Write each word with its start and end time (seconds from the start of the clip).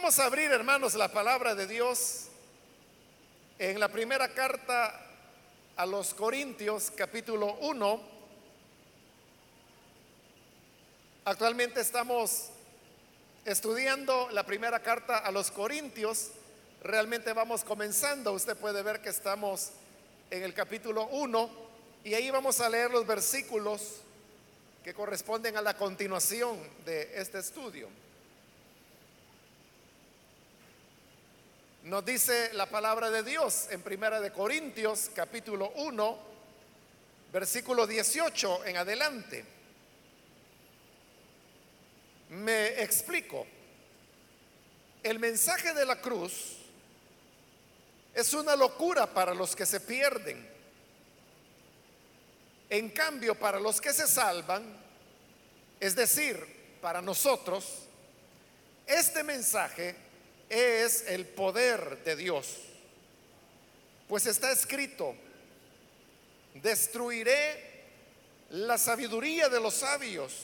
Vamos 0.00 0.18
a 0.18 0.24
abrir, 0.24 0.50
hermanos, 0.50 0.94
la 0.94 1.08
palabra 1.08 1.54
de 1.54 1.66
Dios 1.66 2.28
en 3.58 3.78
la 3.78 3.88
primera 3.88 4.32
carta 4.32 4.98
a 5.76 5.84
los 5.84 6.14
Corintios, 6.14 6.90
capítulo 6.96 7.58
1. 7.60 8.00
Actualmente 11.26 11.82
estamos 11.82 12.46
estudiando 13.44 14.30
la 14.30 14.46
primera 14.46 14.80
carta 14.80 15.18
a 15.18 15.30
los 15.30 15.50
Corintios. 15.50 16.30
Realmente 16.82 17.34
vamos 17.34 17.62
comenzando. 17.62 18.32
Usted 18.32 18.56
puede 18.56 18.82
ver 18.82 19.02
que 19.02 19.10
estamos 19.10 19.72
en 20.30 20.42
el 20.44 20.54
capítulo 20.54 21.08
1 21.08 21.50
y 22.04 22.14
ahí 22.14 22.30
vamos 22.30 22.58
a 22.60 22.70
leer 22.70 22.90
los 22.90 23.06
versículos 23.06 23.96
que 24.82 24.94
corresponden 24.94 25.58
a 25.58 25.62
la 25.62 25.76
continuación 25.76 26.58
de 26.86 27.20
este 27.20 27.38
estudio. 27.38 27.90
Nos 31.84 32.04
dice 32.04 32.52
la 32.52 32.66
palabra 32.66 33.08
de 33.10 33.22
Dios 33.22 33.68
en 33.70 33.80
Primera 33.80 34.20
de 34.20 34.30
Corintios 34.30 35.10
capítulo 35.14 35.72
1, 35.76 36.18
versículo 37.32 37.86
18 37.86 38.66
en 38.66 38.76
adelante. 38.76 39.44
Me 42.28 42.82
explico. 42.82 43.46
El 45.02 45.18
mensaje 45.18 45.72
de 45.72 45.86
la 45.86 45.98
cruz 46.02 46.58
es 48.12 48.34
una 48.34 48.54
locura 48.56 49.06
para 49.06 49.32
los 49.32 49.56
que 49.56 49.64
se 49.64 49.80
pierden. 49.80 50.46
En 52.68 52.90
cambio, 52.90 53.34
para 53.34 53.58
los 53.58 53.80
que 53.80 53.94
se 53.94 54.06
salvan, 54.06 54.64
es 55.80 55.96
decir, 55.96 56.78
para 56.82 57.00
nosotros, 57.00 57.86
este 58.86 59.24
mensaje 59.24 60.09
es 60.50 61.04
el 61.06 61.24
poder 61.24 62.02
de 62.04 62.16
Dios. 62.16 62.56
Pues 64.08 64.26
está 64.26 64.50
escrito, 64.50 65.14
destruiré 66.54 67.70
la 68.50 68.76
sabiduría 68.76 69.48
de 69.48 69.60
los 69.60 69.74
sabios, 69.74 70.34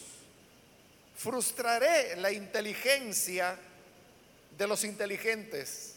frustraré 1.17 2.15
la 2.17 2.31
inteligencia 2.31 3.59
de 4.57 4.67
los 4.69 4.85
inteligentes. 4.85 5.95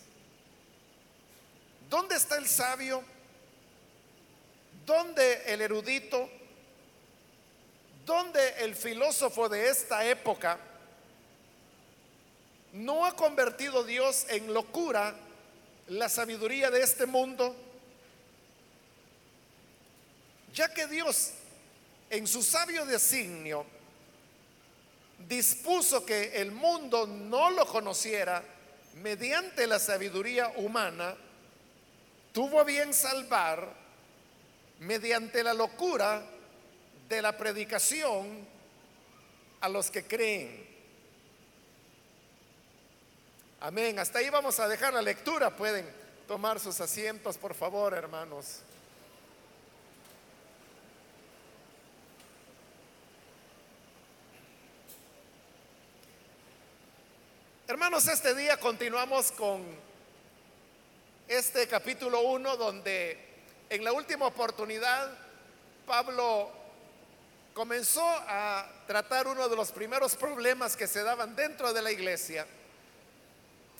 ¿Dónde 1.88 2.16
está 2.16 2.38
el 2.38 2.48
sabio? 2.48 3.04
¿Dónde 4.86 5.44
el 5.46 5.62
erudito? 5.62 6.28
¿Dónde 8.06 8.56
el 8.64 8.74
filósofo 8.74 9.48
de 9.48 9.70
esta 9.70 10.04
época? 10.04 10.60
¿No 12.74 13.06
ha 13.06 13.16
convertido 13.16 13.84
Dios 13.84 14.26
en 14.30 14.54
locura 14.54 15.16
la 15.88 16.08
sabiduría 16.08 16.70
de 16.70 16.82
este 16.84 17.06
mundo? 17.06 17.56
Ya 20.54 20.74
que 20.74 20.88
Dios 20.88 21.32
en 22.10 22.28
su 22.28 22.44
sabio 22.44 22.86
designio 22.86 23.66
dispuso 25.28 26.06
que 26.06 26.42
el 26.42 26.52
mundo 26.52 27.06
no 27.06 27.50
lo 27.50 27.66
conociera 27.66 28.44
mediante 28.96 29.68
la 29.68 29.80
sabiduría 29.80 30.52
humana, 30.56 31.16
tuvo 32.34 32.64
bien 32.66 32.94
salvar 32.94 33.74
mediante 34.80 35.44
la 35.44 35.54
locura 35.54 36.24
de 37.08 37.22
la 37.22 37.38
predicación 37.38 38.48
a 39.62 39.70
los 39.70 39.92
que 39.92 40.06
creen. 40.06 40.68
Amén. 43.62 44.00
Hasta 44.00 44.20
ahí 44.20 44.30
vamos 44.30 44.58
a 44.62 44.70
dejar 44.70 44.94
la 44.94 45.02
lectura. 45.02 45.54
Pueden 45.54 45.86
tomar 46.28 46.62
sus 46.62 46.80
asientos, 46.80 47.38
por 47.38 47.54
favor, 47.54 47.94
hermanos. 47.94 48.62
Hermanos, 57.68 58.08
este 58.08 58.34
día 58.34 58.58
continuamos 58.58 59.34
con 59.34 59.62
este 61.28 61.68
capítulo 61.68 62.22
1 62.22 62.56
donde 62.56 63.20
en 63.70 63.84
la 63.84 63.92
última 63.92 64.26
oportunidad 64.26 65.12
Pablo 65.86 66.50
comenzó 67.54 68.08
a 68.08 68.66
tratar 68.88 69.28
uno 69.28 69.50
de 69.50 69.56
los 69.58 69.74
primeros 69.74 70.16
problemas 70.16 70.78
que 70.78 70.88
se 70.88 71.04
daban 71.04 71.36
dentro 71.36 71.74
de 71.74 71.82
la 71.82 71.92
iglesia 71.92 72.48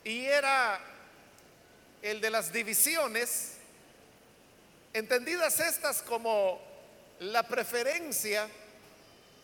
y 0.04 0.26
era 0.26 0.80
el 2.02 2.22
de 2.22 2.30
las 2.30 2.52
divisiones, 2.52 3.58
entendidas 4.94 5.60
estas 5.60 6.02
como 6.02 6.62
la 7.20 7.44
preferencia 7.44 8.48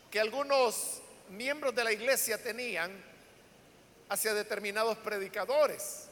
que 0.09 0.19
algunos 0.19 1.01
miembros 1.29 1.75
de 1.75 1.83
la 1.83 1.91
iglesia 1.91 2.41
tenían 2.41 2.91
hacia 4.09 4.33
determinados 4.33 4.97
predicadores. 4.99 6.05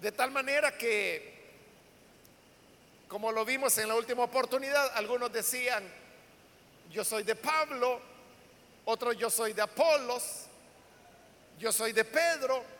De 0.00 0.12
tal 0.12 0.30
manera 0.30 0.76
que, 0.76 1.34
como 3.08 3.32
lo 3.32 3.44
vimos 3.44 3.76
en 3.78 3.88
la 3.88 3.94
última 3.94 4.24
oportunidad, 4.24 4.92
algunos 4.94 5.32
decían, 5.32 5.82
yo 6.90 7.04
soy 7.04 7.24
de 7.24 7.34
Pablo, 7.34 8.00
otros 8.84 9.16
yo 9.16 9.30
soy 9.30 9.52
de 9.52 9.62
Apolos, 9.62 10.44
yo 11.58 11.72
soy 11.72 11.92
de 11.92 12.04
Pedro, 12.04 12.75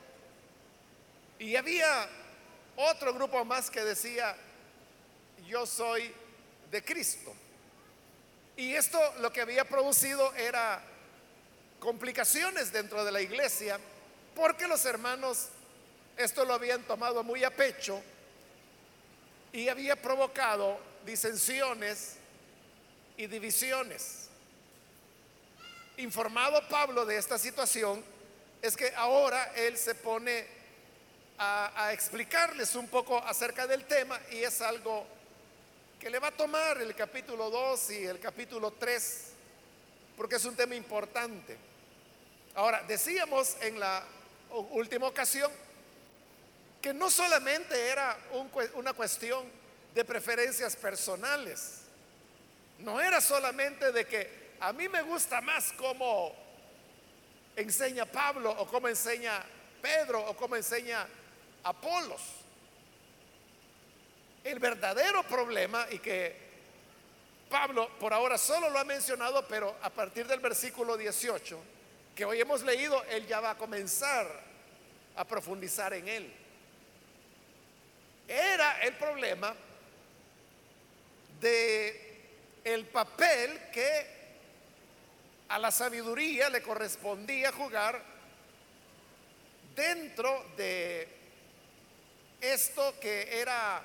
y 1.39 1.57
había 1.57 2.09
otro 2.77 3.13
grupo 3.15 3.45
más 3.45 3.71
que 3.71 3.83
decía, 3.85 4.37
yo 5.47 5.67
soy 5.67 6.13
de 6.71 6.83
Cristo. 6.85 7.35
Y 8.57 8.75
esto 8.75 8.99
lo 9.21 9.33
que 9.33 9.43
había 9.43 9.65
producido 9.65 10.35
era 10.35 10.83
complicaciones 11.79 12.73
dentro 12.73 13.05
de 13.05 13.13
la 13.13 13.21
iglesia, 13.21 13.79
porque 14.35 14.67
los 14.67 14.85
hermanos 14.85 15.49
esto 16.17 16.45
lo 16.45 16.55
habían 16.55 16.83
tomado 16.85 17.23
muy 17.23 17.45
a 17.45 17.55
pecho 17.55 18.03
y 19.53 19.69
había 19.69 20.01
provocado 20.01 20.79
disensiones 21.05 22.17
y 23.17 23.27
divisiones. 23.27 24.29
Informado 25.99 26.67
Pablo 26.69 27.05
de 27.05 27.19
esta 27.19 27.39
situación, 27.39 28.03
es 28.63 28.77
que 28.77 28.93
ahora 28.97 29.53
él 29.55 29.77
se 29.77 29.95
pone 29.95 30.47
a, 31.39 31.93
explicarles 31.93 32.75
un 32.75 32.89
poco 32.89 33.19
acerca 33.19 33.67
del 33.67 33.85
tema 33.85 34.21
y 34.31 34.43
es 34.43 34.61
algo 34.61 35.07
que 35.99 36.11
le 36.11 36.19
va 36.19 36.29
a 36.29 36.33
tomar 36.33 36.81
el 36.81 36.95
capítulo 36.95 37.51
2 37.51 37.91
y 37.91 38.07
el 38.07 38.21
capítulo 38.21 38.73
3, 38.73 39.25
porque 40.17 40.37
es 40.37 40.45
un 40.45 40.57
tema 40.57 40.75
importante. 40.75 41.57
Ahora, 42.55 42.83
decíamos 42.87 43.57
en 43.61 43.79
la 43.81 44.03
última 44.71 45.09
ocasión 45.09 45.51
que 46.81 46.95
no 46.95 47.11
solamente 47.11 47.89
era 47.89 48.17
una 48.75 48.93
cuestión 48.93 49.45
de 49.95 50.05
preferencias 50.05 50.77
personales, 50.77 51.83
no 52.79 53.01
era 53.01 53.21
solamente 53.21 53.93
de 53.93 54.07
que 54.07 54.47
a 54.61 54.73
mí 54.73 54.89
me 54.89 55.03
gusta 55.03 55.41
más 55.41 55.73
cómo 55.73 56.35
enseña 57.57 58.05
Pablo 58.05 58.51
o 58.59 58.67
cómo 58.67 58.89
enseña 58.89 59.43
Pedro 59.81 60.21
o 60.27 60.37
cómo 60.37 60.57
enseña 60.57 61.07
Apolos. 61.67 62.23
El 64.45 64.61
verdadero 64.61 65.25
problema, 65.25 65.85
y 65.91 65.99
que 65.99 66.37
Pablo 67.51 67.91
por 67.99 68.15
ahora 68.15 68.39
solo 68.39 68.71
lo 68.71 68.79
ha 68.79 68.85
mencionado, 68.85 69.45
pero 69.49 69.77
a 69.83 69.91
partir 69.91 70.29
del 70.29 70.39
versículo 70.39 70.97
18, 70.97 71.59
que 72.15 72.25
hoy 72.25 72.41
hemos 72.41 72.63
leído, 72.63 73.03
él 73.11 73.27
ya 73.27 73.41
va 73.41 73.51
a 73.51 73.59
comenzar 73.59 74.29
a 75.17 75.25
profundizar 75.25 75.93
en 75.95 76.07
él. 76.07 76.33
Era 78.29 78.81
el 78.83 78.95
problema 78.95 79.53
de 81.41 82.61
el 82.63 82.87
papel 82.87 83.61
que 83.73 84.07
a 85.49 85.59
la 85.59 85.73
sabiduría 85.73 86.49
le 86.49 86.63
correspondía 86.63 87.51
jugar 87.51 88.01
dentro 89.75 90.45
de 90.57 91.16
esto 92.41 92.95
que 93.01 93.41
era, 93.41 93.83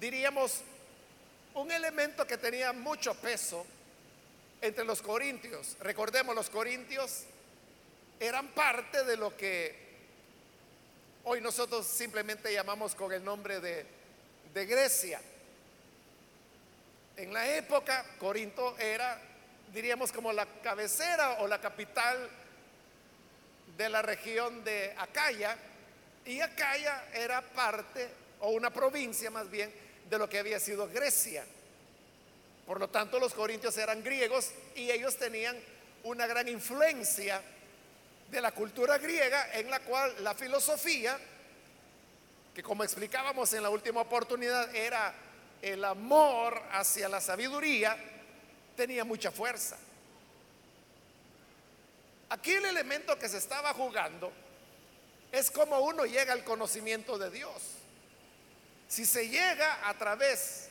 diríamos, 0.00 0.62
un 1.54 1.70
elemento 1.70 2.26
que 2.26 2.38
tenía 2.38 2.72
mucho 2.72 3.14
peso 3.14 3.66
entre 4.60 4.84
los 4.84 5.02
corintios. 5.02 5.76
Recordemos, 5.80 6.34
los 6.34 6.50
corintios 6.50 7.24
eran 8.18 8.48
parte 8.48 9.04
de 9.04 9.16
lo 9.16 9.36
que 9.36 9.90
hoy 11.24 11.40
nosotros 11.40 11.86
simplemente 11.86 12.52
llamamos 12.52 12.94
con 12.94 13.12
el 13.12 13.24
nombre 13.24 13.60
de, 13.60 13.86
de 14.52 14.66
Grecia. 14.66 15.20
En 17.16 17.32
la 17.32 17.54
época, 17.54 18.04
Corinto 18.18 18.78
era, 18.78 19.20
diríamos, 19.72 20.10
como 20.12 20.32
la 20.32 20.46
cabecera 20.62 21.40
o 21.40 21.46
la 21.46 21.60
capital 21.60 22.30
de 23.80 23.88
la 23.88 24.02
región 24.02 24.62
de 24.62 24.94
Acaya 24.98 25.56
y 26.26 26.38
Acaya 26.42 27.06
era 27.14 27.40
parte 27.40 28.10
o 28.40 28.50
una 28.50 28.68
provincia 28.68 29.30
más 29.30 29.50
bien 29.50 29.72
de 30.10 30.18
lo 30.18 30.28
que 30.28 30.38
había 30.38 30.60
sido 30.60 30.86
Grecia. 30.88 31.46
Por 32.66 32.78
lo 32.78 32.88
tanto, 32.90 33.18
los 33.18 33.32
corintios 33.32 33.78
eran 33.78 34.04
griegos 34.04 34.50
y 34.74 34.90
ellos 34.90 35.16
tenían 35.16 35.58
una 36.04 36.26
gran 36.26 36.46
influencia 36.48 37.40
de 38.30 38.40
la 38.42 38.52
cultura 38.52 38.98
griega 38.98 39.50
en 39.54 39.70
la 39.70 39.80
cual 39.80 40.14
la 40.22 40.34
filosofía, 40.34 41.18
que 42.54 42.62
como 42.62 42.84
explicábamos 42.84 43.50
en 43.54 43.62
la 43.62 43.70
última 43.70 44.02
oportunidad 44.02 44.74
era 44.76 45.14
el 45.62 45.82
amor 45.86 46.62
hacia 46.72 47.08
la 47.08 47.22
sabiduría, 47.22 47.96
tenía 48.76 49.06
mucha 49.06 49.30
fuerza. 49.30 49.78
Aquí 52.30 52.52
el 52.52 52.64
elemento 52.64 53.18
que 53.18 53.28
se 53.28 53.38
estaba 53.38 53.74
jugando 53.74 54.32
es 55.32 55.50
cómo 55.50 55.80
uno 55.80 56.06
llega 56.06 56.32
al 56.32 56.44
conocimiento 56.44 57.18
de 57.18 57.30
Dios. 57.30 57.60
Si 58.88 59.04
se 59.04 59.28
llega 59.28 59.88
a 59.88 59.94
través 59.94 60.68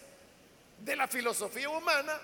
de 0.79 0.95
la 0.95 1.07
filosofía 1.07 1.69
humana 1.69 2.19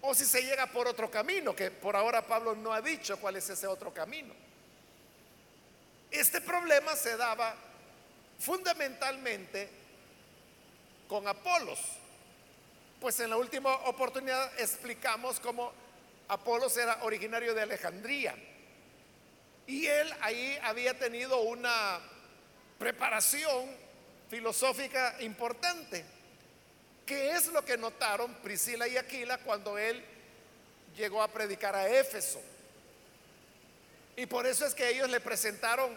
o 0.00 0.14
si 0.14 0.24
se 0.24 0.42
llega 0.42 0.66
por 0.66 0.88
otro 0.88 1.10
camino, 1.10 1.54
que 1.54 1.70
por 1.70 1.94
ahora 1.94 2.26
Pablo 2.26 2.54
no 2.54 2.72
ha 2.72 2.80
dicho 2.80 3.16
cuál 3.18 3.36
es 3.36 3.48
ese 3.48 3.66
otro 3.66 3.94
camino. 3.94 4.34
Este 6.10 6.40
problema 6.40 6.96
se 6.96 7.16
daba 7.16 7.54
fundamentalmente 8.40 9.68
con 11.08 11.26
Apolos, 11.28 11.80
pues 13.00 13.18
en 13.20 13.30
la 13.30 13.36
última 13.36 13.72
oportunidad 13.86 14.58
explicamos 14.60 15.38
cómo 15.38 15.72
Apolos 16.28 16.76
era 16.76 17.02
originario 17.02 17.54
de 17.54 17.62
Alejandría 17.62 18.34
y 19.66 19.86
él 19.86 20.12
ahí 20.20 20.58
había 20.62 20.98
tenido 20.98 21.40
una 21.42 22.00
preparación 22.78 23.66
filosófica 24.30 25.16
importante. 25.20 26.04
¿Qué 27.04 27.32
es 27.32 27.46
lo 27.48 27.64
que 27.64 27.76
notaron 27.76 28.34
Priscila 28.36 28.86
y 28.88 28.96
Aquila 28.96 29.38
cuando 29.38 29.78
él 29.78 30.02
llegó 30.96 31.22
a 31.22 31.28
predicar 31.28 31.74
a 31.74 31.88
Éfeso? 31.88 32.40
Y 34.16 34.26
por 34.26 34.46
eso 34.46 34.66
es 34.66 34.74
que 34.74 34.88
ellos 34.88 35.08
le 35.08 35.20
presentaron 35.20 35.96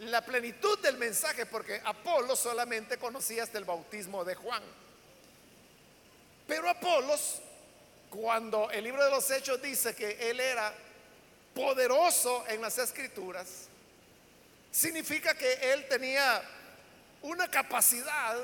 la 0.00 0.24
plenitud 0.24 0.78
del 0.80 0.98
mensaje, 0.98 1.46
porque 1.46 1.80
Apolo 1.84 2.36
solamente 2.36 2.98
conocía 2.98 3.42
hasta 3.42 3.58
el 3.58 3.64
bautismo 3.64 4.24
de 4.24 4.34
Juan. 4.34 4.62
Pero 6.46 6.68
Apolos, 6.68 7.40
cuando 8.14 8.70
el 8.70 8.84
libro 8.84 9.04
de 9.04 9.10
los 9.10 9.28
Hechos 9.28 9.60
dice 9.60 9.92
que 9.94 10.30
él 10.30 10.38
era 10.38 10.72
poderoso 11.52 12.44
en 12.46 12.60
las 12.60 12.78
escrituras, 12.78 13.68
significa 14.70 15.34
que 15.34 15.72
él 15.72 15.86
tenía 15.88 16.40
una 17.22 17.50
capacidad 17.50 18.36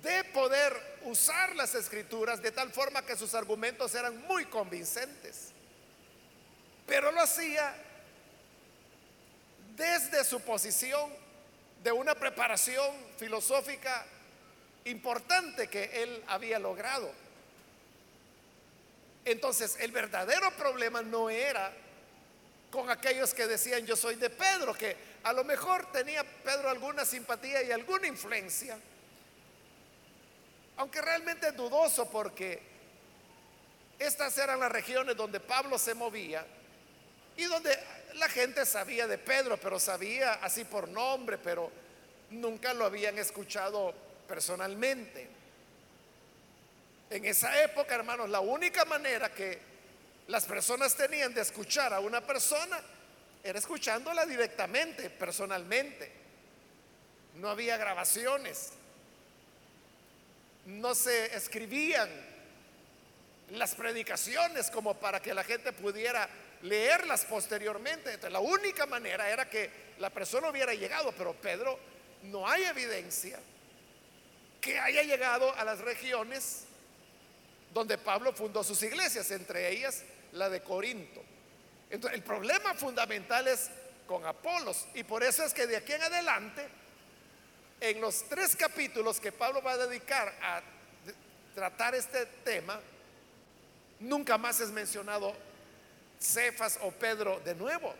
de 0.00 0.24
poder 0.24 0.98
usar 1.02 1.56
las 1.56 1.74
escrituras 1.74 2.40
de 2.40 2.52
tal 2.52 2.70
forma 2.70 3.04
que 3.04 3.16
sus 3.16 3.34
argumentos 3.34 3.94
eran 3.96 4.16
muy 4.26 4.44
convincentes. 4.44 5.48
Pero 6.86 7.10
lo 7.10 7.20
hacía 7.20 7.74
desde 9.74 10.22
su 10.22 10.40
posición 10.40 11.10
de 11.82 11.90
una 11.90 12.14
preparación 12.14 12.94
filosófica 13.16 14.06
importante 14.84 15.66
que 15.68 16.02
él 16.04 16.22
había 16.28 16.60
logrado. 16.60 17.25
Entonces, 19.26 19.76
el 19.80 19.90
verdadero 19.90 20.52
problema 20.52 21.02
no 21.02 21.28
era 21.28 21.72
con 22.70 22.88
aquellos 22.90 23.34
que 23.34 23.48
decían 23.48 23.84
yo 23.84 23.96
soy 23.96 24.14
de 24.14 24.30
Pedro, 24.30 24.72
que 24.72 24.96
a 25.24 25.32
lo 25.32 25.42
mejor 25.42 25.90
tenía 25.90 26.22
Pedro 26.22 26.70
alguna 26.70 27.04
simpatía 27.04 27.60
y 27.64 27.72
alguna 27.72 28.06
influencia, 28.06 28.78
aunque 30.76 31.02
realmente 31.02 31.50
dudoso 31.50 32.08
porque 32.08 32.62
estas 33.98 34.38
eran 34.38 34.60
las 34.60 34.70
regiones 34.70 35.16
donde 35.16 35.40
Pablo 35.40 35.76
se 35.76 35.94
movía 35.94 36.46
y 37.36 37.44
donde 37.44 37.76
la 38.14 38.28
gente 38.28 38.64
sabía 38.64 39.08
de 39.08 39.18
Pedro, 39.18 39.56
pero 39.56 39.80
sabía 39.80 40.34
así 40.34 40.64
por 40.64 40.86
nombre, 40.86 41.36
pero 41.36 41.72
nunca 42.30 42.72
lo 42.74 42.84
habían 42.84 43.18
escuchado 43.18 43.92
personalmente. 44.28 45.28
En 47.10 47.24
esa 47.24 47.62
época, 47.62 47.94
hermanos, 47.94 48.28
la 48.28 48.40
única 48.40 48.84
manera 48.84 49.32
que 49.32 49.58
las 50.28 50.44
personas 50.44 50.94
tenían 50.96 51.32
de 51.32 51.40
escuchar 51.40 51.94
a 51.94 52.00
una 52.00 52.20
persona 52.20 52.80
era 53.44 53.58
escuchándola 53.58 54.26
directamente, 54.26 55.08
personalmente. 55.10 56.10
No 57.36 57.48
había 57.48 57.76
grabaciones. 57.76 58.72
No 60.64 60.96
se 60.96 61.36
escribían 61.36 62.08
las 63.50 63.76
predicaciones 63.76 64.68
como 64.70 64.94
para 64.94 65.20
que 65.20 65.32
la 65.32 65.44
gente 65.44 65.72
pudiera 65.72 66.28
leerlas 66.62 67.24
posteriormente. 67.24 68.14
Entonces, 68.14 68.32
la 68.32 68.40
única 68.40 68.86
manera 68.86 69.30
era 69.30 69.48
que 69.48 69.70
la 69.98 70.10
persona 70.10 70.50
hubiera 70.50 70.74
llegado, 70.74 71.12
pero 71.12 71.34
Pedro 71.34 71.78
no 72.24 72.48
hay 72.48 72.64
evidencia 72.64 73.38
que 74.60 74.80
haya 74.80 75.02
llegado 75.04 75.54
a 75.54 75.64
las 75.64 75.78
regiones 75.78 76.64
donde 77.72 77.98
Pablo 77.98 78.32
fundó 78.32 78.64
sus 78.64 78.82
iglesias, 78.82 79.30
entre 79.30 79.70
ellas 79.70 80.02
la 80.32 80.48
de 80.48 80.62
Corinto. 80.62 81.22
Entonces, 81.90 82.18
el 82.18 82.24
problema 82.24 82.74
fundamental 82.74 83.46
es 83.48 83.70
con 84.06 84.24
Apolos 84.24 84.86
y 84.94 85.04
por 85.04 85.22
eso 85.22 85.44
es 85.44 85.52
que 85.52 85.66
de 85.66 85.76
aquí 85.76 85.92
en 85.92 86.02
adelante, 86.02 86.66
en 87.80 88.00
los 88.00 88.24
tres 88.28 88.56
capítulos 88.56 89.20
que 89.20 89.32
Pablo 89.32 89.62
va 89.62 89.72
a 89.72 89.76
dedicar 89.78 90.34
a 90.42 90.62
tratar 91.54 91.94
este 91.94 92.26
tema, 92.44 92.80
nunca 94.00 94.38
más 94.38 94.60
es 94.60 94.70
mencionado 94.70 95.34
Cefas 96.20 96.78
o 96.82 96.90
Pedro 96.90 97.40
de 97.40 97.54
nuevo. 97.54 97.94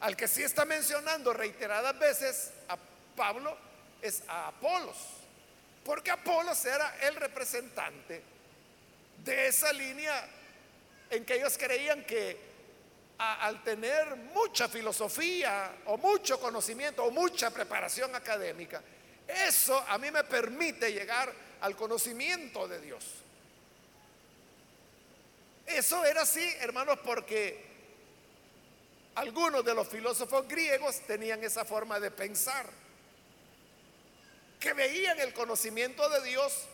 Al 0.00 0.16
que 0.16 0.28
sí 0.28 0.42
está 0.42 0.64
mencionando 0.64 1.32
reiteradas 1.32 1.98
veces 1.98 2.52
a 2.68 2.78
Pablo 3.16 3.56
es 4.00 4.22
a 4.28 4.48
Apolos, 4.48 4.96
porque 5.84 6.10
Apolos 6.10 6.64
era 6.64 6.96
el 7.02 7.16
representante 7.16 8.22
de 9.24 9.46
esa 9.48 9.72
línea 9.72 10.28
en 11.10 11.24
que 11.24 11.34
ellos 11.34 11.56
creían 11.58 12.04
que 12.04 12.50
al 13.18 13.62
tener 13.62 14.16
mucha 14.16 14.68
filosofía 14.68 15.76
o 15.86 15.98
mucho 15.98 16.40
conocimiento 16.40 17.04
o 17.04 17.10
mucha 17.10 17.50
preparación 17.50 18.14
académica, 18.14 18.82
eso 19.28 19.78
a 19.88 19.98
mí 19.98 20.10
me 20.10 20.24
permite 20.24 20.92
llegar 20.92 21.32
al 21.60 21.76
conocimiento 21.76 22.66
de 22.66 22.80
Dios. 22.80 23.04
Eso 25.66 26.04
era 26.04 26.22
así, 26.22 26.42
hermanos, 26.60 26.98
porque 27.04 27.64
algunos 29.14 29.64
de 29.64 29.74
los 29.74 29.86
filósofos 29.86 30.48
griegos 30.48 31.00
tenían 31.06 31.44
esa 31.44 31.64
forma 31.64 32.00
de 32.00 32.10
pensar, 32.10 32.66
que 34.58 34.72
veían 34.72 35.20
el 35.20 35.32
conocimiento 35.32 36.08
de 36.08 36.22
Dios 36.22 36.66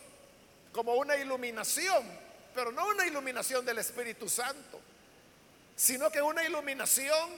como 0.71 0.95
una 0.95 1.15
iluminación, 1.17 2.05
pero 2.57 2.71
no 2.71 2.87
una 2.87 3.05
iluminación 3.05 3.63
del 3.63 3.77
Espíritu 3.77 4.27
Santo, 4.27 4.81
sino 5.75 6.09
que 6.09 6.23
una 6.23 6.43
iluminación 6.43 7.29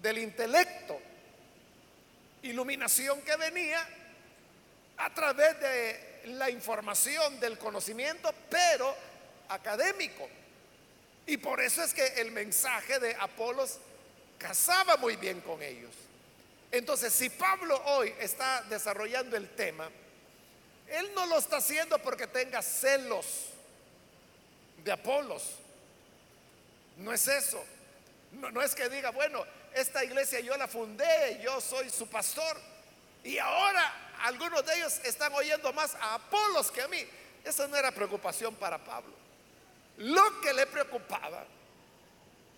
del 0.00 0.18
intelecto, 0.18 0.96
iluminación 2.42 3.20
que 3.22 3.34
venía 3.34 3.84
a 4.96 5.12
través 5.12 5.58
de 5.58 6.20
la 6.26 6.50
información, 6.50 7.40
del 7.40 7.58
conocimiento, 7.58 8.32
pero 8.48 8.94
académico. 9.48 10.28
Y 11.26 11.36
por 11.38 11.60
eso 11.60 11.82
es 11.82 11.92
que 11.92 12.06
el 12.20 12.30
mensaje 12.30 13.00
de 13.00 13.16
Apolos 13.18 13.80
casaba 14.38 14.96
muy 14.98 15.16
bien 15.16 15.40
con 15.40 15.60
ellos. 15.64 15.90
Entonces, 16.70 17.12
si 17.12 17.28
Pablo 17.28 17.82
hoy 17.86 18.14
está 18.20 18.62
desarrollando 18.68 19.36
el 19.36 19.48
tema, 19.56 19.90
él 20.86 21.10
no 21.16 21.26
lo 21.26 21.38
está 21.38 21.56
haciendo 21.56 21.98
porque 21.98 22.28
tenga 22.28 22.62
celos 22.62 23.50
de 24.84 24.92
Apolos. 24.92 25.56
No 26.98 27.12
es 27.12 27.26
eso. 27.26 27.64
No, 28.32 28.62
es 28.62 28.74
que 28.74 28.88
diga, 28.88 29.10
bueno, 29.10 29.44
esta 29.72 30.04
iglesia 30.04 30.40
yo 30.40 30.56
la 30.56 30.68
fundé, 30.68 31.40
yo 31.42 31.60
soy 31.60 31.90
su 31.90 32.06
pastor. 32.08 32.60
Y 33.22 33.38
ahora 33.38 34.12
algunos 34.22 34.64
de 34.64 34.76
ellos 34.76 35.00
están 35.04 35.32
oyendo 35.32 35.72
más 35.72 35.94
a 35.96 36.14
Apolos 36.14 36.70
que 36.70 36.82
a 36.82 36.88
mí. 36.88 37.04
Esa 37.42 37.66
no 37.66 37.76
era 37.76 37.90
preocupación 37.90 38.54
para 38.54 38.82
Pablo. 38.82 39.12
Lo 39.98 40.40
que 40.40 40.52
le 40.52 40.66
preocupaba 40.66 41.44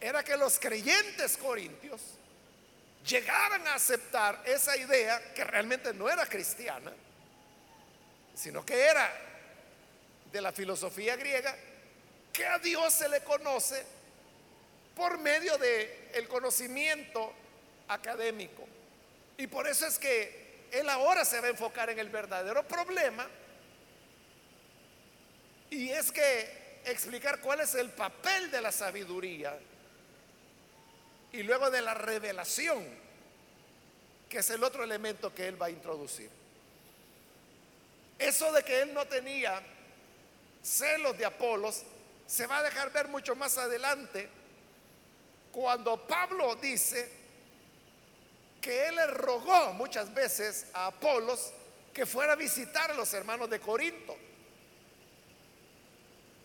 era 0.00 0.22
que 0.22 0.36
los 0.36 0.58
creyentes 0.58 1.36
corintios 1.36 2.00
llegaran 3.06 3.66
a 3.68 3.74
aceptar 3.74 4.42
esa 4.44 4.76
idea 4.76 5.32
que 5.34 5.44
realmente 5.44 5.92
no 5.94 6.08
era 6.08 6.26
cristiana, 6.26 6.92
sino 8.34 8.64
que 8.64 8.80
era 8.80 9.10
de 10.32 10.40
la 10.40 10.52
filosofía 10.52 11.16
griega, 11.16 11.56
que 12.36 12.46
a 12.46 12.58
Dios 12.58 12.92
se 12.92 13.08
le 13.08 13.22
conoce 13.22 13.82
por 14.94 15.18
medio 15.18 15.56
de 15.56 16.10
el 16.12 16.28
conocimiento 16.28 17.32
académico. 17.88 18.62
Y 19.38 19.46
por 19.46 19.66
eso 19.66 19.86
es 19.86 19.98
que 19.98 20.66
él 20.70 20.86
ahora 20.90 21.24
se 21.24 21.40
va 21.40 21.46
a 21.46 21.50
enfocar 21.50 21.88
en 21.88 21.98
el 21.98 22.10
verdadero 22.10 22.62
problema 22.68 23.26
y 25.70 25.88
es 25.88 26.12
que 26.12 26.80
explicar 26.84 27.40
cuál 27.40 27.60
es 27.60 27.74
el 27.74 27.88
papel 27.90 28.50
de 28.50 28.60
la 28.60 28.70
sabiduría 28.70 29.58
y 31.32 31.42
luego 31.42 31.70
de 31.70 31.80
la 31.80 31.94
revelación, 31.94 32.84
que 34.28 34.38
es 34.38 34.50
el 34.50 34.62
otro 34.62 34.84
elemento 34.84 35.34
que 35.34 35.48
él 35.48 35.60
va 35.60 35.66
a 35.66 35.70
introducir. 35.70 36.28
Eso 38.18 38.52
de 38.52 38.62
que 38.62 38.82
él 38.82 38.92
no 38.92 39.06
tenía 39.06 39.62
celos 40.62 41.16
de 41.16 41.24
Apolos 41.24 41.82
se 42.26 42.46
va 42.46 42.58
a 42.58 42.62
dejar 42.62 42.92
ver 42.92 43.08
mucho 43.08 43.36
más 43.36 43.56
adelante 43.56 44.28
cuando 45.52 46.06
Pablo 46.06 46.56
dice 46.56 47.10
que 48.60 48.88
él 48.88 48.96
le 48.96 49.06
rogó 49.06 49.72
muchas 49.72 50.12
veces 50.12 50.66
a 50.74 50.88
Apolos 50.88 51.52
que 51.94 52.04
fuera 52.04 52.34
a 52.34 52.36
visitar 52.36 52.90
a 52.90 52.94
los 52.94 53.14
hermanos 53.14 53.48
de 53.48 53.60
Corinto. 53.60 54.16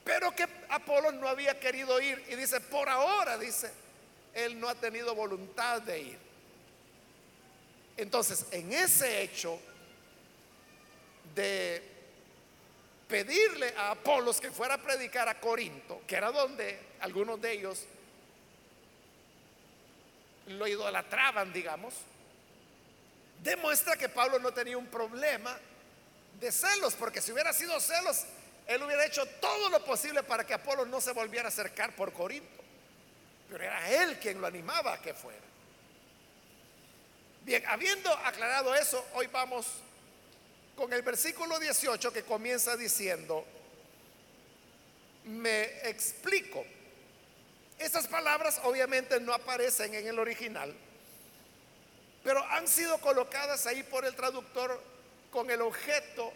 Pero 0.03 0.31
que 0.35 0.47
Apolos 0.69 1.13
no 1.15 1.27
había 1.27 1.59
querido 1.59 2.00
ir 2.00 2.23
y 2.29 2.35
dice, 2.35 2.61
por 2.61 2.88
ahora, 2.88 3.38
dice, 3.38 3.71
él 4.33 4.59
no 4.59 4.69
ha 4.69 4.75
tenido 4.75 5.13
voluntad 5.13 5.81
de 5.81 6.00
ir. 6.00 6.19
Entonces, 7.97 8.45
en 8.51 8.71
ese 8.71 9.21
hecho 9.21 9.59
de 11.35 11.90
pedirle 13.12 13.74
a 13.77 13.91
Apolos 13.91 14.39
que 14.39 14.50
fuera 14.51 14.75
a 14.75 14.77
predicar 14.77 15.27
a 15.27 15.38
Corinto, 15.38 16.01
que 16.08 16.15
era 16.15 16.32
donde 16.32 16.80
algunos 17.01 17.41
de 17.41 17.51
ellos 17.51 17.86
lo 20.48 20.65
idolatraban, 20.65 21.51
digamos, 21.51 21.94
demuestra 23.44 23.98
que 23.98 24.08
Pablo 24.08 24.39
no 24.39 24.53
tenía 24.53 24.77
un 24.77 24.88
problema 24.88 25.60
de 26.39 26.51
celos, 26.53 26.94
porque 26.96 27.22
si 27.22 27.34
hubiera 27.34 27.51
sido 27.51 27.77
celos, 27.82 28.24
él 28.65 28.82
hubiera 28.82 29.06
hecho 29.06 29.25
todo 29.41 29.70
lo 29.70 29.84
posible 29.84 30.24
para 30.24 30.46
que 30.46 30.53
Apolo 30.53 30.86
no 30.86 31.01
se 31.01 31.12
volviera 31.12 31.46
a 31.46 31.50
acercar 31.50 31.94
por 31.94 32.13
Corinto. 32.13 32.63
Pero 33.50 33.63
era 33.65 33.89
él 33.91 34.18
quien 34.20 34.39
lo 34.39 34.48
animaba 34.48 34.94
a 34.94 35.01
que 35.01 35.13
fuera. 35.13 35.39
Bien, 37.41 37.62
habiendo 37.68 38.10
aclarado 38.10 38.74
eso, 38.74 39.06
hoy 39.15 39.27
vamos 39.27 39.68
con 40.75 40.92
el 40.94 41.01
versículo 41.01 41.60
18 41.60 42.12
que 42.12 42.24
comienza 42.24 42.75
diciendo, 42.75 43.46
me 45.25 45.63
explico. 45.88 46.66
Estas 47.78 48.08
palabras 48.08 48.60
obviamente 48.63 49.20
no 49.20 49.34
aparecen 49.34 49.94
en 49.94 50.08
el 50.08 50.20
original, 50.20 50.74
pero 52.24 52.44
han 52.46 52.68
sido 52.68 53.00
colocadas 53.00 53.66
ahí 53.66 53.84
por 53.84 54.06
el 54.06 54.16
traductor 54.16 54.82
con 55.32 55.50
el 55.50 55.62
objeto 55.62 56.32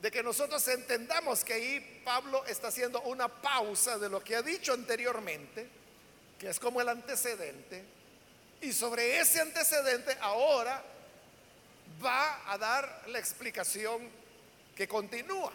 de 0.00 0.10
que 0.10 0.22
nosotros 0.22 0.66
entendamos 0.68 1.42
que 1.42 1.54
ahí 1.54 2.02
Pablo 2.04 2.44
está 2.46 2.68
haciendo 2.68 3.00
una 3.02 3.28
pausa 3.28 3.98
de 3.98 4.08
lo 4.08 4.22
que 4.22 4.36
ha 4.36 4.42
dicho 4.42 4.72
anteriormente, 4.72 5.68
que 6.38 6.50
es 6.50 6.60
como 6.60 6.80
el 6.80 6.88
antecedente, 6.88 7.82
y 8.60 8.72
sobre 8.72 9.18
ese 9.18 9.40
antecedente 9.40 10.16
ahora 10.20 10.82
va 12.04 12.52
a 12.52 12.58
dar 12.58 13.04
la 13.08 13.18
explicación 13.18 14.10
que 14.74 14.86
continúa. 14.86 15.52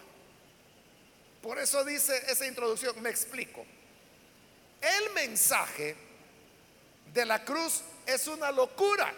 Por 1.42 1.58
eso 1.58 1.84
dice 1.84 2.22
esa 2.28 2.46
introducción, 2.46 3.00
me 3.02 3.10
explico. 3.10 3.64
El 4.80 5.12
mensaje 5.14 5.96
de 7.12 7.26
la 7.26 7.44
cruz 7.44 7.82
es 8.06 8.26
una 8.26 8.50
locura 8.50 9.12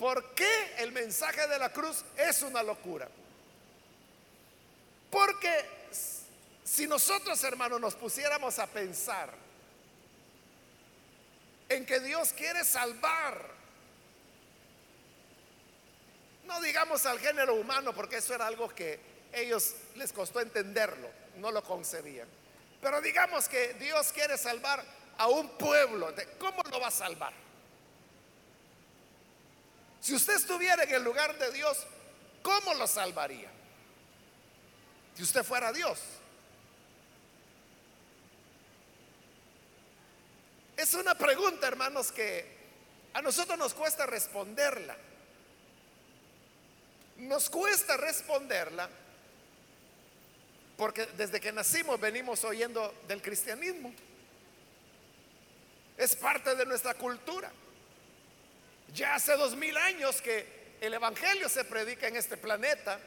¿Por 0.00 0.34
qué 0.34 0.76
el 0.78 0.92
mensaje 0.92 1.46
de 1.46 1.58
la 1.58 1.70
cruz 1.70 2.02
es 2.16 2.40
una 2.40 2.62
locura? 2.62 3.06
Porque 5.10 5.66
si 6.64 6.86
nosotros, 6.86 7.44
hermanos, 7.44 7.78
nos 7.78 7.94
pusiéramos 7.96 8.58
a 8.58 8.66
pensar 8.66 9.30
en 11.68 11.84
que 11.84 12.00
Dios 12.00 12.32
quiere 12.32 12.64
salvar, 12.64 13.46
no 16.50 16.60
digamos 16.60 17.06
al 17.06 17.20
género 17.20 17.54
humano, 17.54 17.94
porque 17.94 18.16
eso 18.16 18.34
era 18.34 18.48
algo 18.48 18.68
que 18.74 18.98
ellos 19.32 19.76
les 19.94 20.12
costó 20.12 20.40
entenderlo, 20.40 21.08
no 21.36 21.52
lo 21.52 21.62
concebían. 21.62 22.28
Pero 22.82 23.00
digamos 23.00 23.48
que 23.48 23.74
Dios 23.74 24.12
quiere 24.12 24.36
salvar 24.36 24.84
a 25.16 25.28
un 25.28 25.48
pueblo, 25.50 26.12
¿cómo 26.40 26.60
lo 26.64 26.80
va 26.80 26.88
a 26.88 26.90
salvar? 26.90 27.32
Si 30.00 30.12
usted 30.12 30.34
estuviera 30.34 30.82
en 30.82 30.92
el 30.92 31.04
lugar 31.04 31.38
de 31.38 31.52
Dios, 31.52 31.86
¿cómo 32.42 32.74
lo 32.74 32.88
salvaría? 32.88 33.50
Si 35.14 35.22
usted 35.22 35.44
fuera 35.44 35.72
Dios. 35.72 36.00
Es 40.76 40.94
una 40.94 41.14
pregunta, 41.14 41.68
hermanos, 41.68 42.10
que 42.10 42.58
a 43.12 43.22
nosotros 43.22 43.56
nos 43.56 43.72
cuesta 43.72 44.04
responderla. 44.06 44.96
Nos 47.20 47.50
cuesta 47.50 47.96
responderla 47.96 48.88
porque 50.76 51.04
desde 51.18 51.38
que 51.38 51.52
nacimos 51.52 52.00
venimos 52.00 52.42
oyendo 52.44 52.94
del 53.06 53.20
cristianismo. 53.20 53.92
Es 55.98 56.16
parte 56.16 56.54
de 56.54 56.64
nuestra 56.64 56.94
cultura. 56.94 57.52
Ya 58.94 59.14
hace 59.14 59.36
dos 59.36 59.54
mil 59.54 59.76
años 59.76 60.22
que 60.22 60.76
el 60.80 60.94
Evangelio 60.94 61.50
se 61.50 61.64
predica 61.64 62.08
en 62.08 62.16
este 62.16 62.38
planeta. 62.38 62.98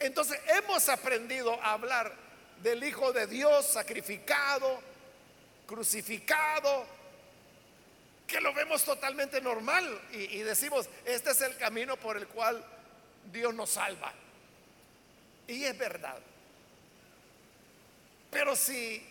Entonces 0.00 0.40
hemos 0.46 0.88
aprendido 0.88 1.52
a 1.62 1.72
hablar 1.72 2.14
del 2.62 2.82
Hijo 2.82 3.12
de 3.12 3.26
Dios 3.26 3.66
sacrificado, 3.66 4.80
crucificado, 5.66 6.86
que 8.28 8.42
lo 8.42 8.52
vemos 8.52 8.84
totalmente 8.84 9.40
normal 9.40 10.02
y, 10.12 10.38
decimos, 10.40 10.86
este 11.06 11.30
es 11.30 11.40
el 11.40 11.56
camino 11.56 11.96
por 11.96 12.18
el 12.18 12.28
cual 12.28 12.62
Dios 13.32 13.54
nos 13.54 13.70
salva. 13.70 14.12
Y 15.46 15.64
es 15.64 15.76
verdad. 15.78 16.18
Pero 18.30 18.54
si 18.54 19.02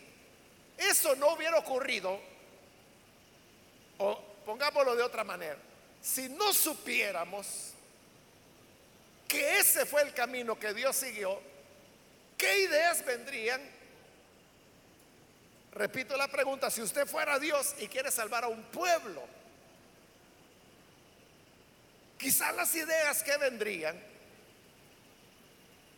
eso 0.78 1.16
no 1.16 1.34
hubiera 1.34 1.58
ocurrido, 1.58 2.22
o 3.98 4.22
pongámoslo 4.46 4.96
de 4.96 5.02
otra 5.02 5.24
manera, 5.24 5.58
si 6.00 6.30
no 6.30 6.54
supiéramos 6.54 7.74
que 9.28 9.58
ese 9.58 9.88
fue 9.88 10.04
el 10.04 10.14
camino 10.14 10.60
que 10.60 10.76
Dios 10.76 10.96
siguió, 10.96 11.42
¿qué 12.38 12.60
ideas 12.60 13.04
vendrían? 13.04 13.77
Repito 15.74 16.18
la 16.18 16.28
pregunta, 16.28 16.72
si 16.72 16.82
usted 16.82 17.06
fuera 17.06 17.38
Dios 17.40 17.76
y 17.80 17.88
quiere 17.88 18.10
salvar 18.12 18.44
a 18.44 18.48
un 18.48 18.64
pueblo, 18.64 19.24
quizás 22.18 22.56
las 22.56 22.74
ideas 22.76 23.22
que 23.24 23.38
vendrían 23.38 24.02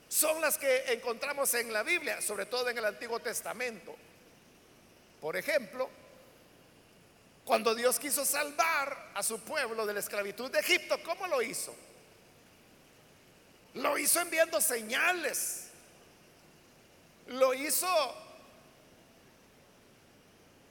son 0.10 0.42
las 0.42 0.58
que 0.58 0.92
encontramos 0.92 1.54
en 1.54 1.72
la 1.72 1.84
Biblia, 1.84 2.22
sobre 2.22 2.48
todo 2.48 2.70
en 2.70 2.78
el 2.78 2.86
Antiguo 2.86 3.20
Testamento. 3.20 3.96
Por 5.22 5.38
ejemplo, 5.38 5.90
cuando 7.46 7.76
Dios 7.76 8.00
quiso 8.00 8.26
salvar 8.26 9.12
a 9.14 9.24
su 9.24 9.40
pueblo 9.40 9.86
de 9.86 9.94
la 9.94 10.00
esclavitud 10.00 10.52
de 10.52 10.60
Egipto, 10.60 11.02
¿cómo 11.04 11.28
lo 11.28 11.42
hizo? 11.42 11.76
Lo 13.76 13.98
hizo 13.98 14.20
enviando 14.20 14.60
señales. 14.60 15.68
Lo 17.28 17.54
hizo 17.54 17.88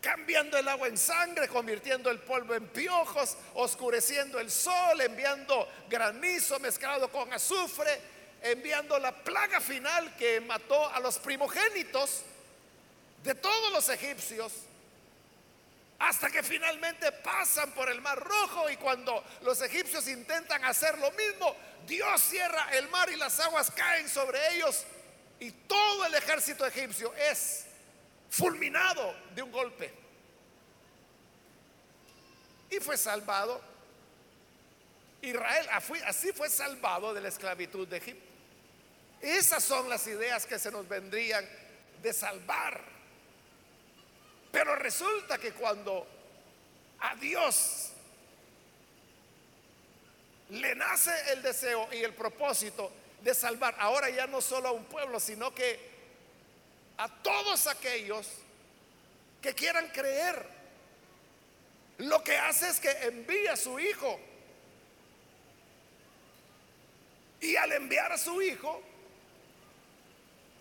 cambiando 0.09 0.57
el 0.57 0.67
agua 0.67 0.89
en 0.89 0.97
sangre, 0.97 1.49
convirtiendo 1.49 2.09
el 2.09 2.19
polvo 2.21 2.55
en 2.55 2.67
piojos, 2.69 3.37
oscureciendo 3.53 4.41
el 4.41 4.51
sol, 4.51 4.99
enviando 5.03 5.69
granizo 5.87 6.59
mezclado 6.61 7.13
con 7.13 7.31
azufre, 7.31 8.01
enviando 8.41 8.99
la 8.99 9.13
plaga 9.13 9.61
final 9.61 10.17
que 10.17 10.41
mató 10.41 10.89
a 10.95 10.99
los 11.01 11.19
primogénitos 11.19 12.23
de 13.23 13.35
todos 13.35 13.71
los 13.71 13.87
egipcios 13.91 14.51
hasta 15.99 16.31
que 16.31 16.43
finalmente 16.43 17.13
pasan 17.13 17.73
por 17.73 17.91
el 17.91 18.01
mar 18.01 18.19
rojo 18.19 18.71
y 18.71 18.79
cuando 18.79 19.23
los 19.43 19.61
egipcios 19.61 20.09
intentan 20.09 20.65
hacer 20.65 20.97
lo 20.97 21.11
mismo, 21.11 21.55
Dios 21.87 22.19
cierra 22.23 22.69
el 22.73 22.89
mar 22.89 23.11
y 23.11 23.17
las 23.17 23.39
aguas 23.41 23.71
caen 23.73 24.09
sobre 24.09 24.55
ellos 24.55 24.85
y 25.39 25.51
todo 25.51 26.07
el 26.07 26.15
ejército 26.15 26.65
egipcio 26.65 27.13
es 27.15 27.67
fulminado 28.31 29.15
de 29.35 29.43
un 29.43 29.53
golpe. 29.53 29.93
Y 32.71 32.77
fue 32.81 32.97
salvado. 32.97 33.61
Israel 35.23 35.69
así 36.07 36.33
fue 36.33 36.49
salvado 36.49 37.13
de 37.13 37.21
la 37.21 37.29
esclavitud 37.29 37.89
de 37.89 37.97
Egipto. 37.97 38.29
Esas 39.21 39.65
son 39.65 39.89
las 39.89 40.07
ideas 40.07 40.47
que 40.47 40.59
se 40.59 40.71
nos 40.71 40.87
vendrían 40.89 41.45
de 42.01 42.13
salvar 42.13 42.81
Pero 44.53 44.77
resulta 44.77 45.39
que 45.39 45.53
cuando 45.53 46.07
a 47.01 47.17
Dios 47.17 47.91
le 50.51 50.75
nace 50.75 51.13
el 51.33 51.43
deseo 51.43 51.89
y 51.93 51.97
el 51.99 52.15
propósito 52.15 52.91
de 53.23 53.35
salvar, 53.35 53.75
ahora 53.79 54.09
ya 54.09 54.27
no 54.27 54.41
solo 54.41 54.69
a 54.69 54.73
un 54.73 54.85
pueblo, 54.85 55.21
sino 55.21 55.55
que 55.55 55.98
a 56.99 57.09
todos 57.09 57.67
aquellos 57.67 58.29
que 59.41 59.55
quieran 59.55 59.89
creer, 59.89 60.47
lo 61.99 62.23
que 62.23 62.37
hace 62.37 62.69
es 62.69 62.81
que 62.81 62.91
envía 62.91 63.53
a 63.53 63.57
su 63.57 63.79
hijo. 63.79 64.21
Y 67.41 67.55
al 67.57 67.73
enviar 67.73 68.13
a 68.13 68.19
su 68.19 68.43
hijo, 68.43 68.83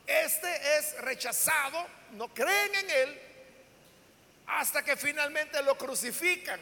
este 0.06 0.78
es 0.78 1.02
rechazado, 1.02 1.86
no 2.12 2.32
creen 2.34 2.76
en 2.76 2.90
él, 2.90 3.22
hasta 4.46 4.84
que 4.84 4.96
finalmente 4.96 5.62
lo 5.64 5.76
crucifican. 5.78 6.60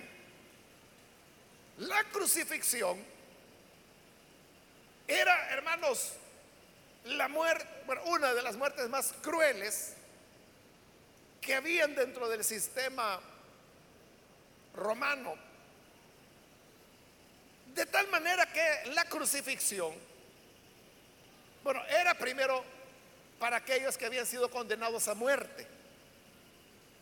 La 1.80 2.04
crucifixión 2.06 3.04
era, 5.08 5.50
hermanos, 5.50 6.14
la 7.06 7.28
muerte, 7.28 7.68
bueno, 7.86 8.02
una 8.06 8.34
de 8.34 8.42
las 8.42 8.56
muertes 8.58 8.90
más 8.90 9.14
crueles 9.22 9.94
que 11.40 11.54
habían 11.54 11.94
dentro 11.94 12.28
del 12.28 12.44
sistema 12.44 13.20
romano. 14.74 15.36
De 17.74 17.86
tal 17.86 18.08
manera 18.08 18.46
que 18.52 18.92
la 18.94 19.06
crucifixión, 19.06 19.94
bueno, 21.64 21.86
era 21.86 22.16
primero 22.16 22.64
para 23.38 23.58
aquellos 23.58 23.98
que 23.98 24.06
habían 24.06 24.26
sido 24.26 24.50
condenados 24.50 25.08
a 25.08 25.14
muerte, 25.14 25.68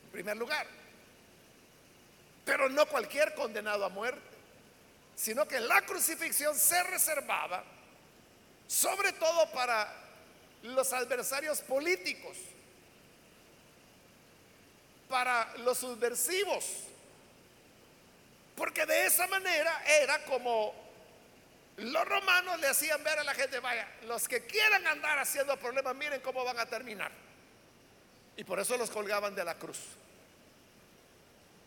en 0.06 0.12
primer 0.12 0.36
lugar. 0.36 0.68
Pero 2.44 2.68
no 2.68 2.86
cualquier 2.88 3.34
condenado 3.36 3.86
a 3.86 3.90
muerte, 3.90 4.22
sino 5.16 5.48
que 5.48 5.62
la 5.62 5.82
crucifixión 5.84 6.58
se 6.58 6.84
reservaba 6.84 7.64
sobre 8.68 9.14
todo 9.14 9.52
para 9.52 9.94
los 10.64 10.92
adversarios 10.94 11.62
políticos, 11.62 12.38
para 15.10 15.56
los 15.58 15.78
subversivos, 15.78 16.66
porque 18.56 18.86
de 18.86 19.06
esa 19.06 19.28
manera 19.28 19.84
era 19.86 20.24
como 20.26 20.74
los 21.78 22.06
romanos 22.08 22.60
le 22.60 22.68
hacían 22.68 23.04
ver 23.04 23.20
a 23.20 23.24
la 23.24 23.34
gente, 23.34 23.60
vaya, 23.60 23.88
los 24.04 24.28
que 24.28 24.46
quieran 24.46 24.86
andar 24.86 25.18
haciendo 25.18 25.58
problemas, 25.58 25.96
miren 25.96 26.22
cómo 26.22 26.44
van 26.44 26.60
a 26.60 26.66
terminar. 26.66 27.12
Y 28.38 28.44
por 28.44 28.60
eso 28.60 28.78
los 28.78 28.90
colgaban 28.90 29.36
de 29.36 29.44
la 29.44 29.56
cruz. 29.56 29.80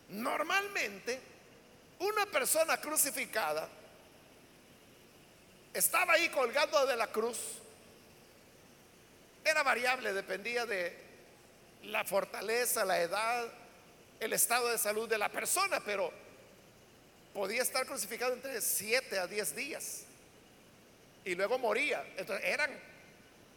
Normalmente, 0.09 1.19
una 1.99 2.25
persona 2.27 2.77
crucificada 2.77 3.67
estaba 5.77 6.13
ahí 6.13 6.29
colgando 6.29 6.85
de 6.85 6.95
la 6.95 7.07
cruz. 7.07 7.37
Era 9.45 9.63
variable, 9.63 10.11
dependía 10.11 10.65
de 10.65 10.97
la 11.83 12.03
fortaleza, 12.03 12.83
la 12.83 12.99
edad, 12.99 13.47
el 14.19 14.33
estado 14.33 14.69
de 14.69 14.77
salud 14.77 15.07
de 15.07 15.17
la 15.17 15.29
persona, 15.29 15.79
pero 15.85 16.11
podía 17.33 17.61
estar 17.61 17.85
crucificado 17.85 18.33
entre 18.33 18.59
7 18.59 19.19
a 19.19 19.27
10 19.27 19.55
días 19.55 20.01
y 21.23 21.35
luego 21.35 21.59
moría. 21.59 22.03
Entonces 22.17 22.43
eran 22.43 22.71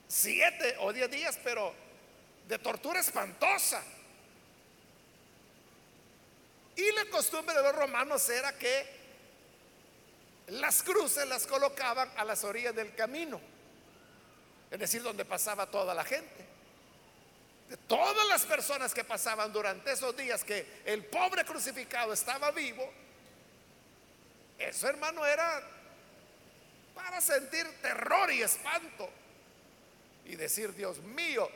7 0.06 0.76
o 0.80 0.92
10 0.92 1.10
días, 1.10 1.38
pero 1.42 1.72
de 2.46 2.58
tortura 2.58 3.00
espantosa. 3.00 3.82
Y 6.76 6.92
la 6.92 7.06
costumbre 7.06 7.54
de 7.54 7.62
los 7.62 7.74
romanos 7.74 8.28
era 8.28 8.52
que 8.59 8.99
las 10.50 10.82
cruces 10.82 11.26
las 11.28 11.46
colocaban 11.46 12.10
a 12.16 12.24
las 12.24 12.42
orillas 12.44 12.74
del 12.74 12.94
camino, 12.94 13.40
es 14.70 14.78
decir, 14.78 15.02
donde 15.02 15.24
pasaba 15.24 15.66
toda 15.66 15.94
la 15.94 16.04
gente. 16.04 16.46
De 17.68 17.76
todas 17.76 18.26
las 18.28 18.44
personas 18.46 18.92
que 18.92 19.04
pasaban 19.04 19.52
durante 19.52 19.92
esos 19.92 20.16
días 20.16 20.42
que 20.42 20.82
el 20.84 21.04
pobre 21.04 21.44
crucificado 21.44 22.12
estaba 22.12 22.50
vivo, 22.50 22.90
eso, 24.58 24.88
hermano, 24.88 25.24
era 25.24 25.62
para 26.94 27.20
sentir 27.20 27.66
terror 27.80 28.30
y 28.32 28.42
espanto 28.42 29.08
y 30.26 30.34
decir, 30.34 30.74
Dios 30.74 30.98
mío, 30.98 31.48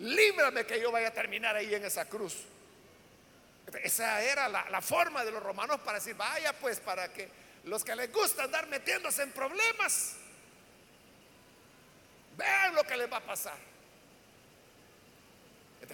líbrame 0.00 0.66
que 0.66 0.80
yo 0.80 0.92
vaya 0.92 1.08
a 1.08 1.12
terminar 1.14 1.56
ahí 1.56 1.74
en 1.74 1.84
esa 1.84 2.04
cruz. 2.04 2.44
Esa 3.82 4.22
era 4.22 4.48
la, 4.48 4.68
la, 4.70 4.80
forma 4.80 5.24
de 5.24 5.30
los 5.30 5.42
romanos 5.42 5.80
para 5.80 5.98
decir, 5.98 6.14
vaya 6.14 6.52
pues, 6.52 6.80
para 6.80 7.12
que 7.12 7.28
los 7.68 7.84
que 7.84 7.94
les 7.94 8.12
gusta 8.12 8.44
andar 8.44 8.66
metiéndose 8.68 9.22
en 9.22 9.32
problemas, 9.32 10.14
vean 12.36 12.74
lo 12.74 12.84
que 12.84 12.96
les 12.96 13.10
va 13.10 13.18
a 13.18 13.24
pasar. 13.24 13.58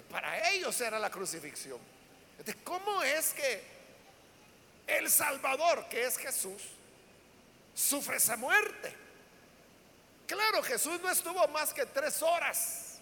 Para 0.09 0.51
ellos 0.51 0.79
era 0.81 0.99
la 0.99 1.09
crucifixión. 1.09 1.79
¿Cómo 2.63 3.01
es 3.03 3.33
que 3.33 3.75
el 4.87 5.09
Salvador, 5.09 5.87
que 5.89 6.05
es 6.05 6.17
Jesús, 6.17 6.61
sufre 7.73 8.17
esa 8.17 8.37
muerte. 8.37 8.93
Claro, 10.25 10.63
Jesús 10.63 10.99
no 11.01 11.11
estuvo 11.11 11.47
más 11.49 11.73
que 11.73 11.85
tres 11.85 12.21
horas 12.23 12.99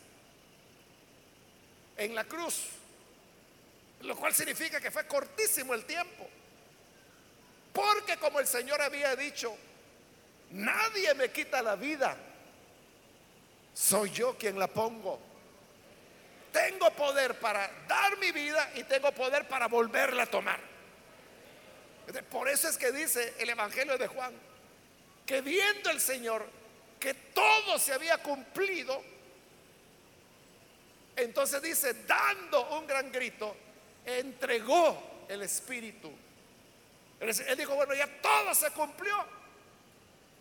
en 1.96 2.16
la 2.16 2.26
cruz, 2.26 2.70
lo 4.02 4.16
cual 4.18 4.34
significa 4.34 4.82
que 4.82 4.92
fue 4.92 5.08
cortísimo 5.08 5.74
el 5.74 5.86
tiempo. 5.86 6.28
Porque 7.74 8.18
como 8.18 8.40
el 8.40 8.48
Señor 8.48 8.82
había 8.82 9.16
dicho, 9.16 9.58
nadie 10.52 11.14
me 11.16 11.32
quita 11.32 11.62
la 11.62 11.76
vida, 11.76 12.16
soy 13.74 14.12
yo 14.12 14.38
quien 14.38 14.60
la 14.60 14.68
pongo. 14.68 15.20
Tengo 16.52 16.92
poder 16.92 17.40
para 17.40 17.68
dar 17.88 18.18
mi 18.20 18.32
vida 18.32 18.72
y 18.76 18.84
tengo 18.84 19.12
poder 19.12 19.48
para 19.48 19.68
volverla 19.68 20.24
a 20.24 20.28
tomar. 20.28 20.60
Por 22.30 22.48
eso 22.48 22.70
es 22.70 22.78
que 22.78 22.92
dice 22.92 23.34
el 23.40 23.50
Evangelio 23.50 23.98
de 23.98 24.08
Juan, 24.08 24.34
que 25.26 25.42
viendo 25.42 25.90
el 25.90 26.00
Señor 26.00 26.48
que 27.00 27.14
todo 27.14 27.80
se 27.80 27.92
había 27.92 28.20
cumplido, 28.20 29.04
entonces 31.16 31.62
dice, 31.62 31.94
dando 32.06 32.78
un 32.78 32.86
gran 32.86 33.12
grito, 33.12 33.56
entregó 34.06 35.26
el 35.28 35.42
Espíritu. 35.42 36.12
Él 37.20 37.58
dijo, 37.58 37.76
bueno, 37.76 37.94
ya 37.94 38.08
todo 38.22 38.54
se 38.54 38.72
cumplió, 38.72 39.16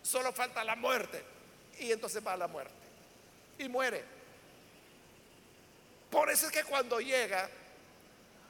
solo 0.02 0.32
falta 0.32 0.64
la 0.64 0.74
muerte. 0.74 1.24
Y 1.78 1.92
entonces 1.92 2.24
va 2.24 2.32
a 2.34 2.36
la 2.36 2.48
muerte 2.48 2.74
y 3.58 3.68
muere. 3.68 4.04
Por 6.10 6.30
eso 6.30 6.46
es 6.46 6.52
que 6.52 6.64
cuando 6.64 7.00
llega 7.00 7.48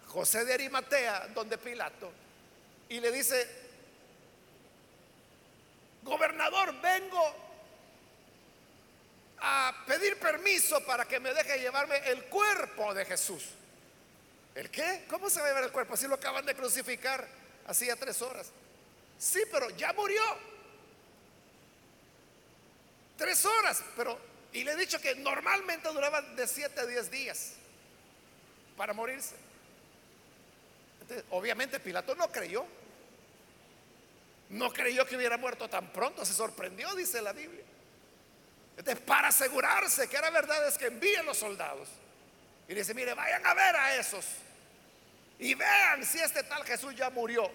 José 0.08 0.44
de 0.44 0.54
Arimatea, 0.54 1.28
donde 1.28 1.58
Pilato, 1.58 2.12
y 2.88 3.00
le 3.00 3.12
dice, 3.12 3.48
gobernador, 6.02 6.80
vengo 6.80 7.34
a 9.38 9.84
pedir 9.86 10.18
permiso 10.18 10.84
para 10.84 11.06
que 11.06 11.20
me 11.20 11.32
deje 11.32 11.58
llevarme 11.58 11.96
el 12.10 12.24
cuerpo 12.24 12.92
de 12.94 13.04
Jesús. 13.04 13.44
¿El 14.54 14.70
qué? 14.70 15.04
¿Cómo 15.08 15.30
se 15.30 15.40
va 15.40 15.46
a 15.46 15.48
llevar 15.48 15.64
el 15.64 15.72
cuerpo? 15.72 15.96
Si 15.96 16.06
lo 16.06 16.16
acaban 16.16 16.44
de 16.44 16.54
crucificar 16.54 17.26
hacía 17.72 17.96
tres 17.96 18.22
horas. 18.22 18.50
Sí, 19.18 19.42
pero 19.50 19.68
ya 19.70 19.92
murió. 19.92 20.22
Tres 23.16 23.44
horas, 23.44 23.82
pero... 23.96 24.18
Y 24.52 24.64
le 24.64 24.72
he 24.72 24.76
dicho 24.76 25.00
que 25.00 25.14
normalmente 25.14 25.88
duraban 25.88 26.36
de 26.36 26.46
siete 26.46 26.80
a 26.80 26.86
diez 26.86 27.10
días 27.10 27.52
para 28.76 28.92
morirse. 28.92 29.34
obviamente 31.30 31.80
Pilato 31.80 32.14
no 32.14 32.30
creyó. 32.30 32.64
No 34.50 34.70
creyó 34.70 35.06
que 35.06 35.16
hubiera 35.16 35.38
muerto 35.38 35.70
tan 35.70 35.90
pronto, 35.92 36.26
se 36.26 36.34
sorprendió, 36.34 36.94
dice 36.94 37.22
la 37.22 37.32
Biblia. 37.32 37.64
Entonces, 38.76 39.02
para 39.04 39.28
asegurarse 39.28 40.08
que 40.08 40.16
era 40.16 40.28
verdad 40.28 40.68
es 40.68 40.76
que 40.76 40.86
envíen 40.86 41.24
los 41.24 41.38
soldados. 41.38 41.88
Y 42.68 42.74
dice, 42.74 42.92
mire, 42.92 43.14
vayan 43.14 43.46
a 43.46 43.54
ver 43.54 43.76
a 43.76 43.96
esos. 43.96 44.26
Y 45.38 45.54
vean 45.54 46.04
si 46.04 46.18
este 46.20 46.42
tal 46.42 46.64
Jesús 46.64 46.94
ya 46.94 47.08
murió. 47.10 47.50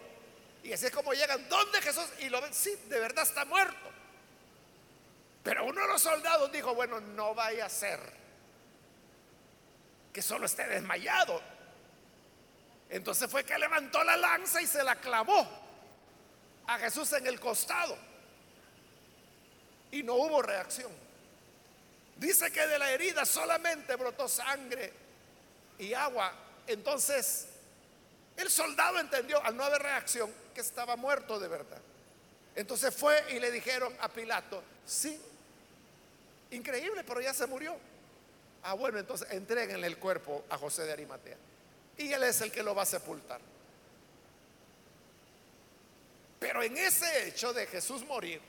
Y 0.63 0.73
así 0.73 0.85
es 0.85 0.91
como 0.91 1.13
llegan, 1.13 1.47
¿dónde 1.49 1.81
Jesús? 1.81 2.07
Y 2.19 2.29
lo 2.29 2.41
ven, 2.41 2.53
sí, 2.53 2.75
de 2.87 2.99
verdad 2.99 3.23
está 3.23 3.45
muerto. 3.45 3.87
Pero 5.43 5.65
uno 5.65 5.81
de 5.81 5.87
los 5.87 6.01
soldados 6.01 6.51
dijo, 6.51 6.75
bueno, 6.75 6.99
no 6.99 7.33
vaya 7.33 7.65
a 7.65 7.69
ser 7.69 7.99
que 10.11 10.21
solo 10.21 10.45
esté 10.45 10.67
desmayado. 10.67 11.41
Entonces 12.89 13.29
fue 13.29 13.43
que 13.43 13.57
levantó 13.57 14.03
la 14.03 14.17
lanza 14.17 14.61
y 14.61 14.67
se 14.67 14.83
la 14.83 14.95
clavó 14.95 15.47
a 16.67 16.77
Jesús 16.79 17.13
en 17.13 17.27
el 17.27 17.39
costado 17.39 17.97
y 19.91 20.03
no 20.03 20.15
hubo 20.15 20.41
reacción. 20.41 20.91
Dice 22.17 22.51
que 22.51 22.65
de 22.67 22.79
la 22.79 22.91
herida 22.91 23.25
solamente 23.25 23.95
brotó 23.95 24.27
sangre 24.27 24.91
y 25.77 25.93
agua 25.93 26.33
entonces 26.67 27.47
el 28.35 28.49
soldado 28.51 28.99
entendió 28.99 29.43
al 29.43 29.55
no 29.55 29.63
haber 29.63 29.81
reacción 29.81 30.31
que 30.57 30.61
estaba 30.61 30.95
muerto 30.95 31.39
de 31.39 31.47
verdad. 31.47 31.77
Entonces 32.55 32.91
fue 32.91 33.23
y 33.29 33.39
le 33.39 33.51
dijeron 33.51 33.95
a 33.99 34.09
Pilato, 34.09 34.63
sí, 34.87 35.21
increíble, 36.49 37.03
pero 37.03 37.21
ya 37.21 37.31
se 37.31 37.45
murió. 37.45 37.77
Ah, 38.63 38.73
bueno, 38.73 38.97
entonces 38.97 39.27
entreguenle 39.29 39.85
el 39.85 39.99
cuerpo 39.99 40.45
a 40.49 40.57
José 40.57 40.85
de 40.85 40.93
Arimatea. 40.93 41.37
Y 41.99 42.11
él 42.11 42.23
es 42.23 42.41
el 42.41 42.51
que 42.51 42.63
lo 42.63 42.73
va 42.73 42.81
a 42.81 42.85
sepultar. 42.87 43.39
Pero 46.39 46.63
en 46.63 46.75
ese 46.75 47.27
hecho 47.27 47.53
de 47.53 47.67
Jesús 47.67 48.03
morir, 48.03 48.41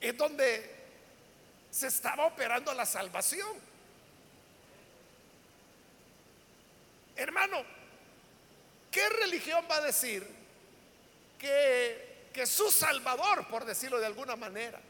es 0.00 0.16
donde 0.16 0.74
se 1.70 1.86
estaba 1.86 2.26
operando 2.26 2.74
la 2.74 2.84
salvación. 2.84 3.56
Hermano, 7.14 7.62
¿qué 8.90 9.08
religión 9.08 9.64
va 9.70 9.76
a 9.76 9.82
decir 9.82 10.37
que 11.38 12.44
su 12.46 12.70
Salvador, 12.70 13.46
por 13.48 13.64
decirlo 13.64 13.98
de 13.98 14.06
alguna 14.06 14.36
manera, 14.36 14.80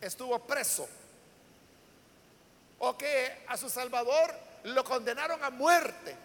estuvo 0.00 0.38
preso. 0.46 0.88
O 2.78 2.96
que 2.96 3.44
a 3.48 3.56
su 3.56 3.70
Salvador 3.70 4.34
lo 4.64 4.84
condenaron 4.84 5.42
a 5.42 5.50
muerte. 5.50 6.16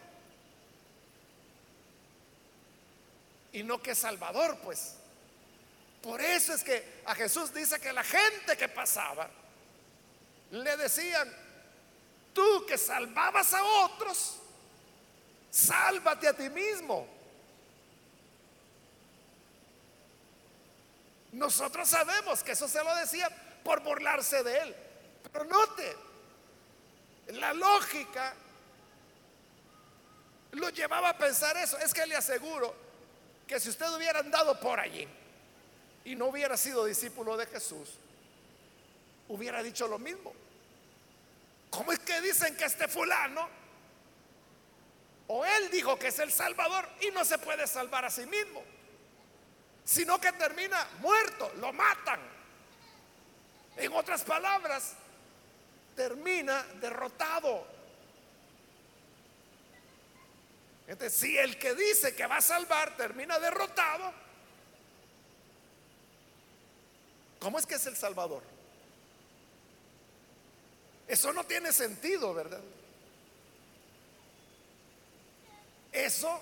Y 3.53 3.63
no 3.63 3.81
que 3.81 3.95
Salvador, 3.95 4.57
pues. 4.63 4.95
Por 6.01 6.19
eso 6.21 6.53
es 6.53 6.63
que 6.63 7.01
a 7.05 7.13
Jesús 7.13 7.53
dice 7.53 7.79
que 7.79 7.93
la 7.93 8.03
gente 8.03 8.57
que 8.57 8.67
pasaba 8.67 9.29
le 10.51 10.77
decían, 10.77 11.31
tú 12.33 12.65
que 12.65 12.77
salvabas 12.77 13.53
a 13.53 13.63
otros, 13.63 14.37
sálvate 15.49 16.27
a 16.27 16.33
ti 16.33 16.49
mismo. 16.49 17.07
Nosotros 21.31 21.87
sabemos 21.87 22.43
que 22.43 22.51
eso 22.51 22.67
se 22.67 22.83
lo 22.83 22.93
decía 22.95 23.29
por 23.63 23.81
burlarse 23.81 24.43
de 24.43 24.57
él. 24.59 24.75
Pero 25.31 25.45
note, 25.45 25.95
la 27.27 27.53
lógica 27.53 28.33
lo 30.51 30.69
llevaba 30.69 31.09
a 31.09 31.17
pensar 31.17 31.55
eso. 31.57 31.77
Es 31.77 31.93
que 31.93 32.05
le 32.05 32.15
aseguro 32.15 32.75
que 33.47 33.59
si 33.59 33.69
usted 33.69 33.89
hubiera 33.93 34.19
andado 34.19 34.59
por 34.59 34.79
allí 34.79 35.07
y 36.03 36.15
no 36.15 36.27
hubiera 36.27 36.57
sido 36.57 36.85
discípulo 36.85 37.37
de 37.37 37.45
Jesús, 37.45 37.97
hubiera 39.29 39.63
dicho 39.63 39.87
lo 39.87 39.99
mismo. 39.99 40.33
¿Cómo 41.69 41.93
es 41.93 41.99
que 41.99 42.19
dicen 42.19 42.55
que 42.57 42.65
este 42.65 42.87
fulano 42.89 43.47
o 45.27 45.45
él 45.45 45.69
dijo 45.71 45.97
que 45.97 46.07
es 46.07 46.19
el 46.19 46.31
Salvador 46.31 46.87
y 46.99 47.11
no 47.11 47.23
se 47.23 47.37
puede 47.37 47.65
salvar 47.65 48.03
a 48.03 48.09
sí 48.09 48.25
mismo? 48.25 48.61
Sino 49.83 50.19
que 50.19 50.31
termina 50.33 50.87
muerto, 50.99 51.51
lo 51.57 51.73
matan. 51.73 52.19
En 53.77 53.93
otras 53.93 54.23
palabras, 54.23 54.93
termina 55.95 56.63
derrotado. 56.79 57.65
Entonces, 60.87 61.17
si 61.17 61.37
el 61.37 61.57
que 61.57 61.73
dice 61.73 62.15
que 62.15 62.27
va 62.27 62.37
a 62.37 62.41
salvar 62.41 62.97
termina 62.97 63.39
derrotado, 63.39 64.13
¿cómo 67.39 67.59
es 67.59 67.65
que 67.65 67.75
es 67.75 67.85
el 67.85 67.95
Salvador? 67.95 68.43
Eso 71.07 71.33
no 71.33 71.43
tiene 71.45 71.73
sentido, 71.73 72.33
¿verdad? 72.33 72.61
Eso 75.91 76.41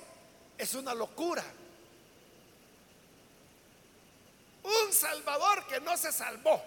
es 0.57 0.73
una 0.75 0.93
locura. 0.93 1.43
Un 4.63 4.88
Salvador 4.99 5.65
que 5.67 5.79
no 5.79 5.95
se 5.97 6.11
salvó. 6.11 6.61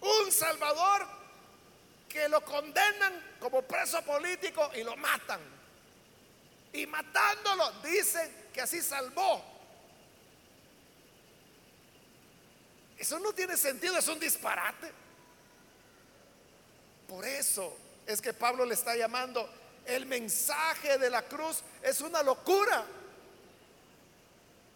Un 0.00 0.32
Salvador 0.32 1.06
que 2.08 2.28
lo 2.28 2.44
condenan 2.44 3.36
como 3.38 3.62
preso 3.62 4.02
político 4.02 4.70
y 4.74 4.82
lo 4.82 4.96
matan. 4.96 5.40
Y 6.72 6.86
matándolo 6.86 7.70
dicen 7.82 8.50
que 8.52 8.60
así 8.60 8.82
salvó. 8.82 9.44
Eso 12.96 13.18
no 13.20 13.32
tiene 13.32 13.56
sentido, 13.56 13.96
es 13.96 14.08
un 14.08 14.18
disparate. 14.18 14.92
Por 17.06 17.24
eso 17.24 17.76
es 18.06 18.20
que 18.20 18.32
Pablo 18.32 18.64
le 18.64 18.74
está 18.74 18.96
llamando 18.96 19.48
el 19.88 20.04
mensaje 20.04 20.98
de 20.98 21.08
la 21.08 21.22
cruz 21.22 21.62
es 21.82 22.00
una 22.00 22.22
locura. 22.22 22.84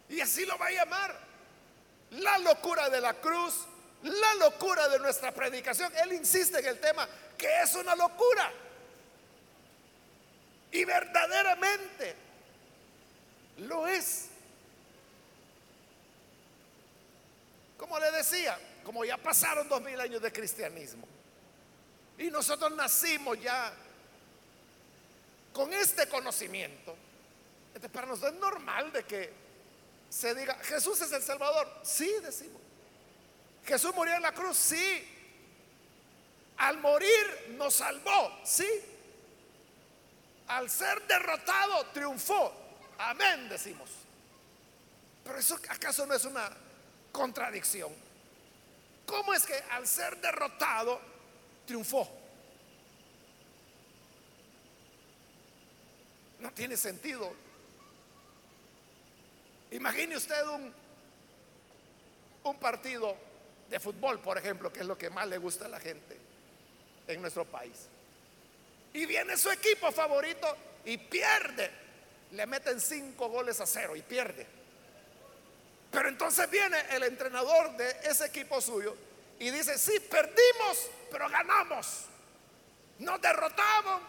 Y 0.08 0.20
así 0.20 0.44
lo 0.44 0.58
va 0.58 0.66
a 0.66 0.70
llamar. 0.70 1.18
La 2.10 2.38
locura 2.38 2.90
de 2.90 3.00
la 3.00 3.14
cruz, 3.14 3.66
la 4.02 4.34
locura 4.34 4.88
de 4.88 4.98
nuestra 4.98 5.32
predicación. 5.32 5.92
Él 5.96 6.12
insiste 6.12 6.58
en 6.58 6.66
el 6.66 6.80
tema 6.80 7.08
que 7.38 7.48
es 7.62 7.74
una 7.74 7.94
locura. 7.94 8.52
Y 10.72 10.84
verdaderamente 10.84 12.16
lo 13.58 13.86
es. 13.86 14.28
Como 17.76 17.98
le 17.98 18.10
decía, 18.12 18.58
como 18.84 19.04
ya 19.04 19.16
pasaron 19.16 19.68
dos 19.68 19.82
mil 19.82 19.98
años 20.00 20.22
de 20.22 20.32
cristianismo 20.32 21.06
y 22.18 22.30
nosotros 22.30 22.72
nacimos 22.72 23.40
ya 23.40 23.72
con 25.52 25.72
este 25.72 26.08
conocimiento, 26.08 26.96
este, 27.74 27.88
para 27.88 28.06
nosotros 28.06 28.34
es 28.34 28.40
normal 28.40 28.92
de 28.92 29.04
que 29.04 29.32
se 30.12 30.34
diga, 30.34 30.54
Jesús 30.64 31.00
es 31.00 31.10
el 31.10 31.22
Salvador. 31.22 31.66
Sí, 31.82 32.14
decimos. 32.22 32.60
Jesús 33.64 33.94
murió 33.94 34.14
en 34.14 34.20
la 34.20 34.32
cruz. 34.32 34.58
Sí. 34.58 35.08
Al 36.58 36.76
morir 36.78 37.54
nos 37.56 37.72
salvó. 37.72 38.38
Sí. 38.44 38.68
Al 40.48 40.68
ser 40.68 41.06
derrotado 41.06 41.86
triunfó. 41.94 42.52
Amén, 42.98 43.48
decimos. 43.48 43.88
Pero 45.24 45.38
eso 45.38 45.58
acaso 45.70 46.04
no 46.04 46.12
es 46.12 46.26
una 46.26 46.50
contradicción. 47.10 47.90
¿Cómo 49.06 49.32
es 49.32 49.46
que 49.46 49.54
al 49.70 49.86
ser 49.86 50.20
derrotado 50.20 51.00
triunfó? 51.64 52.06
No 56.38 56.52
tiene 56.52 56.76
sentido. 56.76 57.34
Imagine 59.72 60.16
usted 60.16 60.46
un, 60.48 60.72
un 62.44 62.56
partido 62.58 63.16
de 63.70 63.80
fútbol, 63.80 64.20
por 64.20 64.36
ejemplo, 64.36 64.70
que 64.72 64.80
es 64.80 64.86
lo 64.86 64.98
que 64.98 65.08
más 65.08 65.26
le 65.26 65.38
gusta 65.38 65.64
a 65.64 65.68
la 65.68 65.80
gente 65.80 66.16
en 67.06 67.20
nuestro 67.22 67.46
país. 67.46 67.88
Y 68.92 69.06
viene 69.06 69.36
su 69.38 69.50
equipo 69.50 69.90
favorito 69.90 70.56
y 70.84 70.98
pierde. 70.98 71.70
Le 72.32 72.46
meten 72.46 72.80
cinco 72.80 73.28
goles 73.28 73.60
a 73.60 73.66
cero 73.66 73.96
y 73.96 74.02
pierde. 74.02 74.46
Pero 75.90 76.08
entonces 76.08 76.50
viene 76.50 76.78
el 76.90 77.02
entrenador 77.04 77.74
de 77.76 77.90
ese 78.04 78.26
equipo 78.26 78.60
suyo 78.60 78.94
y 79.38 79.50
dice, 79.50 79.78
sí, 79.78 79.98
perdimos, 80.00 80.90
pero 81.10 81.28
ganamos. 81.30 82.04
Nos 82.98 83.20
derrotamos, 83.22 84.02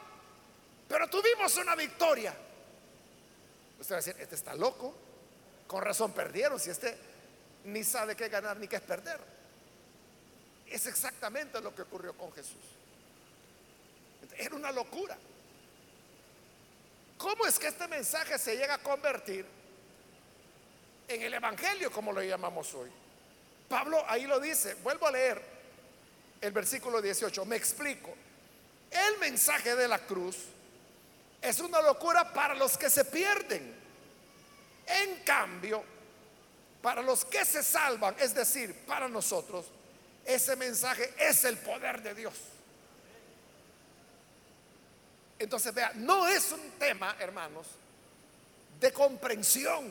pero 0.90 1.10
tuvimos 1.10 1.56
una 1.56 1.76
victoria. 1.76 2.34
Usted 3.80 3.96
va 3.96 4.00
a 4.00 4.02
decir, 4.02 4.16
este 4.20 4.36
está 4.36 4.56
loco. 4.56 5.03
Con 5.68 5.82
razón 5.82 6.12
perdieron, 6.12 6.60
si 6.60 6.70
este 6.70 6.98
ni 7.66 7.84
sabe 7.84 8.16
qué 8.16 8.30
ganar 8.30 8.58
ni 8.58 8.68
qué 8.68 8.78
es 8.78 8.82
perder. 8.82 9.20
Es 10.68 10.86
exactamente 10.86 11.62
lo 11.62 11.74
que 11.74 11.84
ocurrió 11.84 12.14
con 12.14 12.32
Jesús. 12.34 12.58
Era 14.38 14.56
una 14.56 14.72
locura. 14.72 15.18
¿Cómo 17.18 17.46
es 17.46 17.60
que 17.60 17.68
este 17.68 17.88
mensaje 17.88 18.38
se 18.38 18.58
llega 18.58 18.76
a 18.76 18.78
convertir 18.80 19.46
en 21.08 21.22
el 21.22 21.34
Evangelio, 21.34 21.92
como 21.92 22.12
lo 22.12 22.22
llamamos 22.22 22.74
hoy? 22.74 22.90
Pablo 23.70 24.04
ahí 24.08 24.26
lo 24.26 24.40
dice, 24.40 24.76
vuelvo 24.76 25.08
a 25.08 25.12
leer 25.12 25.42
el 26.42 26.52
versículo 26.52 27.02
18, 27.02 27.46
me 27.46 27.56
explico. 27.56 28.14
El 28.92 29.18
mensaje 29.20 29.76
de 29.76 29.88
la 29.88 30.00
cruz 30.00 30.38
es 31.42 31.60
una 31.60 31.82
locura 31.82 32.34
para 32.34 32.56
los 32.56 32.78
que 32.78 32.90
se 32.90 33.06
pierden 33.06 33.83
en 34.86 35.24
cambio, 35.24 35.84
para 36.82 37.02
los 37.02 37.24
que 37.26 37.46
se 37.46 37.64
salvan, 37.64 38.16
es 38.20 38.34
decir, 38.34 38.74
para 38.86 39.08
nosotros, 39.08 39.66
ese 40.26 40.56
mensaje 40.56 41.14
es 41.18 41.44
el 41.46 41.58
poder 41.58 42.02
de 42.02 42.14
Dios. 42.14 42.34
Entonces, 45.40 45.74
vea, 45.74 45.92
no 45.96 46.28
es 46.28 46.52
un 46.52 46.72
tema, 46.80 47.16
hermanos, 47.20 47.68
de 48.80 48.92
comprensión. 48.94 49.90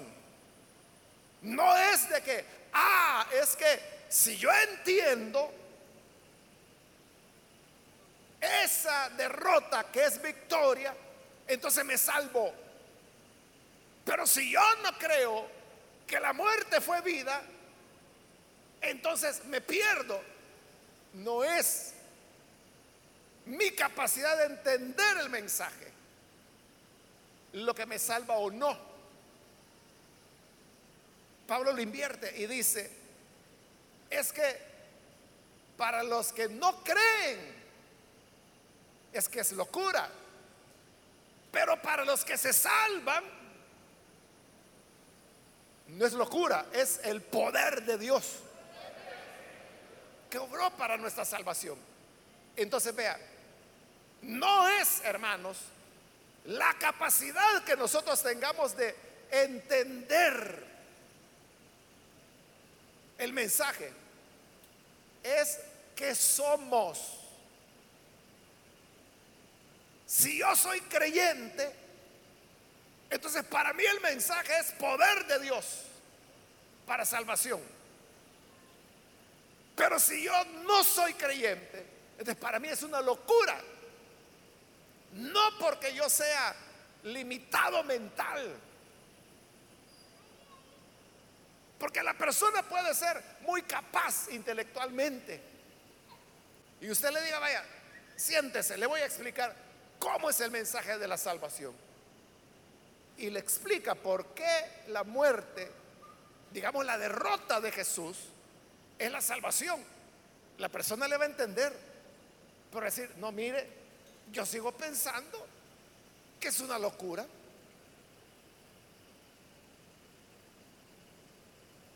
No 1.43 1.77
es 1.77 2.09
de 2.09 2.23
que, 2.23 2.45
ah, 2.73 3.27
es 3.41 3.57
que 3.57 3.81
si 4.09 4.37
yo 4.37 4.51
entiendo 4.53 5.53
esa 8.41 9.09
derrota 9.11 9.87
que 9.91 10.05
es 10.05 10.21
victoria, 10.21 10.95
entonces 11.47 11.85
me 11.85 11.97
salvo. 11.97 12.62
Pero 14.05 14.27
si 14.27 14.51
yo 14.51 14.61
no 14.83 14.97
creo 14.99 15.47
que 16.07 16.19
la 16.19 16.33
muerte 16.33 16.81
fue 16.81 17.01
vida, 17.03 17.43
entonces 18.81 19.45
me 19.45 19.61
pierdo. 19.61 20.21
No 21.15 21.45
es 21.45 21.95
mi 23.47 23.71
capacidad 23.73 24.37
de 24.39 24.45
entender 24.45 25.19
el 25.19 25.31
mensaje 25.31 25.93
lo 27.53 27.75
que 27.75 27.87
me 27.87 27.99
salva 27.99 28.37
o 28.37 28.51
no. 28.51 28.77
Pablo 31.47 31.73
lo 31.73 31.83
invierte 31.83 32.35
y 32.39 32.47
dice, 32.47 32.91
es 34.09 34.33
que 34.33 34.73
para 35.77 36.03
los 36.03 36.33
que 36.33 36.49
no 36.49 36.83
creen, 36.83 37.63
es 39.13 39.29
que 39.29 39.41
es 39.41 39.53
locura. 39.53 40.09
Pero 41.51 41.81
para 41.83 42.05
los 42.05 42.25
que 42.25 42.39
se 42.39 42.53
salvan, 42.53 43.25
no 45.93 46.07
es 46.07 46.13
locura, 46.13 46.67
es 46.73 47.01
el 47.05 47.21
poder 47.21 47.83
de 47.85 47.99
Dios 47.99 48.25
que 50.31 50.39
obró 50.39 50.71
para 50.77 50.97
nuestra 50.97 51.25
salvación. 51.25 51.79
Entonces 52.57 52.95
vea, 52.95 53.19
no 54.23 54.69
es, 54.69 55.03
hermanos, 55.05 55.59
la 56.47 56.75
capacidad 56.79 57.63
que 57.65 57.77
nosotros 57.77 58.23
tengamos 58.23 58.77
de 58.77 58.95
entender 59.31 60.65
el 63.19 63.33
mensaje, 63.33 63.93
es 65.23 65.59
que 65.95 66.15
somos. 66.15 67.19
Si 70.07 70.39
yo 70.39 70.57
soy 70.57 70.81
creyente, 70.83 71.82
entonces 73.13 73.45
para 73.45 73.75
mí 73.75 73.85
el 73.85 74.01
mensaje 74.01 74.53
es 74.59 74.73
poder 74.73 75.27
de 75.27 75.39
Dios 75.41 75.83
para 76.87 77.05
salvación. 77.05 77.61
Pero 79.77 80.01
si 80.01 80.23
yo 80.25 80.33
no 80.65 80.83
soy 80.83 81.13
creyente, 81.15 81.87
entonces 82.13 82.37
para 82.37 82.59
mí 82.59 82.69
es 82.69 82.83
una 82.83 83.03
locura. 83.03 83.61
No 85.13 85.59
porque 85.61 85.95
yo 85.95 86.09
sea 86.09 86.57
limitado 87.05 87.85
mental. 87.85 88.55
Porque 91.79 92.03
la 92.03 92.15
persona 92.15 92.63
puede 92.63 92.95
ser 92.95 93.23
muy 93.41 93.61
capaz 93.63 94.29
intelectualmente. 94.31 95.43
Y 96.81 96.91
usted 96.91 97.11
le 97.11 97.21
diga, 97.23 97.39
vaya, 97.41 97.63
siéntese, 98.17 98.79
le 98.79 98.87
voy 98.87 99.01
a 99.01 99.07
explicar 99.07 99.55
cómo 99.99 100.31
es 100.31 100.41
el 100.41 100.51
mensaje 100.51 100.97
de 100.97 101.09
la 101.09 101.19
salvación. 101.19 101.92
Y 103.19 103.31
le 103.31 103.39
explica 103.39 103.95
por 103.95 104.35
qué 104.35 104.85
la 104.89 105.05
muerte, 105.05 105.71
digamos 106.53 106.85
la 106.85 106.99
derrota 106.99 107.61
de 107.61 107.71
Jesús, 107.71 108.17
es 108.99 109.11
la 109.11 109.21
salvación. 109.21 109.83
La 110.59 110.69
persona 110.69 111.09
le 111.09 111.17
va 111.17 111.25
a 111.25 111.29
entender. 111.29 111.73
Por 112.71 112.85
decir, 112.85 113.11
no, 113.19 113.33
mire, 113.33 113.67
yo 114.31 114.47
sigo 114.47 114.73
pensando 114.73 115.47
que 116.41 116.49
es 116.49 116.61
una 116.61 116.79
locura. 116.79 117.27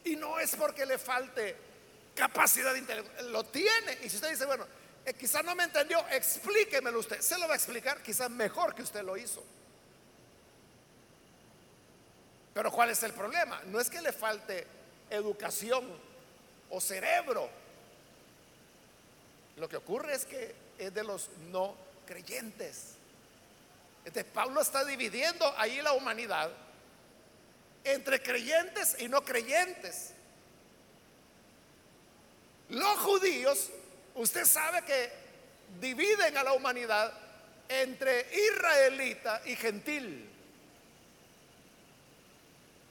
Y 0.05 0.17
no 0.17 0.39
es 0.39 0.55
porque 0.55 0.87
le 0.87 0.99
falte 0.99 1.57
capacidad 2.15 2.75
intelectual, 2.75 3.33
lo 3.33 3.45
tiene. 3.45 3.99
Y 4.05 4.09
si 4.09 4.17
usted 4.17 4.31
dice, 4.31 4.47
bueno, 4.47 4.67
eh, 5.05 5.15
quizás 5.15 5.45
no 5.45 5.55
me 5.55 5.65
entendió, 5.65 6.05
explíquemelo 6.11 7.01
usted. 7.01 7.21
Se 7.21 7.39
lo 7.39 7.47
va 7.47 7.55
a 7.55 7.57
explicar 7.57 8.03
quizás 8.03 8.31
mejor 8.31 8.75
que 8.75 8.83
usted 8.83 9.03
lo 9.03 9.17
hizo. 9.17 9.45
Pero 12.57 12.73
¿cuál 12.73 12.89
es 12.89 13.03
el 13.03 13.13
problema? 13.13 13.61
No 13.67 13.79
es 13.79 13.91
que 13.91 14.01
le 14.01 14.15
falte 14.15 14.67
educación 15.11 15.85
o 16.71 16.81
cerebro. 16.81 17.51
Lo 19.57 19.69
que 19.69 19.77
ocurre 19.77 20.15
es 20.15 20.25
que 20.25 20.55
es 20.79 20.95
de 20.95 21.05
los 21.05 21.29
no 21.51 21.77
creyentes. 22.07 22.95
Este 24.07 24.25
Pablo 24.25 24.63
está 24.63 24.87
dividiendo 24.87 25.53
ahí 25.59 25.83
la 25.83 25.93
humanidad 25.93 26.51
entre 27.85 28.23
creyentes 28.23 28.97
y 29.01 29.09
no 29.11 29.23
creyentes. 29.23 30.13
Los 32.71 32.99
judíos, 33.01 33.69
usted 34.15 34.47
sabe 34.47 34.81
que 34.81 35.13
dividen 35.79 36.39
a 36.39 36.43
la 36.43 36.55
humanidad 36.55 37.13
entre 37.69 38.27
israelita 38.35 39.43
y 39.45 39.57
gentil. 39.57 40.36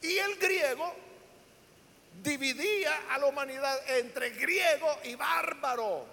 Y 0.06 0.20
el 0.20 0.38
griego 0.38 0.94
dividía 2.22 2.96
a 3.10 3.18
la 3.18 3.26
humanidad 3.26 3.90
entre 3.90 4.30
griego 4.30 5.00
y 5.04 5.16
bárbaro. 5.16 6.06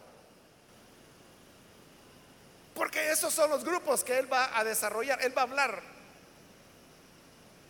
Porque 2.75 3.11
esos 3.11 3.35
son 3.35 3.51
los 3.51 3.63
grupos 3.63 4.03
que 4.03 4.19
él 4.19 4.33
va 4.33 4.59
a 4.59 4.65
desarrollar. 4.65 5.23
Él 5.23 5.37
va 5.37 5.43
a 5.43 5.45
hablar. 5.45 5.83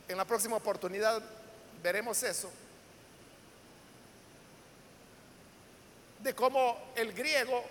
En 0.07 0.17
la 0.17 0.25
próxima 0.25 0.57
oportunidad 0.57 1.21
veremos 1.83 2.23
eso. 2.23 2.53
De 6.21 6.35
cómo 6.35 6.93
el 6.95 7.13
griego 7.13 7.65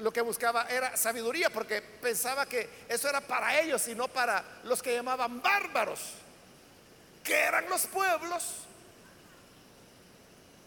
lo 0.00 0.12
que 0.12 0.20
buscaba 0.20 0.66
era 0.68 0.94
sabiduría, 0.96 1.48
porque 1.48 1.80
pensaba 1.80 2.44
que 2.44 2.68
eso 2.88 3.08
era 3.08 3.22
para 3.22 3.58
ellos 3.60 3.86
y 3.88 3.94
no 3.94 4.08
para 4.08 4.44
los 4.64 4.82
que 4.82 4.94
llamaban 4.94 5.40
bárbaros, 5.40 6.00
que 7.24 7.34
eran 7.34 7.68
los 7.68 7.86
pueblos 7.86 8.44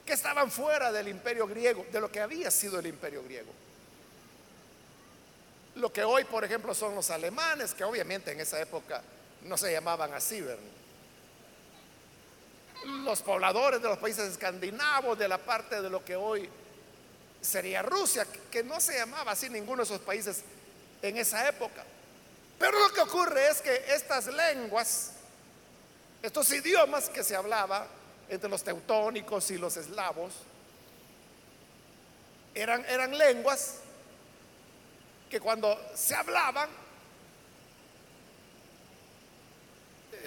que 0.06 0.14
estaban 0.14 0.52
fuera 0.52 0.92
del 0.92 1.08
imperio 1.08 1.48
griego, 1.48 1.86
de 1.92 2.02
lo 2.02 2.12
que 2.12 2.20
había 2.20 2.52
sido 2.52 2.80
el 2.80 2.88
imperio 2.88 3.24
griego 3.24 3.54
lo 5.78 5.94
que 5.94 6.04
hoy, 6.04 6.24
por 6.24 6.44
ejemplo, 6.44 6.74
son 6.74 6.96
los 6.96 7.10
alemanes, 7.10 7.74
que 7.74 7.84
obviamente 7.84 8.32
en 8.32 8.40
esa 8.40 8.60
época 8.60 9.02
no 9.44 9.58
se 9.58 9.72
llamaban 9.72 10.14
así, 10.14 10.42
¿verdad? 10.42 10.64
Los 13.04 13.22
pobladores 13.22 13.82
de 13.82 13.88
los 13.88 13.98
países 13.98 14.32
escandinavos, 14.32 15.18
de 15.18 15.28
la 15.28 15.38
parte 15.38 15.82
de 15.82 15.90
lo 15.90 16.04
que 16.04 16.16
hoy 16.16 16.50
sería 17.42 17.82
Rusia, 17.82 18.26
que 18.52 18.64
no 18.64 18.80
se 18.80 18.98
llamaba 18.98 19.32
así 19.32 19.50
ninguno 19.50 19.78
de 19.78 19.84
esos 19.84 20.02
países 20.02 20.44
en 21.02 21.18
esa 21.18 21.48
época. 21.48 21.84
Pero 22.58 22.80
lo 22.80 22.94
que 22.94 23.02
ocurre 23.02 23.50
es 23.50 23.62
que 23.62 23.86
estas 23.90 24.28
lenguas, 24.28 25.12
estos 26.22 26.52
idiomas 26.52 27.10
que 27.10 27.24
se 27.24 27.36
hablaba 27.36 27.88
entre 28.30 28.50
los 28.50 28.64
teutónicos 28.64 29.52
y 29.52 29.58
los 29.58 29.78
eslavos, 29.78 30.34
eran, 32.54 32.84
eran 32.86 33.18
lenguas 33.18 33.76
que 35.30 35.40
cuando 35.40 35.78
se 35.94 36.16
hablaban, 36.16 36.70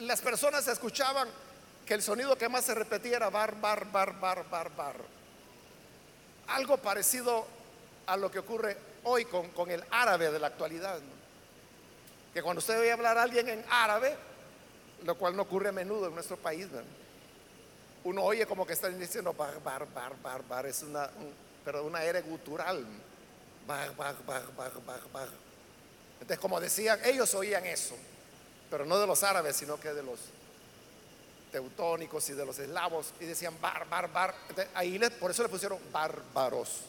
las 0.01 0.21
personas 0.21 0.67
escuchaban 0.69 1.29
que 1.85 1.95
el 1.95 2.03
sonido 2.03 2.37
que 2.37 2.49
más 2.49 2.65
se 2.65 2.75
repetía 2.75 3.17
era 3.17 3.31
bar, 3.31 3.61
bar, 3.61 3.91
bar, 3.91 4.19
bar, 4.19 4.49
bar, 4.49 4.75
bar. 4.77 4.97
Algo 6.49 6.77
parecido 6.79 7.47
a 8.07 8.17
lo 8.17 8.31
que 8.31 8.39
ocurre 8.39 8.77
hoy 9.05 9.25
con, 9.25 9.71
el 9.71 9.85
árabe 9.91 10.31
de 10.31 10.39
la 10.39 10.49
actualidad. 10.49 11.01
Que 12.33 12.43
cuando 12.43 12.61
usted 12.61 12.81
ve 12.81 12.93
hablar 12.93 13.19
a 13.19 13.23
alguien 13.23 13.49
en 13.49 13.65
árabe, 13.69 14.17
lo 15.05 15.15
cual 15.17 15.37
no 15.37 15.43
ocurre 15.43 15.69
a 15.69 15.73
menudo 15.73 16.09
en 16.09 16.15
nuestro 16.15 16.37
país, 16.37 16.67
uno 18.05 18.23
oye 18.23 18.47
como 18.47 18.67
que 18.67 18.73
están 18.73 18.99
diciendo 18.99 19.33
bar, 19.33 19.63
bar, 19.63 19.87
bar, 19.93 20.13
bar, 20.23 20.43
bar, 20.47 20.67
es 20.67 20.83
una, 20.83 21.09
pero 21.65 21.85
una 21.85 22.03
era 22.03 22.21
gutural. 22.21 22.85
Entonces, 26.15 26.39
como 26.39 26.61
decían, 26.61 26.99
ellos 27.05 27.35
oían 27.35 27.65
eso, 27.67 27.95
pero 28.71 28.85
no 28.85 28.99
de 28.99 29.07
los 29.07 29.23
árabes, 29.23 29.57
sino 29.57 29.79
que 29.79 29.93
de 29.93 30.03
los 30.03 30.19
teutónicos 31.53 32.29
y 32.31 32.33
de 32.33 32.47
los 32.47 32.59
eslavos, 32.59 33.13
y 33.21 33.27
decían 33.27 33.55
bar, 33.61 33.89
bar, 33.89 34.11
bar. 34.13 34.35
ahí 34.75 34.99
por 35.19 35.31
eso 35.31 35.43
le 35.43 35.49
pusieron 35.49 35.79
bárbaros, 35.93 36.81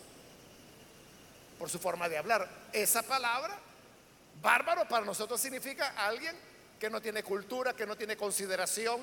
por 1.60 1.69
su 1.69 1.80
forma 1.80 2.08
de 2.08 2.17
hablar. 2.17 2.47
Esa 2.71 3.04
palabra, 3.04 3.58
bárbaro, 4.41 4.88
para 4.88 5.06
nosotros 5.06 5.39
significa 5.39 5.93
alguien 5.97 6.36
que 6.82 6.89
no 6.89 7.00
tiene 7.00 7.22
cultura, 7.22 7.76
que 7.76 7.86
no 7.86 7.96
tiene 7.96 8.17
consideración, 8.17 9.00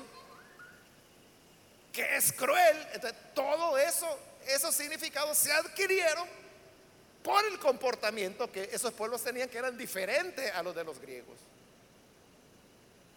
que 1.93 2.17
es 2.17 2.33
cruel. 2.33 2.77
Entonces, 2.91 3.17
todo 3.33 3.77
eso, 3.77 4.19
esos 4.47 4.75
significados 4.75 5.37
se 5.37 5.53
adquirieron 5.53 6.27
por 7.23 7.41
el 7.45 7.57
comportamiento 7.57 8.51
que 8.51 8.69
esos 8.73 8.91
pueblos 8.91 9.23
tenían 9.23 9.47
que 9.47 9.59
eran 9.59 9.77
diferentes 9.77 10.53
a 10.53 10.61
los 10.61 10.75
de 10.75 10.83
los 10.83 10.99
griegos. 10.99 11.37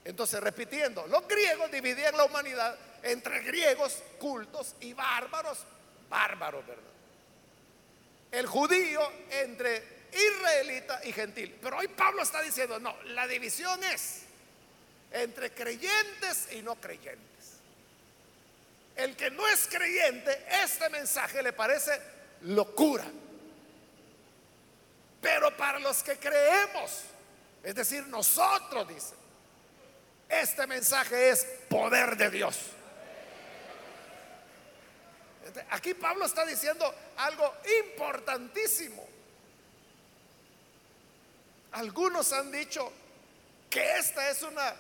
Entonces, 0.05 0.39
repitiendo, 0.39 1.09
los 1.09 1.27
griegos 1.27 1.69
dividían 1.73 2.17
la 2.17 2.25
humanidad 2.25 2.79
entre 3.03 3.41
griegos 3.41 4.01
cultos 4.21 4.77
y 4.81 4.93
bárbaros, 4.93 5.59
bárbaros, 6.09 6.65
¿verdad? 6.65 6.85
El 8.31 8.47
judío 8.47 9.01
entre 9.29 10.07
israelita 10.13 11.01
y 11.03 11.13
gentil. 11.13 11.59
Pero 11.61 11.79
hoy 11.79 11.89
Pablo 11.89 12.23
está 12.23 12.41
diciendo, 12.43 12.79
no, 12.79 12.97
la 13.07 13.27
división 13.27 13.83
es 13.83 14.27
entre 15.13 15.53
creyentes 15.53 16.49
y 16.53 16.63
no 16.63 16.77
creyentes. 16.77 17.33
El 18.97 19.17
que 19.17 19.31
no 19.31 19.47
es 19.49 19.67
creyente, 19.67 20.45
este 20.63 20.89
mensaje 20.91 21.43
le 21.43 21.53
parece 21.53 22.01
locura. 22.43 23.05
Pero 25.21 25.57
para 25.57 25.79
los 25.79 26.03
que 26.03 26.19
creemos, 26.19 27.03
es 27.63 27.75
decir, 27.75 28.07
nosotros, 28.09 28.89
dice, 28.89 29.15
este 30.29 30.67
mensaje 30.67 31.31
es 31.31 31.47
poder 31.69 32.17
de 32.17 32.31
Dios. 32.31 32.59
Aquí 35.71 35.95
Pablo 35.95 36.25
está 36.25 36.45
diciendo 36.45 36.93
algo 37.17 37.55
importantísimo. 37.83 39.07
Algunos 41.73 42.33
han 42.33 42.51
dicho 42.51 42.93
que 43.71 43.99
esta 43.99 44.31
es 44.31 44.43
una 44.43 44.75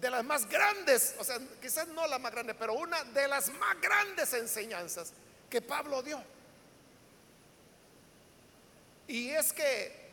de 0.00 0.10
las 0.10 0.24
más 0.24 0.48
grandes, 0.48 1.14
o 1.18 1.24
sea, 1.24 1.38
quizás 1.60 1.88
no 1.88 2.06
la 2.06 2.18
más 2.18 2.32
grande, 2.32 2.54
pero 2.54 2.74
una 2.74 3.02
de 3.04 3.28
las 3.28 3.52
más 3.54 3.80
grandes 3.80 4.32
enseñanzas 4.34 5.12
que 5.48 5.62
Pablo 5.62 6.02
dio. 6.02 6.22
Y 9.06 9.30
es 9.30 9.52
que 9.52 10.04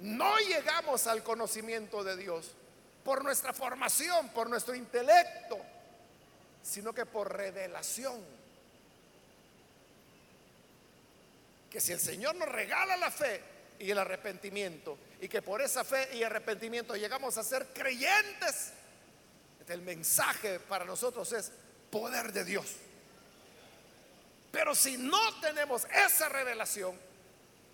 no 0.00 0.38
llegamos 0.38 1.06
al 1.06 1.22
conocimiento 1.22 2.02
de 2.02 2.16
Dios 2.16 2.52
por 3.04 3.22
nuestra 3.24 3.52
formación, 3.52 4.28
por 4.30 4.48
nuestro 4.48 4.74
intelecto, 4.74 5.58
sino 6.62 6.92
que 6.92 7.06
por 7.06 7.36
revelación. 7.36 8.20
Que 11.70 11.80
si 11.80 11.92
el 11.92 12.00
Señor 12.00 12.34
nos 12.34 12.48
regala 12.48 12.96
la 12.96 13.10
fe 13.10 13.42
y 13.78 13.90
el 13.90 13.98
arrepentimiento, 13.98 14.98
y 15.20 15.28
que 15.28 15.42
por 15.42 15.60
esa 15.60 15.84
fe 15.84 16.16
y 16.16 16.22
arrepentimiento 16.22 16.96
llegamos 16.96 17.36
a 17.36 17.44
ser 17.44 17.66
creyentes, 17.74 18.72
el 19.70 19.82
mensaje 19.82 20.58
para 20.58 20.84
nosotros 20.84 21.32
es 21.32 21.52
poder 21.90 22.32
de 22.32 22.44
Dios. 22.44 22.66
Pero 24.50 24.74
si 24.74 24.96
no 24.96 25.40
tenemos 25.40 25.84
esa 25.84 26.28
revelación, 26.28 26.98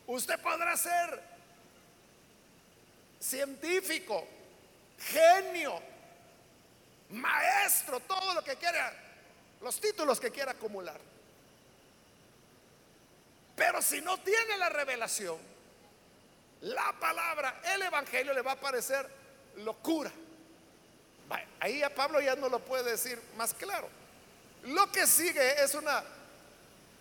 usted 0.06 0.38
podrá 0.40 0.76
ser 0.76 1.22
científico, 3.18 4.26
genio, 4.98 5.80
maestro, 7.10 8.00
todo 8.00 8.34
lo 8.34 8.44
que 8.44 8.56
quiera, 8.56 8.92
los 9.62 9.80
títulos 9.80 10.20
que 10.20 10.30
quiera 10.30 10.52
acumular. 10.52 11.00
Pero 13.56 13.80
si 13.80 14.02
no 14.02 14.20
tiene 14.20 14.58
la 14.58 14.68
revelación, 14.68 15.38
la 16.62 16.94
palabra, 16.98 17.60
el 17.74 17.82
evangelio 17.82 18.32
le 18.32 18.42
va 18.42 18.52
a 18.52 18.60
parecer 18.60 19.08
locura. 19.56 20.10
Ahí 21.60 21.82
a 21.82 21.94
Pablo 21.94 22.20
ya 22.20 22.36
no 22.36 22.48
lo 22.48 22.60
puede 22.60 22.90
decir 22.90 23.20
más 23.36 23.54
claro. 23.54 23.88
Lo 24.64 24.90
que 24.92 25.06
sigue 25.06 25.62
es 25.62 25.74
una 25.74 26.02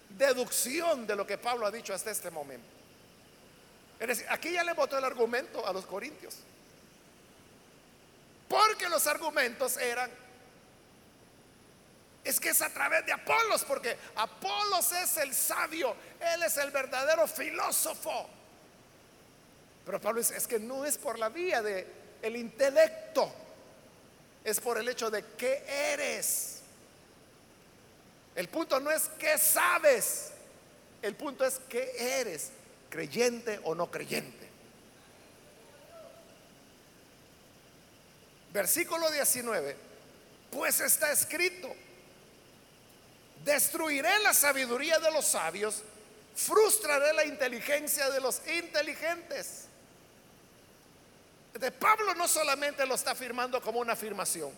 deducción 0.10 1.06
de 1.06 1.16
lo 1.16 1.28
que 1.28 1.38
Pablo 1.38 1.66
ha 1.66 1.72
dicho 1.72 1.94
hasta 1.94 2.12
este 2.12 2.32
momento. 2.32 2.68
Es 4.00 4.08
decir, 4.08 4.26
aquí 4.30 4.52
ya 4.52 4.64
le 4.64 4.74
votó 4.74 4.98
el 4.98 5.04
argumento 5.04 5.66
a 5.66 5.74
los 5.74 5.86
corintios. 5.86 6.36
Porque 8.48 8.88
los 8.90 9.06
argumentos 9.08 9.78
eran, 9.78 10.12
es 12.24 12.40
que 12.40 12.50
es 12.50 12.62
a 12.62 12.70
través 12.70 13.06
de 13.06 13.14
Apolos, 13.14 13.64
porque 13.64 13.98
Apolos 14.16 14.92
es 14.92 15.18
el 15.18 15.34
sabio, 15.34 15.96
él 16.20 16.44
es 16.44 16.58
el 16.58 16.72
verdadero 16.72 17.28
filósofo. 17.28 18.30
Pero 19.86 20.02
Pablo 20.02 20.20
dice, 20.20 20.36
es 20.36 20.48
que 20.48 20.60
no 20.60 20.86
es 20.86 20.98
por 20.98 21.20
la 21.20 21.30
vía 21.30 21.62
de 21.62 21.86
el 22.22 22.36
intelecto, 22.36 23.32
es 24.44 24.60
por 24.60 24.78
el 24.78 24.90
hecho 24.90 25.12
de 25.12 25.24
que 25.38 25.64
eres. 25.68 26.62
El 28.36 28.50
punto 28.50 28.80
no 28.80 28.90
es 28.92 29.04
qué 29.20 29.38
sabes, 29.38 30.32
el 31.02 31.16
punto 31.16 31.46
es 31.46 31.60
que 31.70 32.20
eres, 32.20 32.50
creyente 32.90 33.60
o 33.64 33.76
no 33.76 33.92
creyente. 33.92 34.50
Versículo 38.52 39.12
19. 39.12 39.76
Pues 40.50 40.80
está 40.80 41.12
escrito, 41.12 41.68
destruiré 43.44 44.18
la 44.20 44.34
sabiduría 44.34 44.98
de 45.00 45.12
los 45.12 45.26
sabios, 45.26 45.84
frustraré 46.36 47.14
la 47.14 47.26
inteligencia 47.26 48.10
de 48.10 48.22
los 48.22 48.42
inteligentes. 48.48 49.66
De 51.60 51.72
Pablo 51.72 52.14
no 52.16 52.28
solamente 52.28 52.86
lo 52.86 52.96
está 52.96 53.12
afirmando 53.12 53.62
como 53.62 53.80
una 53.80 53.94
afirmación, 53.94 54.52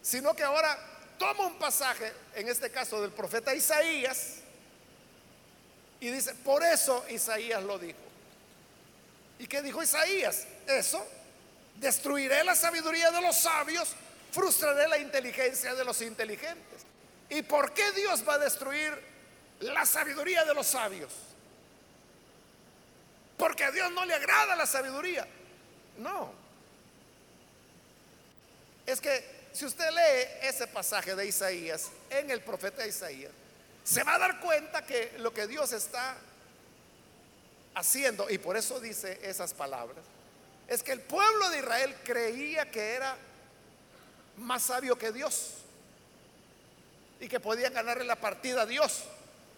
sino 0.00 0.34
que 0.34 0.44
ahora 0.44 0.78
toma 1.18 1.46
un 1.46 1.58
pasaje, 1.58 2.12
en 2.34 2.48
este 2.48 2.70
caso 2.70 3.00
del 3.02 3.10
profeta 3.10 3.54
Isaías, 3.54 4.36
y 6.00 6.08
dice, 6.10 6.34
por 6.36 6.62
eso 6.62 7.04
Isaías 7.10 7.62
lo 7.62 7.78
dijo. 7.78 7.98
¿Y 9.40 9.46
qué 9.46 9.62
dijo 9.62 9.82
Isaías? 9.82 10.46
Eso 10.66 11.04
Destruiré 11.78 12.42
la 12.42 12.56
sabiduría 12.56 13.10
de 13.12 13.20
los 13.20 13.36
sabios, 13.36 13.94
frustraré 14.32 14.88
la 14.88 14.98
inteligencia 14.98 15.74
de 15.74 15.84
los 15.84 16.02
inteligentes. 16.02 16.82
¿Y 17.30 17.42
por 17.42 17.72
qué 17.72 17.92
Dios 17.92 18.24
va 18.28 18.34
a 18.34 18.38
destruir 18.38 18.92
la 19.60 19.86
sabiduría 19.86 20.44
de 20.44 20.54
los 20.54 20.66
sabios? 20.66 21.12
Porque 23.36 23.62
a 23.62 23.70
Dios 23.70 23.92
no 23.92 24.04
le 24.04 24.14
agrada 24.14 24.56
la 24.56 24.66
sabiduría. 24.66 25.26
No. 25.98 26.32
Es 28.86 29.00
que 29.00 29.38
si 29.52 29.66
usted 29.66 29.90
lee 29.90 30.48
ese 30.48 30.66
pasaje 30.66 31.14
de 31.14 31.26
Isaías 31.26 31.90
en 32.10 32.30
el 32.30 32.40
profeta 32.40 32.86
Isaías, 32.86 33.32
se 33.84 34.02
va 34.02 34.14
a 34.14 34.18
dar 34.18 34.40
cuenta 34.40 34.84
que 34.84 35.14
lo 35.18 35.32
que 35.32 35.46
Dios 35.46 35.72
está 35.72 36.16
haciendo, 37.74 38.28
y 38.30 38.38
por 38.38 38.56
eso 38.56 38.80
dice 38.80 39.18
esas 39.22 39.52
palabras, 39.52 40.04
es 40.66 40.82
que 40.82 40.92
el 40.92 41.00
pueblo 41.00 41.48
de 41.50 41.58
Israel 41.58 41.96
creía 42.04 42.70
que 42.70 42.94
era 42.94 43.16
más 44.36 44.64
sabio 44.64 44.96
que 44.96 45.12
Dios 45.12 45.54
y 47.20 47.28
que 47.28 47.40
podían 47.40 47.72
ganarle 47.72 48.04
la 48.04 48.16
partida 48.16 48.62
a 48.62 48.66
Dios. 48.66 49.04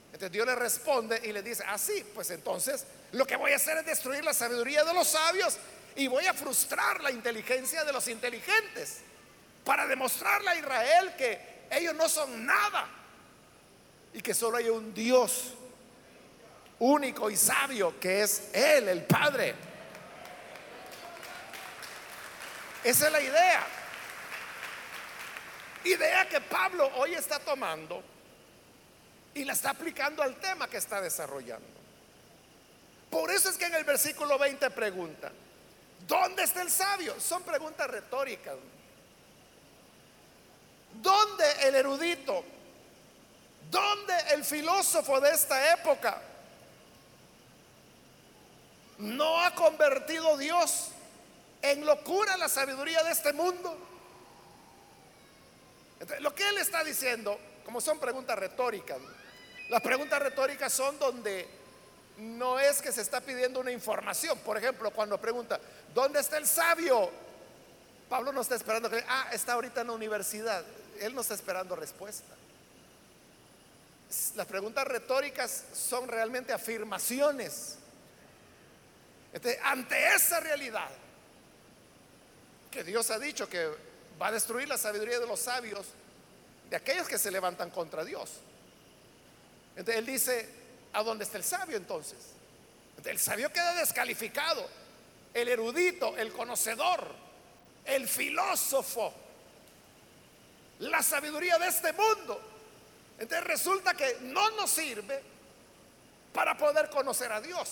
Entonces 0.06 0.32
Dios 0.32 0.46
le 0.46 0.54
responde 0.54 1.20
y 1.24 1.32
le 1.32 1.42
dice, 1.42 1.62
así, 1.66 2.04
ah, 2.04 2.10
pues 2.14 2.30
entonces 2.30 2.84
lo 3.12 3.26
que 3.26 3.36
voy 3.36 3.52
a 3.52 3.56
hacer 3.56 3.78
es 3.78 3.86
destruir 3.86 4.24
la 4.24 4.34
sabiduría 4.34 4.84
de 4.84 4.94
los 4.94 5.08
sabios 5.08 5.56
y 5.96 6.06
voy 6.06 6.26
a 6.26 6.34
frustrar 6.34 7.02
la 7.02 7.10
inteligencia 7.10 7.84
de 7.84 7.92
los 7.92 8.08
inteligentes 8.08 9.00
para 9.64 9.86
demostrarle 9.86 10.50
a 10.50 10.56
Israel 10.56 11.14
que 11.16 11.66
ellos 11.70 11.94
no 11.94 12.08
son 12.08 12.46
nada 12.46 12.88
y 14.12 14.20
que 14.20 14.34
solo 14.34 14.56
hay 14.56 14.68
un 14.68 14.92
Dios 14.92 15.54
único 16.78 17.30
y 17.30 17.36
sabio 17.36 17.98
que 18.00 18.22
es 18.22 18.50
Él, 18.52 18.88
el 18.88 19.04
Padre. 19.04 19.54
Esa 22.82 23.06
es 23.06 23.12
la 23.12 23.20
idea. 23.20 23.66
Idea 25.84 26.28
que 26.28 26.40
Pablo 26.40 26.90
hoy 26.96 27.14
está 27.14 27.38
tomando 27.38 28.02
y 29.34 29.44
la 29.44 29.52
está 29.52 29.70
aplicando 29.70 30.22
al 30.22 30.36
tema 30.36 30.68
que 30.68 30.78
está 30.78 31.00
desarrollando. 31.00 31.80
Por 33.10 33.30
eso 33.30 33.50
es 33.50 33.56
que 33.56 33.66
en 33.66 33.74
el 33.74 33.84
versículo 33.84 34.38
20 34.38 34.70
pregunta, 34.70 35.32
¿dónde 36.10 36.42
está 36.42 36.60
el 36.62 36.70
sabio? 36.70 37.18
Son 37.20 37.42
preguntas 37.44 37.88
retóricas. 37.88 38.56
¿Dónde 41.00 41.44
el 41.62 41.76
erudito? 41.76 42.44
¿Dónde 43.70 44.14
el 44.32 44.44
filósofo 44.44 45.20
de 45.20 45.30
esta 45.30 45.72
época? 45.72 46.20
No 48.98 49.40
ha 49.40 49.54
convertido 49.54 50.36
Dios 50.36 50.88
en 51.62 51.86
locura 51.86 52.36
la 52.36 52.48
sabiduría 52.48 53.02
de 53.04 53.12
este 53.12 53.32
mundo. 53.32 53.86
lo 56.18 56.34
que 56.34 56.48
él 56.48 56.58
está 56.58 56.82
diciendo, 56.82 57.38
como 57.64 57.80
son 57.80 58.00
preguntas 58.00 58.36
retóricas, 58.36 58.98
las 59.68 59.80
preguntas 59.80 60.18
retóricas 60.18 60.72
son 60.72 60.98
donde 60.98 61.59
no 62.20 62.58
es 62.58 62.82
que 62.82 62.92
se 62.92 63.00
está 63.00 63.20
pidiendo 63.20 63.60
una 63.60 63.72
información. 63.72 64.38
Por 64.38 64.56
ejemplo, 64.56 64.90
cuando 64.90 65.18
pregunta, 65.20 65.60
¿dónde 65.94 66.20
está 66.20 66.38
el 66.38 66.46
sabio? 66.46 67.10
Pablo 68.08 68.32
no 68.32 68.40
está 68.40 68.56
esperando 68.56 68.90
que, 68.90 69.04
ah, 69.08 69.28
está 69.32 69.54
ahorita 69.54 69.80
en 69.80 69.86
la 69.88 69.92
universidad. 69.94 70.64
Él 71.00 71.14
no 71.14 71.22
está 71.22 71.34
esperando 71.34 71.76
respuesta. 71.76 72.34
Las 74.34 74.46
preguntas 74.46 74.86
retóricas 74.86 75.64
son 75.72 76.08
realmente 76.08 76.52
afirmaciones. 76.52 77.76
ante 79.62 80.14
esa 80.14 80.40
realidad, 80.40 80.90
que 82.70 82.84
Dios 82.84 83.10
ha 83.10 83.18
dicho 83.18 83.48
que 83.48 83.70
va 84.20 84.28
a 84.28 84.32
destruir 84.32 84.68
la 84.68 84.76
sabiduría 84.76 85.18
de 85.18 85.26
los 85.26 85.40
sabios, 85.40 85.86
de 86.68 86.76
aquellos 86.76 87.08
que 87.08 87.18
se 87.18 87.30
levantan 87.30 87.70
contra 87.70 88.04
Dios. 88.04 88.30
Entonces 89.76 89.96
él 89.96 90.06
dice, 90.06 90.59
¿a 90.92 91.02
dónde 91.02 91.24
está 91.24 91.38
el 91.38 91.44
sabio 91.44 91.76
entonces? 91.76 92.18
El 93.04 93.18
sabio 93.18 93.52
queda 93.52 93.74
descalificado. 93.74 94.66
El 95.32 95.48
erudito, 95.48 96.16
el 96.16 96.32
conocedor, 96.32 97.06
el 97.84 98.08
filósofo, 98.08 99.14
la 100.80 101.02
sabiduría 101.02 101.58
de 101.58 101.68
este 101.68 101.92
mundo. 101.92 102.40
Entonces 103.18 103.46
resulta 103.46 103.94
que 103.94 104.18
no 104.22 104.50
nos 104.52 104.70
sirve 104.70 105.22
para 106.32 106.56
poder 106.56 106.90
conocer 106.90 107.30
a 107.32 107.40
Dios. 107.40 107.70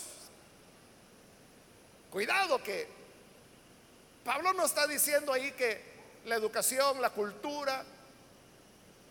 Cuidado 2.10 2.62
que 2.62 2.88
Pablo 4.24 4.52
no 4.52 4.64
está 4.66 4.86
diciendo 4.86 5.32
ahí 5.32 5.52
que 5.52 5.82
la 6.26 6.36
educación, 6.36 7.00
la 7.00 7.10
cultura, 7.10 7.84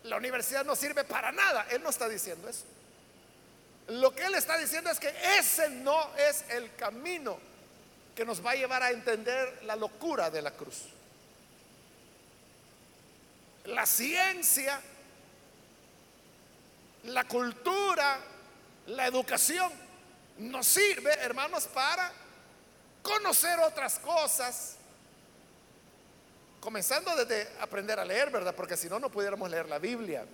la 0.03 0.16
universidad 0.16 0.64
no 0.64 0.76
sirve 0.76 1.03
para 1.03 1.32
nada. 1.32 1.68
Él 1.70 1.84
no 1.84 1.89
está 1.89 2.08
diciendo 2.08 2.47
eso. 2.47 2.66
Lo 3.88 4.13
que 4.13 4.25
él 4.25 4.35
está 4.35 4.57
diciendo 4.57 4.89
es 4.89 4.99
que 4.99 5.13
ese 5.39 5.69
no 5.69 6.15
es 6.17 6.43
el 6.49 6.75
camino 6.75 7.39
que 8.15 8.25
nos 8.25 8.45
va 8.45 8.51
a 8.51 8.55
llevar 8.55 8.83
a 8.83 8.91
entender 8.91 9.63
la 9.63 9.75
locura 9.75 10.29
de 10.29 10.41
la 10.41 10.51
cruz. 10.51 10.85
La 13.65 13.85
ciencia, 13.85 14.81
la 17.03 17.23
cultura, 17.25 18.19
la 18.88 19.07
educación 19.07 19.71
nos 20.39 20.67
sirve, 20.67 21.11
hermanos, 21.19 21.67
para 21.67 22.11
conocer 23.01 23.59
otras 23.59 23.99
cosas, 23.99 24.75
comenzando 26.59 27.15
desde 27.15 27.49
aprender 27.61 27.99
a 27.99 28.05
leer, 28.05 28.29
¿verdad? 28.31 28.53
Porque 28.53 28.75
si 28.75 28.89
no, 28.89 28.99
no 28.99 29.09
pudiéramos 29.09 29.49
leer 29.49 29.67
la 29.69 29.79
Biblia. 29.79 30.25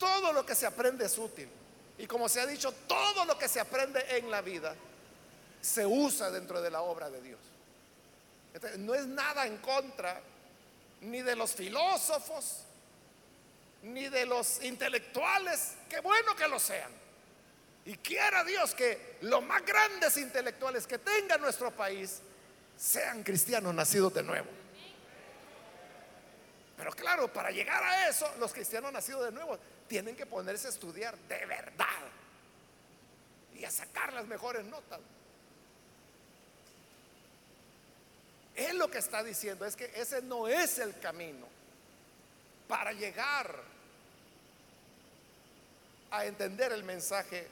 Todo 0.00 0.32
lo 0.32 0.46
que 0.46 0.54
se 0.54 0.66
aprende 0.66 1.04
es 1.04 1.18
útil. 1.18 1.46
Y 1.98 2.06
como 2.06 2.26
se 2.26 2.40
ha 2.40 2.46
dicho, 2.46 2.72
todo 2.88 3.26
lo 3.26 3.36
que 3.36 3.46
se 3.46 3.60
aprende 3.60 4.02
en 4.16 4.30
la 4.30 4.40
vida 4.40 4.74
se 5.60 5.84
usa 5.84 6.30
dentro 6.30 6.62
de 6.62 6.70
la 6.70 6.80
obra 6.80 7.10
de 7.10 7.20
Dios. 7.20 7.38
no 8.78 8.94
es 8.94 9.06
nada 9.06 9.46
en 9.46 9.58
contra 9.58 10.18
ni 11.02 11.20
de 11.20 11.36
los 11.36 11.52
filósofos, 11.52 12.62
ni 13.82 14.08
de 14.08 14.24
los 14.24 14.62
intelectuales, 14.64 15.74
qué 15.90 16.00
bueno 16.00 16.34
que 16.34 16.48
lo 16.48 16.58
sean. 16.58 16.90
Y 17.84 17.96
quiera 17.96 18.42
Dios 18.44 18.74
que 18.74 19.18
los 19.20 19.42
más 19.42 19.64
grandes 19.66 20.16
intelectuales 20.16 20.86
que 20.86 20.98
tenga 20.98 21.36
nuestro 21.36 21.70
país 21.70 22.20
sean 22.74 23.22
cristianos 23.22 23.74
nacidos 23.74 24.14
de 24.14 24.22
nuevo. 24.22 24.48
Pero 26.78 26.92
claro, 26.92 27.30
para 27.30 27.50
llegar 27.50 27.82
a 27.82 28.08
eso, 28.08 28.26
los 28.38 28.54
cristianos 28.54 28.90
nacidos 28.90 29.26
de 29.26 29.32
nuevo 29.32 29.58
tienen 29.90 30.14
que 30.14 30.24
ponerse 30.24 30.68
a 30.68 30.70
estudiar 30.70 31.18
de 31.18 31.44
verdad 31.46 32.06
y 33.58 33.64
a 33.64 33.70
sacar 33.72 34.12
las 34.12 34.24
mejores 34.28 34.64
notas. 34.66 35.00
Él 38.54 38.78
lo 38.78 38.88
que 38.88 38.98
está 38.98 39.24
diciendo 39.24 39.66
es 39.66 39.74
que 39.74 39.90
ese 39.96 40.22
no 40.22 40.46
es 40.46 40.78
el 40.78 40.96
camino 41.00 41.44
para 42.68 42.92
llegar 42.92 43.52
a 46.12 46.24
entender 46.24 46.70
el 46.70 46.84
mensaje 46.84 47.48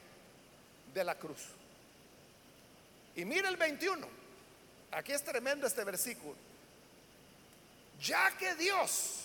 de 0.93 1.03
la 1.03 1.15
cruz. 1.15 1.41
Y 3.17 3.25
mire 3.25 3.49
el 3.49 3.57
21. 3.57 4.07
Aquí 4.91 5.11
es 5.11 5.25
tremendo 5.25 5.67
este 5.67 5.83
versículo. 5.83 6.37
Ya 7.99 8.31
que 8.37 8.55
Dios 8.55 9.18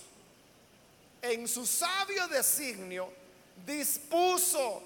en 1.33 1.49
su 1.49 1.67
sabio 1.67 2.29
designio 2.29 3.13
dispuso 3.65 4.83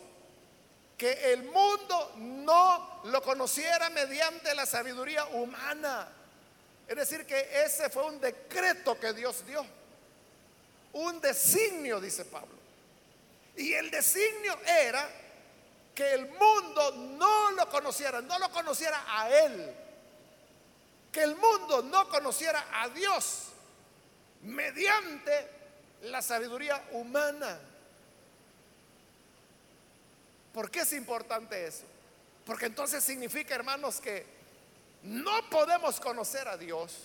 que 0.96 1.32
el 1.32 1.44
mundo 1.44 2.14
no 2.16 3.02
lo 3.04 3.22
conociera 3.22 3.90
mediante 3.90 4.54
la 4.54 4.66
sabiduría 4.66 5.26
humana. 5.26 6.08
Es 6.86 6.96
decir, 6.96 7.26
que 7.26 7.62
ese 7.64 7.90
fue 7.90 8.04
un 8.04 8.20
decreto 8.20 8.98
que 8.98 9.12
Dios 9.12 9.46
dio. 9.46 9.64
Un 10.94 11.20
designio, 11.20 12.00
dice 12.00 12.24
Pablo. 12.24 12.56
Y 13.56 13.72
el 13.74 13.90
designio 13.90 14.58
era 14.64 15.08
que 15.94 16.14
el 16.14 16.26
mundo 16.26 16.92
no 16.92 17.50
lo 17.52 17.68
conociera, 17.68 18.20
no 18.20 18.38
lo 18.38 18.50
conociera 18.50 19.04
a 19.06 19.30
Él 19.30 19.74
que 21.12 21.22
el 21.22 21.36
mundo 21.36 21.82
no 21.82 22.08
conociera 22.08 22.66
a 22.72 22.88
Dios 22.90 23.48
mediante 24.42 25.57
la 26.02 26.22
sabiduría 26.22 26.82
humana. 26.92 27.58
¿Por 30.52 30.70
qué 30.70 30.80
es 30.80 30.92
importante 30.92 31.66
eso? 31.66 31.84
Porque 32.46 32.66
entonces 32.66 33.04
significa, 33.04 33.54
hermanos, 33.54 34.00
que 34.00 34.26
no 35.02 35.48
podemos 35.50 36.00
conocer 36.00 36.48
a 36.48 36.56
Dios 36.56 36.96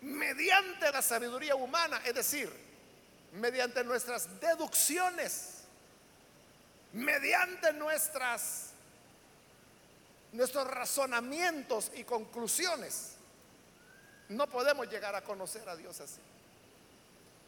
mediante 0.00 0.90
la 0.90 1.00
sabiduría 1.00 1.54
humana, 1.54 2.02
es 2.04 2.14
decir, 2.14 2.52
mediante 3.32 3.84
nuestras 3.84 4.40
deducciones, 4.40 5.62
mediante 6.92 7.72
nuestras 7.72 8.72
nuestros 10.32 10.66
razonamientos 10.66 11.92
y 11.94 12.04
conclusiones, 12.04 13.12
no 14.30 14.48
podemos 14.48 14.88
llegar 14.88 15.14
a 15.14 15.22
conocer 15.22 15.68
a 15.68 15.76
Dios 15.76 16.00
así. 16.00 16.20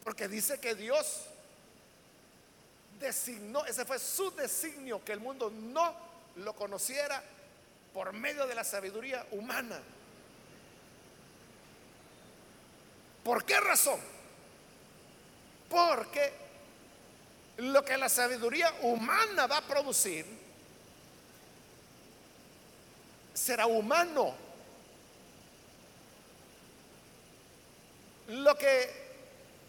Porque 0.05 0.28
dice 0.28 0.61
que 0.61 0.74
Dios 0.74 1.22
designó, 3.00 3.64
ese 3.64 3.84
fue 3.84 3.98
su 3.98 4.30
designio, 4.32 5.02
que 5.02 5.12
el 5.12 5.20
mundo 5.20 5.50
no 5.50 5.94
lo 6.36 6.55
conociera 6.55 7.22
por 7.92 8.12
medio 8.12 8.46
de 8.46 8.55
la 8.55 8.64
sabiduría 8.64 9.26
humana. 9.30 9.80
¿Por 13.24 13.44
qué 13.44 13.59
razón? 13.59 13.98
Porque 15.70 16.32
lo 17.57 17.84
que 17.84 17.96
la 17.96 18.09
sabiduría 18.09 18.72
humana 18.82 19.46
va 19.46 19.59
a 19.59 19.62
producir 19.62 20.26
será 23.32 23.66
humano. 23.66 24.34
Lo 28.28 28.57
que 28.57 29.03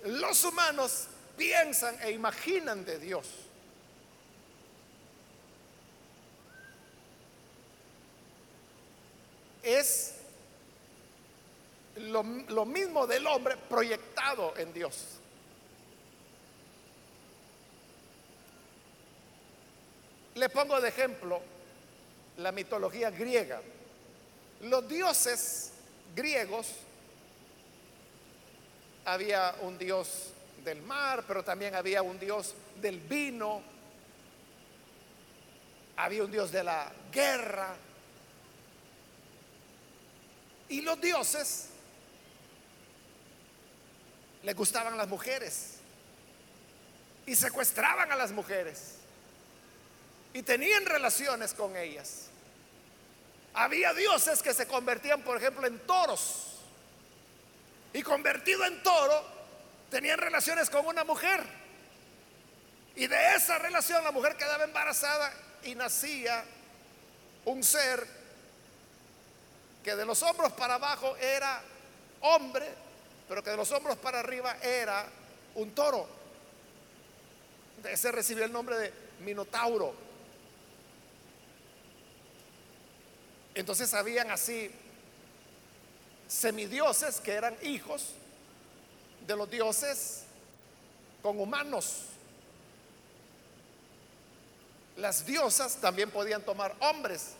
los 0.06 0.44
humanos 0.44 1.08
piensan 1.36 1.98
e 2.02 2.12
imaginan 2.12 2.86
de 2.86 3.00
Dios. 3.00 3.28
Es 9.64 10.14
lo, 11.98 12.24
mismo 12.66 13.08
del 13.08 13.26
hombre 13.26 13.58
proyectado 13.58 14.54
en 14.58 14.74
Dios. 14.74 15.20
Le 20.36 20.50
pongo 20.50 20.80
de 20.82 20.90
ejemplo 20.90 21.42
la 22.38 22.52
mitología 22.52 23.10
griega. 23.10 23.62
Los 24.62 24.88
dioses 24.88 25.72
griegos, 26.16 26.68
había 29.06 29.56
un 29.62 29.78
dios 29.78 30.32
del 30.64 30.82
mar, 30.82 31.24
pero 31.28 31.44
también 31.44 31.76
había 31.76 32.02
un 32.02 32.20
dios 32.20 32.56
del 32.82 33.00
vino, 33.00 33.62
había 35.96 36.24
un 36.24 36.32
dios 36.32 36.52
de 36.52 36.64
la 36.64 36.92
guerra. 37.12 37.76
Y 40.68 40.82
los 40.82 41.00
dioses 41.00 41.70
les 44.44 44.56
gustaban 44.56 44.98
las 44.98 45.08
mujeres 45.08 45.76
y 47.26 47.36
secuestraban 47.36 48.12
a 48.12 48.16
las 48.16 48.32
mujeres 48.32 48.96
y 50.34 50.44
tenían 50.44 50.86
relaciones 50.86 51.54
con 51.54 51.78
ellas. 51.78 52.28
Había 53.54 53.94
dioses 53.94 54.44
que 54.44 54.54
se 54.54 54.68
convertían, 54.68 55.22
por 55.22 55.38
ejemplo, 55.38 55.66
en 55.66 55.80
toros. 55.80 56.55
Y 57.96 58.04
convertido 58.04 58.66
en 58.66 58.84
toro, 58.84 59.24
tenían 59.90 60.18
relaciones 60.18 60.70
con 60.70 60.86
una 60.86 61.06
mujer. 61.06 61.42
Y 62.94 63.08
de 63.08 63.36
esa 63.36 63.58
relación 63.58 64.04
la 64.04 64.12
mujer 64.12 64.36
quedaba 64.36 64.66
embarazada 64.66 65.32
y 65.64 65.76
nacía 65.76 66.44
un 67.46 67.64
ser 67.64 68.06
que 69.82 69.96
de 69.96 70.06
los 70.06 70.22
hombros 70.24 70.52
para 70.52 70.74
abajo 70.74 71.16
era 71.16 71.64
hombre, 72.20 72.68
pero 73.30 73.42
que 73.42 73.52
de 73.52 73.56
los 73.56 73.72
hombros 73.72 73.96
para 73.96 74.20
arriba 74.20 74.58
era 74.62 75.08
un 75.54 75.74
toro. 75.74 76.06
Ese 77.82 78.12
recibió 78.12 78.44
el 78.44 78.52
nombre 78.52 78.78
de 78.78 78.94
Minotauro. 79.22 79.96
Entonces 83.54 83.94
habían 83.94 84.32
así 84.32 84.70
semidioses 86.28 87.20
que 87.22 87.34
eran 87.34 87.56
hijos 87.62 88.12
de 89.28 89.36
los 89.36 89.50
dioses 89.50 90.24
con 91.22 91.40
humanos. 91.40 92.06
las 94.98 95.26
diosas 95.26 95.76
también 95.78 96.10
podían 96.10 96.42
tomar 96.42 96.74
hombres. 96.80 97.32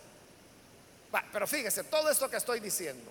pero 1.32 1.48
fíjese, 1.48 1.84
todo 1.86 2.10
esto 2.10 2.30
que 2.30 2.38
estoy 2.38 2.60
diciendo. 2.60 3.10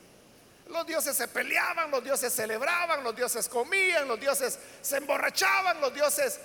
Los 0.68 0.86
dioses 0.86 1.16
se 1.16 1.28
peleaban, 1.28 1.90
los 1.90 2.02
dioses 2.02 2.32
celebraban, 2.32 3.02
los 3.04 3.14
dioses 3.14 3.48
comían, 3.48 4.08
los 4.08 4.18
dioses 4.18 4.58
se 4.82 4.96
emborrachaban, 4.96 5.80
los 5.80 5.92
dioses 5.92 6.38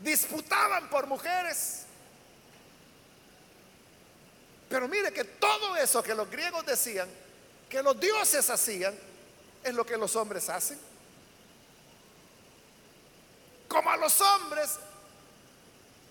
disputaban 0.00 0.88
por 0.88 1.06
mujeres. 1.06 1.82
Pero 4.68 4.88
mire 4.88 5.12
que 5.12 5.24
todo 5.24 5.76
eso 5.76 6.02
que 6.02 6.14
los 6.14 6.30
griegos 6.30 6.64
decían, 6.66 7.08
que 7.68 7.82
los 7.82 7.98
dioses 7.98 8.48
hacían, 8.50 8.94
es 9.62 9.74
lo 9.74 9.84
que 9.84 9.96
los 9.96 10.14
hombres 10.16 10.48
hacen. 10.48 10.78
Como 13.68 13.90
a 13.90 13.96
los 13.96 14.20
hombres 14.20 14.78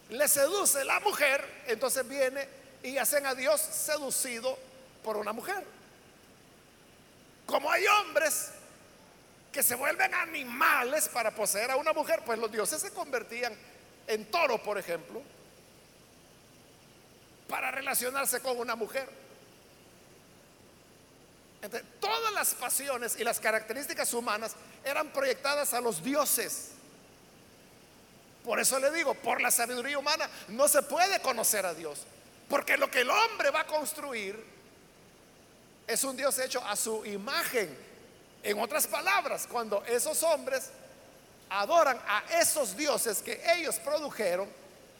le 0.10 0.28
seduce 0.28 0.84
la 0.84 0.99
mujer, 0.99 1.64
entonces 1.68 2.08
viene 2.08 2.47
y 2.84 2.97
hacen 2.97 3.26
a 3.26 3.34
Dios 3.34 3.60
seducido 3.62 4.58
por 5.03 5.18
una 5.18 5.34
mujer. 5.34 5.64
Como 7.45 7.72
hay 7.72 7.86
hombres 7.88 8.49
que 9.51 9.64
se 9.64 9.76
vuelven 9.76 10.14
animales 10.14 11.08
para 11.08 11.34
poseer 11.34 11.72
a 11.72 11.78
una 11.78 11.93
mujer, 11.93 12.22
pues 12.26 12.38
los 12.38 12.51
dioses 12.51 12.82
se 12.82 12.91
convertían 12.91 13.56
en 14.08 14.26
toro, 14.30 14.62
por 14.62 14.78
ejemplo, 14.78 15.22
para 17.47 17.72
relacionarse 17.72 18.41
con 18.41 18.60
una 18.60 18.76
mujer. 18.76 19.08
Todas 21.99 22.34
las 22.34 22.53
pasiones 22.53 23.16
y 23.20 23.24
las 23.24 23.39
características 23.39 24.13
humanas 24.13 24.55
eran 24.84 25.09
proyectadas 25.09 25.74
a 25.74 25.82
los 25.82 26.03
dioses. 26.03 26.72
Por 28.43 28.59
eso 28.59 28.80
le 28.80 28.91
digo, 28.91 29.16
por 29.16 29.41
la 29.41 29.49
sabiduría 29.49 29.97
humana 29.97 30.30
no 30.49 30.68
se 30.68 30.82
puede 30.84 31.20
conocer 31.22 31.66
a 31.66 31.74
Dios. 31.74 31.99
Porque 32.47 32.78
lo 32.78 32.91
que 32.91 33.01
el 33.01 33.09
hombre 33.09 33.49
va 33.49 33.61
a 33.61 33.68
construir 33.68 34.43
es 35.88 36.03
un 36.03 36.16
Dios 36.16 36.38
hecho 36.39 36.63
a 36.63 36.76
su 36.76 37.03
imagen. 37.05 37.76
En 38.43 38.59
otras 38.59 38.86
palabras, 38.86 39.47
cuando 39.51 39.84
esos 39.86 40.22
hombres 40.22 40.70
adoran 41.49 41.99
a 42.07 42.24
esos 42.39 42.78
dioses 42.78 43.22
que 43.24 43.41
ellos 43.55 43.76
produjeron, 43.78 44.47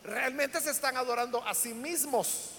realmente 0.04 0.60
se 0.62 0.72
están 0.72 0.98
adorando 0.98 1.46
a 1.46 1.54
sí 1.54 1.74
mismos. 1.74 2.55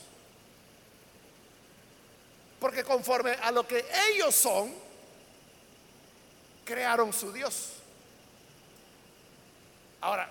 Porque 2.59 2.85
conforme 2.85 3.33
a 3.33 3.51
lo 3.51 3.67
que 3.67 3.85
ellos 4.11 4.35
son, 4.35 4.73
crearon 6.65 7.13
su 7.13 7.33
Dios. 7.33 7.73
Ahora, 10.01 10.29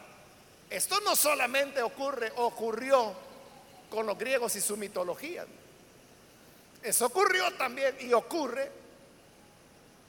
esto 0.70 1.00
no 1.02 1.16
solamente 1.16 1.82
ocurre, 1.82 2.32
ocurrió 2.36 3.14
con 3.90 4.06
los 4.06 4.18
griegos 4.18 4.56
y 4.56 4.62
su 4.62 4.78
mitología. 4.78 5.46
Eso 6.82 7.06
ocurrió 7.08 7.52
también 7.54 7.96
y 8.00 8.14
ocurre 8.14 8.72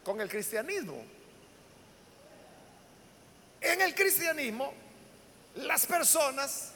con 0.05 0.21
el 0.21 0.29
cristianismo. 0.29 1.03
En 3.61 3.81
el 3.81 3.95
cristianismo, 3.95 4.73
las 5.57 5.87
personas 5.87 6.73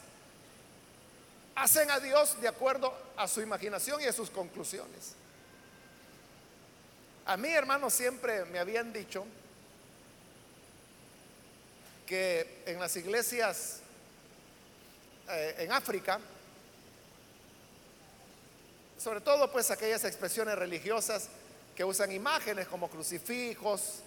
hacen 1.54 1.90
a 1.90 2.00
Dios 2.00 2.40
de 2.40 2.48
acuerdo 2.48 2.92
a 3.16 3.28
su 3.28 3.40
imaginación 3.40 4.00
y 4.00 4.06
a 4.06 4.12
sus 4.12 4.30
conclusiones. 4.30 5.14
A 7.26 7.36
mí, 7.36 7.48
hermanos, 7.48 7.92
siempre 7.92 8.44
me 8.46 8.58
habían 8.58 8.92
dicho 8.92 9.24
que 12.06 12.62
en 12.66 12.80
las 12.80 12.96
iglesias 12.96 13.80
eh, 15.28 15.54
en 15.58 15.70
África, 15.70 16.18
sobre 18.98 19.20
todo 19.20 19.50
pues 19.52 19.70
aquellas 19.70 20.04
expresiones 20.04 20.56
religiosas 20.56 21.28
que 21.76 21.84
usan 21.84 22.10
imágenes 22.10 22.66
como 22.66 22.90
crucifijos, 22.90 24.00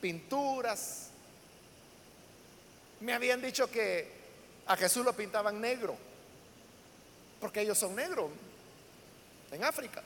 pinturas, 0.00 1.08
me 3.00 3.12
habían 3.12 3.42
dicho 3.42 3.70
que 3.70 4.10
a 4.66 4.76
Jesús 4.76 5.04
lo 5.04 5.12
pintaban 5.12 5.60
negro, 5.60 5.94
porque 7.38 7.60
ellos 7.60 7.76
son 7.76 7.94
negros 7.94 8.30
en 9.52 9.62
África. 9.62 10.02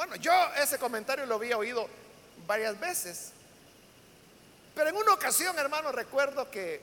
Bueno, 0.00 0.16
yo 0.16 0.32
ese 0.56 0.78
comentario 0.78 1.26
lo 1.26 1.34
había 1.34 1.58
oído 1.58 1.86
varias 2.46 2.80
veces, 2.80 3.32
pero 4.74 4.88
en 4.88 4.96
una 4.96 5.12
ocasión, 5.12 5.58
hermano, 5.58 5.92
recuerdo 5.92 6.50
que 6.50 6.80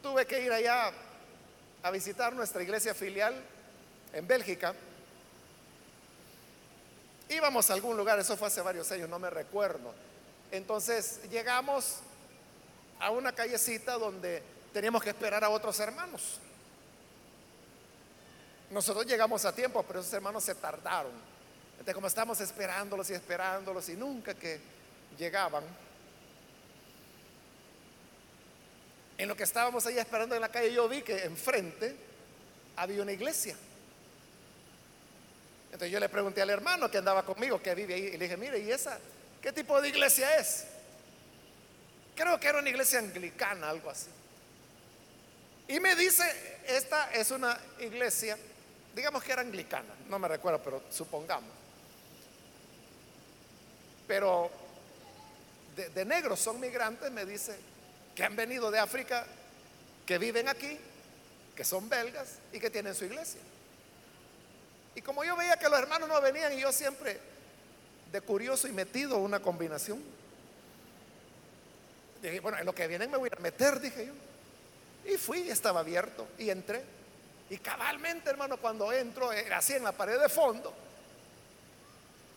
tuve 0.00 0.26
que 0.26 0.42
ir 0.42 0.52
allá 0.52 0.92
a 1.82 1.90
visitar 1.90 2.32
nuestra 2.34 2.62
iglesia 2.62 2.94
filial 2.94 3.34
en 4.12 4.28
Bélgica. 4.28 4.76
Íbamos 7.28 7.68
a 7.68 7.74
algún 7.74 7.96
lugar, 7.96 8.20
eso 8.20 8.36
fue 8.36 8.46
hace 8.46 8.60
varios 8.60 8.92
años, 8.92 9.08
no 9.08 9.18
me 9.18 9.28
recuerdo. 9.28 9.92
Entonces 10.52 11.18
llegamos 11.32 11.96
a 13.00 13.10
una 13.10 13.32
callecita 13.32 13.94
donde 13.94 14.40
teníamos 14.72 15.02
que 15.02 15.10
esperar 15.10 15.42
a 15.42 15.48
otros 15.48 15.80
hermanos. 15.80 16.38
Nosotros 18.72 19.04
llegamos 19.04 19.44
a 19.44 19.54
tiempo, 19.54 19.82
pero 19.82 20.00
esos 20.00 20.12
hermanos 20.14 20.42
se 20.42 20.54
tardaron. 20.54 21.12
Entonces, 21.72 21.94
como 21.94 22.06
estamos 22.06 22.40
esperándolos 22.40 23.10
y 23.10 23.12
esperándolos 23.12 23.86
y 23.90 23.96
nunca 23.96 24.32
que 24.32 24.58
llegaban, 25.18 25.62
en 29.18 29.28
lo 29.28 29.36
que 29.36 29.42
estábamos 29.42 29.84
ahí 29.84 29.98
esperando 29.98 30.34
en 30.34 30.40
la 30.40 30.48
calle, 30.48 30.72
yo 30.72 30.88
vi 30.88 31.02
que 31.02 31.22
enfrente 31.24 31.94
había 32.76 33.02
una 33.02 33.12
iglesia. 33.12 33.54
Entonces 35.66 35.90
yo 35.90 36.00
le 36.00 36.08
pregunté 36.08 36.40
al 36.40 36.50
hermano 36.50 36.90
que 36.90 36.96
andaba 36.96 37.26
conmigo, 37.26 37.60
que 37.60 37.74
vive 37.74 37.92
ahí, 37.92 38.06
y 38.06 38.16
le 38.16 38.24
dije, 38.24 38.38
mire, 38.38 38.58
¿y 38.58 38.72
esa 38.72 38.98
qué 39.42 39.52
tipo 39.52 39.82
de 39.82 39.90
iglesia 39.90 40.36
es? 40.36 40.64
Creo 42.16 42.40
que 42.40 42.48
era 42.48 42.58
una 42.58 42.70
iglesia 42.70 43.00
anglicana, 43.00 43.68
algo 43.68 43.90
así. 43.90 44.08
Y 45.68 45.78
me 45.78 45.94
dice, 45.94 46.24
esta 46.66 47.12
es 47.12 47.30
una 47.30 47.58
iglesia 47.78 48.38
digamos 48.94 49.22
que 49.22 49.32
era 49.32 49.42
anglicana, 49.42 49.94
no 50.08 50.18
me 50.18 50.28
recuerdo, 50.28 50.60
pero 50.62 50.82
supongamos. 50.90 51.50
Pero 54.06 54.50
de, 55.76 56.04
negros 56.04 56.40
son 56.40 56.60
migrantes, 56.60 57.10
me 57.10 57.24
dice, 57.24 57.56
que 58.14 58.24
han 58.24 58.36
venido 58.36 58.70
de 58.70 58.78
África, 58.78 59.26
que 60.04 60.18
viven 60.18 60.48
aquí, 60.48 60.78
que 61.56 61.64
son 61.64 61.88
belgas 61.88 62.38
y 62.52 62.58
que 62.58 62.70
tienen 62.70 62.94
su 62.94 63.04
iglesia. 63.04 63.40
Y 64.94 65.00
como 65.00 65.24
yo 65.24 65.36
veía 65.36 65.56
que 65.56 65.68
los 65.68 65.78
hermanos 65.78 66.08
no 66.08 66.20
venían 66.20 66.52
y 66.52 66.60
yo 66.60 66.72
siempre 66.72 67.18
de 68.10 68.20
curioso 68.20 68.68
y 68.68 68.72
metido 68.72 69.16
una 69.18 69.40
combinación, 69.40 70.02
dije, 72.20 72.40
bueno, 72.40 72.58
en 72.58 72.66
lo 72.66 72.74
que 72.74 72.86
vienen 72.86 73.10
me 73.10 73.16
voy 73.16 73.30
a 73.34 73.40
meter, 73.40 73.80
dije 73.80 74.06
yo. 74.06 74.12
Y 75.10 75.16
fui, 75.16 75.48
estaba 75.48 75.80
abierto 75.80 76.28
y 76.38 76.50
entré. 76.50 76.84
Y 77.50 77.58
cabalmente, 77.58 78.30
hermano, 78.30 78.56
cuando 78.56 78.92
entro, 78.92 79.32
era 79.32 79.58
así 79.58 79.74
en 79.74 79.84
la 79.84 79.92
pared 79.92 80.18
de 80.18 80.28
fondo. 80.28 80.72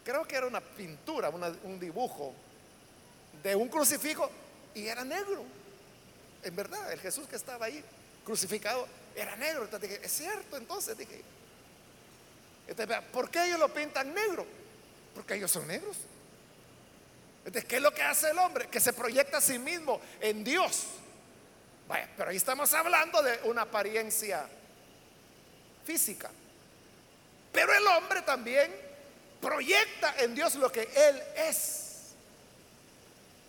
Creo 0.04 0.26
que 0.28 0.36
era 0.36 0.46
una 0.46 0.62
pintura, 0.62 1.30
un 1.30 1.80
dibujo 1.80 2.34
de 3.42 3.56
un 3.56 3.70
crucifijo 3.70 4.30
y 4.74 4.88
era 4.88 5.04
negro. 5.04 5.44
En 6.44 6.56
verdad, 6.56 6.92
el 6.92 7.00
Jesús 7.00 7.28
que 7.28 7.36
estaba 7.36 7.66
ahí 7.66 7.84
crucificado 8.24 8.88
era 9.16 9.36
negro. 9.36 9.64
Entonces 9.64 9.90
dije, 9.90 10.06
es 10.06 10.12
cierto, 10.12 10.58
entonces 10.58 10.98
dije, 10.98 11.24
¿por 13.12 13.30
qué 13.30 13.46
ellos 13.46 13.60
lo 13.60 13.74
pintan 13.74 14.14
negro? 14.14 14.46
Porque 15.14 15.36
ellos 15.36 15.50
son 15.50 15.68
negros. 15.68 15.96
Entonces, 17.46 17.66
¿qué 17.66 17.78
es 17.78 17.82
lo 17.82 17.94
que 17.94 18.02
hace 18.02 18.32
el 18.32 18.38
hombre? 18.40 18.68
Que 18.68 18.80
se 18.80 18.92
proyecta 18.92 19.38
a 19.38 19.42
sí 19.42 19.60
mismo 19.60 20.02
en 20.20 20.44
Dios. 20.44 20.86
Vaya, 21.88 22.10
pero 22.18 22.32
ahí 22.32 22.38
estamos 22.38 22.74
hablando 22.74 23.22
de 23.22 23.40
una 23.44 23.62
apariencia 23.62 24.48
física. 25.86 26.30
Pero 27.52 27.74
el 27.74 27.88
hombre 27.88 28.22
también 28.24 28.72
proyecta 29.42 30.16
en 30.18 30.36
Dios 30.36 30.56
lo 30.56 30.72
que 30.72 30.90
Él 30.96 31.22
es. 31.38 31.86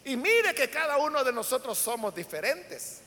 Y 0.04 0.16
mire 0.16 0.54
que 0.54 0.70
cada 0.70 0.98
uno 0.98 1.24
de 1.24 1.32
nosotros 1.32 1.76
somos 1.76 2.14
diferentes. 2.14 3.00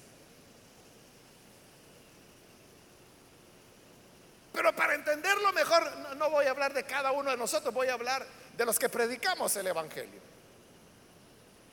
Pero 4.51 4.75
para 4.75 4.95
entenderlo 4.95 5.53
mejor, 5.53 5.89
no 6.17 6.29
voy 6.29 6.45
a 6.45 6.49
hablar 6.49 6.73
de 6.73 6.83
cada 6.83 7.13
uno 7.13 7.31
de 7.31 7.37
nosotros, 7.37 7.73
voy 7.73 7.87
a 7.87 7.93
hablar 7.93 8.25
de 8.57 8.65
los 8.65 8.77
que 8.77 8.89
predicamos 8.89 9.55
el 9.55 9.67
Evangelio. 9.67 10.19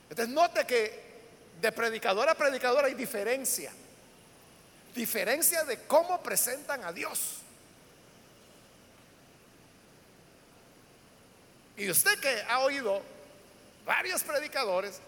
Entonces 0.09 0.33
note 0.33 0.65
que 0.65 1.07
de 1.59 1.71
predicador 1.73 2.29
a 2.29 2.35
predicador 2.35 2.85
hay 2.85 2.93
diferencia. 2.93 3.73
Diferencia 4.95 5.65
de 5.65 5.81
cómo 5.81 6.23
presentan 6.23 6.85
a 6.85 6.93
Dios. 6.93 7.39
Y 11.77 11.89
usted 11.91 12.19
que 12.19 12.43
ha 12.49 12.59
oído 12.59 13.03
varios 13.85 14.23
predicadores, 14.23 14.99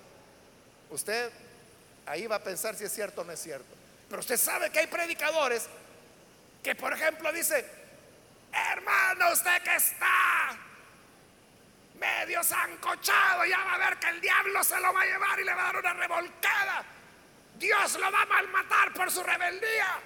usted 0.92 1.32
ahí 2.06 2.28
va 2.28 2.36
a 2.36 2.44
pensar 2.44 2.76
si 2.76 2.84
es 2.84 2.94
cierto 2.94 3.22
o 3.22 3.24
no 3.24 3.32
es 3.32 3.42
cierto. 3.42 3.76
Pero 4.08 4.20
usted 4.20 4.38
sabe 4.38 4.70
que 4.70 4.80
hay 4.80 4.88
predicadores 4.88 5.68
que, 6.64 6.76
por 6.76 6.94
ejemplo, 6.94 7.32
dice, 7.34 7.66
hermano, 8.54 9.32
usted 9.32 9.62
que 9.64 9.76
está 9.76 10.58
medio 12.00 12.44
zancochado, 12.44 13.46
ya 13.46 13.58
va 13.58 13.74
a 13.74 13.90
ver 13.90 14.00
que 14.00 14.10
el 14.10 14.22
diablo 14.22 14.64
se 14.64 14.80
lo 14.80 14.94
va 14.94 15.02
a 15.02 15.06
llevar 15.06 15.40
y 15.40 15.44
le 15.44 15.54
va 15.54 15.62
a 15.62 15.66
dar 15.74 15.78
una 15.78 15.94
revolcada. 15.94 16.86
Dios 17.58 18.00
lo 18.00 18.12
va 18.12 18.22
a 18.22 18.26
malmatar 18.26 18.94
por 18.94 19.12
su 19.12 19.24
rebeldía. 19.24 20.00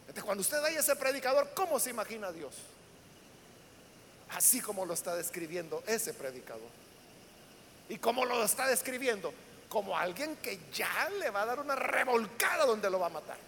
Entonces, 0.00 0.24
cuando 0.24 0.40
usted 0.40 0.62
oye 0.62 0.78
ese 0.78 0.96
predicador, 0.96 1.52
¿cómo 1.54 1.78
se 1.78 1.90
imagina 1.90 2.28
a 2.28 2.32
Dios? 2.32 2.54
Así 4.36 4.60
como 4.60 4.86
lo 4.86 4.94
está 4.94 5.16
describiendo 5.16 5.82
ese 5.86 6.14
predicador. 6.14 6.68
¿Y 7.88 7.98
cómo 7.98 8.24
lo 8.24 8.44
está 8.44 8.66
describiendo? 8.68 9.34
Como 9.68 9.96
alguien 9.96 10.36
que 10.36 10.60
ya 10.72 11.08
le 11.18 11.30
va 11.30 11.42
a 11.42 11.46
dar 11.46 11.60
una 11.60 11.74
revolcada 11.74 12.64
donde 12.64 12.88
lo 12.88 13.00
va 13.00 13.06
a 13.06 13.10
matar. 13.10 13.38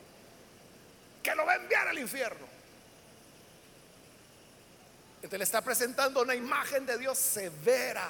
Que 1.22 1.34
lo 1.34 1.46
va 1.46 1.52
a 1.52 1.56
enviar 1.56 1.86
al 1.88 1.98
infierno. 1.98 2.46
Entonces 5.16 5.38
le 5.38 5.44
está 5.44 5.60
presentando 5.60 6.22
una 6.22 6.34
imagen 6.34 6.84
de 6.84 6.98
Dios 6.98 7.16
severa. 7.16 8.08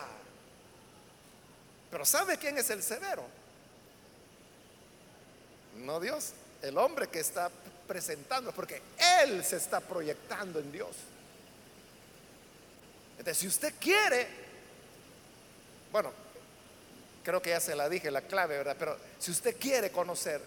Pero 1.90 2.06
¿sabe 2.06 2.38
quién 2.38 2.56
es 2.56 2.70
el 2.70 2.82
severo? 2.82 3.26
No 5.76 6.00
Dios, 6.00 6.32
el 6.62 6.78
hombre 6.78 7.08
que 7.08 7.20
está 7.20 7.50
presentando, 7.86 8.52
porque 8.52 8.80
Él 9.22 9.44
se 9.44 9.56
está 9.56 9.80
proyectando 9.80 10.58
en 10.58 10.72
Dios. 10.72 10.96
Entonces, 13.18 13.38
si 13.38 13.46
usted 13.46 13.74
quiere, 13.78 14.26
bueno, 15.92 16.12
creo 17.22 17.40
que 17.40 17.50
ya 17.50 17.60
se 17.60 17.74
la 17.74 17.88
dije 17.88 18.10
la 18.10 18.22
clave, 18.22 18.56
¿verdad? 18.58 18.76
Pero 18.78 18.96
si 19.18 19.30
usted 19.30 19.56
quiere 19.58 19.90
conocer 19.90 20.40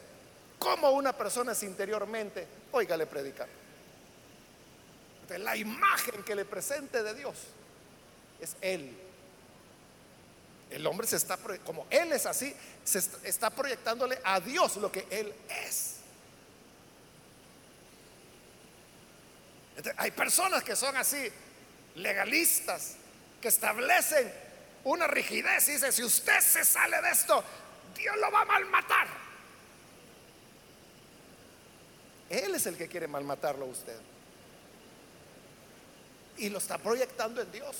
cómo 0.60 0.92
una 0.92 1.14
persona 1.14 1.54
es 1.54 1.64
interiormente, 1.64 2.48
óigale 2.72 3.06
predicar. 3.06 3.48
Entonces, 5.22 5.44
la 5.44 5.56
imagen 5.56 6.24
que 6.24 6.36
le 6.36 6.46
presente 6.46 7.02
de 7.02 7.14
Dios 7.14 7.36
es 8.40 8.56
Él. 8.62 8.96
El 10.70 10.86
hombre 10.88 11.08
se 11.08 11.16
está, 11.16 11.38
como 11.66 11.88
Él 11.90 12.12
es 12.12 12.26
así, 12.26 12.54
se 12.84 13.00
está 13.24 13.50
proyectándole 13.50 14.20
a 14.24 14.40
Dios 14.40 14.78
lo 14.78 14.92
que 14.92 15.08
Él 15.10 15.34
es. 15.66 15.96
hay 19.98 20.12
personas 20.12 20.64
que 20.64 20.76
son 20.76 20.96
así, 20.96 21.30
legalistas, 21.96 22.96
que 23.42 23.48
establecen 23.48 24.32
una 24.84 25.08
rigidez 25.08 25.68
y 25.70 25.74
dicen, 25.74 25.92
si 25.92 26.04
usted 26.04 26.40
se 26.40 26.64
sale 26.64 27.02
de 27.02 27.10
esto, 27.10 27.44
Dios 27.96 28.16
lo 28.18 28.32
va 28.32 28.42
a 28.42 28.46
malmatar. 28.46 29.08
Él 32.30 32.56
es 32.56 32.66
el 32.66 32.78
que 32.78 32.88
quiere 32.88 33.08
malmatarlo 33.08 33.66
a 33.66 33.70
usted. 33.70 33.98
Y 36.38 36.50
lo 36.50 36.58
está 36.58 36.78
proyectando 36.78 37.42
en 37.42 37.52
Dios. 37.52 37.76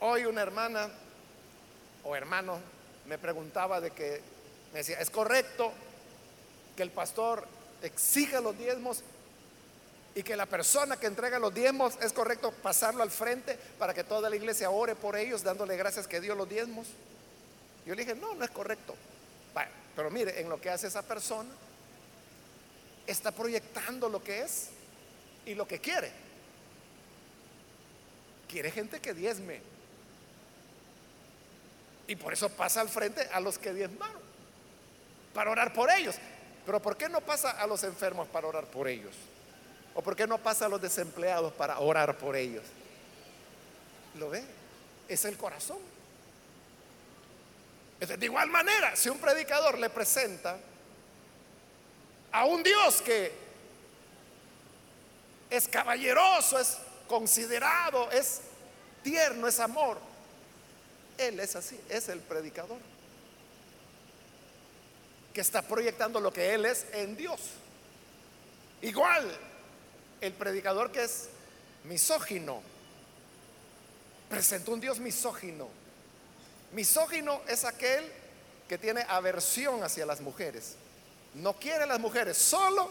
Hoy 0.00 0.24
una 0.24 0.42
hermana 0.42 0.88
o 2.04 2.16
hermano 2.16 2.58
me 3.06 3.18
preguntaba 3.18 3.80
de 3.80 3.90
que, 3.90 4.20
me 4.72 4.80
decía, 4.80 5.00
¿es 5.00 5.10
correcto 5.10 5.72
que 6.76 6.82
el 6.82 6.90
pastor 6.90 7.46
exija 7.82 8.40
los 8.40 8.56
diezmos 8.58 9.02
y 10.14 10.22
que 10.22 10.36
la 10.36 10.46
persona 10.46 10.96
que 10.96 11.06
entrega 11.06 11.38
los 11.38 11.54
diezmos 11.54 11.94
es 12.00 12.12
correcto 12.12 12.50
pasarlo 12.50 13.02
al 13.02 13.10
frente 13.10 13.56
para 13.78 13.94
que 13.94 14.04
toda 14.04 14.28
la 14.28 14.36
iglesia 14.36 14.70
ore 14.70 14.96
por 14.96 15.16
ellos 15.16 15.42
dándole 15.42 15.76
gracias 15.76 16.08
que 16.08 16.20
dio 16.20 16.34
los 16.34 16.48
diezmos. 16.48 16.88
Yo 17.86 17.94
le 17.94 18.04
dije, 18.04 18.14
no, 18.14 18.34
no 18.34 18.44
es 18.44 18.50
correcto. 18.50 18.94
pero 19.94 20.10
mire, 20.10 20.40
en 20.40 20.48
lo 20.48 20.60
que 20.60 20.70
hace 20.70 20.86
esa 20.86 21.02
persona, 21.02 21.50
está 23.06 23.30
proyectando 23.30 24.08
lo 24.08 24.22
que 24.22 24.42
es 24.42 24.68
y 25.46 25.54
lo 25.54 25.66
que 25.66 25.78
quiere. 25.78 26.10
Quiere 28.48 28.70
gente 28.70 29.00
que 29.00 29.14
diezme. 29.14 29.60
Y 32.08 32.16
por 32.16 32.32
eso 32.32 32.48
pasa 32.48 32.80
al 32.80 32.88
frente 32.88 33.22
a 33.32 33.38
los 33.38 33.58
que 33.58 33.72
diezmaron, 33.72 34.20
para 35.32 35.50
orar 35.50 35.72
por 35.72 35.90
ellos. 35.90 36.16
Pero 36.66 36.80
¿por 36.80 36.96
qué 36.96 37.08
no 37.08 37.20
pasa 37.20 37.50
a 37.50 37.66
los 37.66 37.84
enfermos 37.84 38.26
para 38.28 38.48
orar 38.48 38.66
por 38.66 38.88
ellos? 38.88 39.14
¿O 40.00 40.02
por 40.02 40.16
qué 40.16 40.26
no 40.26 40.38
pasa 40.38 40.64
a 40.64 40.68
los 40.70 40.80
desempleados 40.80 41.52
para 41.52 41.78
orar 41.78 42.16
por 42.16 42.34
ellos? 42.34 42.64
¿Lo 44.18 44.30
ve? 44.30 44.42
Es 45.06 45.26
el 45.26 45.36
corazón. 45.36 45.76
de 47.98 48.24
igual 48.24 48.48
manera, 48.48 48.96
si 48.96 49.10
un 49.10 49.18
predicador 49.18 49.78
le 49.78 49.90
presenta 49.90 50.56
a 52.32 52.46
un 52.46 52.62
Dios 52.62 53.02
que 53.02 53.30
es 55.50 55.68
caballeroso, 55.68 56.58
es 56.58 56.78
considerado, 57.06 58.10
es 58.10 58.40
tierno, 59.02 59.48
es 59.48 59.60
amor, 59.60 59.98
Él 61.18 61.40
es 61.40 61.54
así, 61.56 61.78
es 61.90 62.08
el 62.08 62.20
predicador 62.20 62.78
que 65.34 65.42
está 65.42 65.60
proyectando 65.60 66.20
lo 66.20 66.32
que 66.32 66.54
Él 66.54 66.64
es 66.64 66.86
en 66.94 67.18
Dios. 67.18 67.38
Igual, 68.80 69.49
el 70.20 70.32
predicador 70.32 70.92
que 70.92 71.04
es 71.04 71.28
misógino, 71.84 72.60
presenta 74.28 74.70
un 74.70 74.80
Dios 74.80 74.98
misógino. 75.00 75.68
Misógino 76.72 77.40
es 77.48 77.64
aquel 77.64 78.04
que 78.68 78.78
tiene 78.78 79.04
aversión 79.08 79.82
hacia 79.82 80.06
las 80.06 80.20
mujeres. 80.20 80.76
No 81.34 81.54
quiere 81.54 81.84
a 81.84 81.86
las 81.86 81.98
mujeres 81.98 82.36
solo 82.36 82.90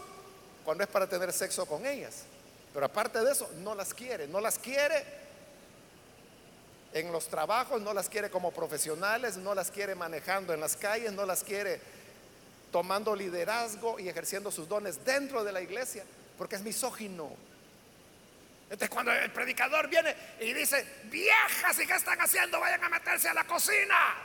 cuando 0.64 0.84
es 0.84 0.90
para 0.90 1.08
tener 1.08 1.32
sexo 1.32 1.66
con 1.66 1.86
ellas. 1.86 2.24
Pero 2.72 2.86
aparte 2.86 3.18
de 3.24 3.32
eso, 3.32 3.48
no 3.62 3.74
las 3.74 3.94
quiere. 3.94 4.28
No 4.28 4.40
las 4.40 4.58
quiere 4.58 5.04
en 6.92 7.10
los 7.12 7.28
trabajos, 7.28 7.80
no 7.80 7.94
las 7.94 8.08
quiere 8.08 8.30
como 8.30 8.50
profesionales, 8.50 9.36
no 9.36 9.54
las 9.54 9.70
quiere 9.70 9.94
manejando 9.94 10.52
en 10.52 10.60
las 10.60 10.76
calles, 10.76 11.12
no 11.12 11.24
las 11.24 11.42
quiere 11.42 11.80
tomando 12.72 13.14
liderazgo 13.16 13.98
y 13.98 14.08
ejerciendo 14.08 14.50
sus 14.50 14.68
dones 14.68 15.04
dentro 15.04 15.42
de 15.44 15.52
la 15.52 15.60
iglesia, 15.60 16.04
porque 16.40 16.56
es 16.56 16.62
misógino. 16.62 17.36
Entonces 18.62 18.88
cuando 18.88 19.12
el 19.12 19.30
predicador 19.30 19.90
viene 19.90 20.16
y 20.40 20.54
dice, 20.54 21.02
viejas, 21.10 21.78
¿y 21.78 21.86
qué 21.86 21.92
están 21.92 22.18
haciendo? 22.18 22.58
Vayan 22.58 22.82
a 22.82 22.88
meterse 22.88 23.28
a 23.28 23.34
la 23.34 23.46
cocina. 23.46 24.16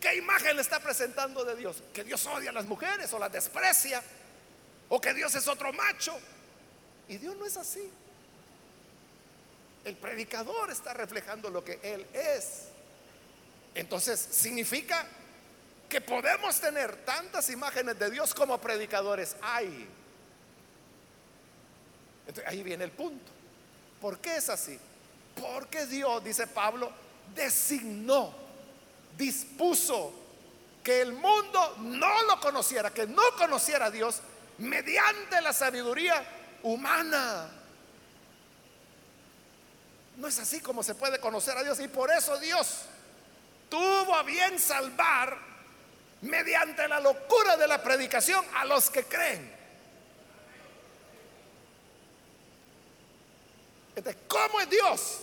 ¿Qué 0.00 0.16
imagen 0.16 0.56
le 0.56 0.62
está 0.62 0.80
presentando 0.80 1.44
de 1.44 1.54
Dios? 1.54 1.82
Que 1.92 2.02
Dios 2.02 2.24
odia 2.28 2.48
a 2.48 2.54
las 2.54 2.64
mujeres 2.64 3.12
o 3.12 3.18
las 3.18 3.30
desprecia, 3.30 4.02
o 4.88 4.98
que 4.98 5.12
Dios 5.12 5.34
es 5.34 5.46
otro 5.46 5.70
macho. 5.74 6.18
Y 7.08 7.18
Dios 7.18 7.36
no 7.36 7.44
es 7.44 7.58
así. 7.58 7.92
El 9.84 9.96
predicador 9.96 10.70
está 10.70 10.94
reflejando 10.94 11.50
lo 11.50 11.62
que 11.62 11.78
Él 11.82 12.06
es. 12.14 12.68
Entonces 13.74 14.18
significa 14.18 15.06
que 15.92 16.00
podemos 16.00 16.58
tener 16.58 17.04
tantas 17.04 17.50
imágenes 17.50 17.98
de 17.98 18.10
Dios 18.10 18.32
como 18.32 18.56
predicadores 18.56 19.36
hay. 19.42 19.86
ahí 22.46 22.62
viene 22.62 22.84
el 22.84 22.92
punto. 22.92 23.30
¿Por 24.00 24.18
qué 24.18 24.36
es 24.36 24.48
así? 24.48 24.80
Porque 25.38 25.84
Dios, 25.84 26.24
dice 26.24 26.46
Pablo, 26.46 26.90
designó, 27.34 28.32
dispuso 29.18 30.14
que 30.82 31.02
el 31.02 31.12
mundo 31.12 31.76
no 31.80 32.22
lo 32.22 32.40
conociera, 32.40 32.90
que 32.90 33.06
no 33.06 33.22
conociera 33.36 33.86
a 33.86 33.90
Dios 33.90 34.22
mediante 34.56 35.42
la 35.42 35.52
sabiduría 35.52 36.24
humana. 36.62 37.50
No 40.16 40.26
es 40.26 40.38
así 40.38 40.60
como 40.60 40.82
se 40.82 40.94
puede 40.94 41.20
conocer 41.20 41.54
a 41.58 41.62
Dios 41.62 41.78
y 41.80 41.88
por 41.88 42.10
eso 42.10 42.38
Dios 42.38 42.78
tuvo 43.68 44.14
a 44.14 44.22
bien 44.22 44.58
salvar 44.58 45.51
mediante 46.22 46.86
la 46.88 47.00
locura 47.00 47.56
de 47.56 47.66
la 47.66 47.82
predicación 47.82 48.44
a 48.54 48.64
los 48.64 48.90
que 48.90 49.04
creen. 49.04 49.52
Entonces, 53.94 54.22
¿cómo 54.28 54.60
es 54.60 54.70
Dios? 54.70 55.18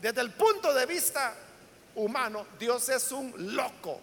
Desde 0.00 0.20
el 0.20 0.32
punto 0.32 0.74
de 0.74 0.86
vista 0.86 1.34
humano, 1.94 2.46
Dios 2.58 2.88
es 2.88 3.10
un 3.12 3.32
loco 3.54 4.00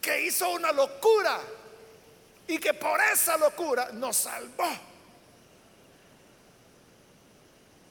que 0.00 0.26
hizo 0.26 0.50
una 0.50 0.70
locura 0.70 1.40
y 2.46 2.58
que 2.58 2.74
por 2.74 3.00
esa 3.00 3.38
locura 3.38 3.88
nos 3.92 4.16
salvó. 4.16 4.70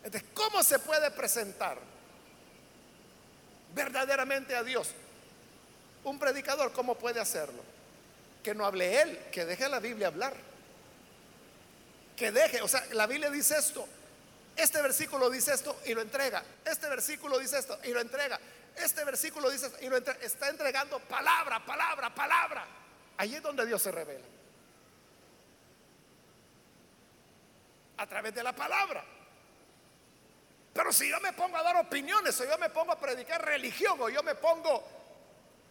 Entonces, 0.03 0.29
¿cómo 0.33 0.61
se 0.61 0.77
puede 0.77 1.09
presentar 1.11 1.92
verdaderamente 3.73 4.55
a 4.55 4.63
Dios. 4.63 4.89
Un 6.03 6.19
predicador, 6.19 6.71
¿cómo 6.73 6.95
puede 6.95 7.19
hacerlo? 7.19 7.63
Que 8.43 8.53
no 8.53 8.65
hable 8.65 9.01
él, 9.01 9.19
que 9.31 9.45
deje 9.45 9.69
la 9.69 9.79
Biblia 9.79 10.07
hablar. 10.07 10.33
Que 12.17 12.31
deje, 12.31 12.61
o 12.61 12.67
sea, 12.67 12.85
la 12.91 13.07
Biblia 13.07 13.29
dice 13.29 13.57
esto, 13.57 13.87
Este 14.55 14.81
versículo 14.81 15.29
dice 15.29 15.53
esto 15.53 15.75
y 15.85 15.93
lo 15.93 16.01
entrega. 16.01 16.43
Este 16.65 16.87
versículo 16.87 17.39
dice 17.39 17.57
esto 17.57 17.79
y 17.83 17.89
lo 17.89 17.99
entrega. 17.99 18.39
Este 18.75 19.03
versículo 19.03 19.49
dice 19.49 19.67
esto 19.67 19.79
y 19.81 19.89
lo 19.89 19.97
entrega. 19.97 20.19
Está 20.21 20.49
entregando 20.49 20.99
palabra, 20.99 21.65
palabra, 21.65 22.13
palabra. 22.13 22.65
Ahí 23.17 23.35
es 23.35 23.41
donde 23.41 23.65
Dios 23.65 23.81
se 23.81 23.91
revela. 23.91 24.25
A 27.97 28.07
través 28.07 28.33
de 28.35 28.43
la 28.43 28.53
palabra. 28.53 29.03
Pero 30.73 30.91
si 30.91 31.09
yo 31.09 31.19
me 31.19 31.33
pongo 31.33 31.57
a 31.57 31.63
dar 31.63 31.75
opiniones, 31.77 32.39
o 32.41 32.45
yo 32.45 32.57
me 32.57 32.69
pongo 32.69 32.91
a 32.91 32.99
predicar 32.99 33.45
religión, 33.45 33.99
o 34.01 34.09
yo 34.09 34.23
me 34.23 34.35
pongo 34.35 34.83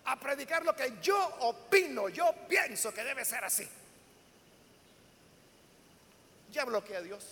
a 0.04 0.18
predicar 0.18 0.64
lo 0.64 0.74
que 0.74 0.94
yo 1.02 1.18
opino, 1.40 2.08
yo 2.08 2.32
pienso 2.48 2.94
que 2.94 3.02
debe 3.02 3.24
ser 3.24 3.44
así, 3.44 3.68
ya 6.52 6.64
bloqueé 6.64 6.96
a 6.96 7.02
Dios. 7.02 7.24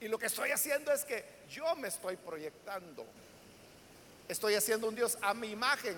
Y 0.00 0.08
lo 0.08 0.18
que 0.18 0.26
estoy 0.26 0.50
haciendo 0.50 0.92
es 0.92 1.04
que 1.04 1.24
yo 1.50 1.74
me 1.76 1.88
estoy 1.88 2.16
proyectando. 2.16 3.06
Estoy 4.28 4.54
haciendo 4.54 4.88
un 4.88 4.94
Dios 4.94 5.16
a 5.22 5.32
mi 5.32 5.48
imagen. 5.48 5.96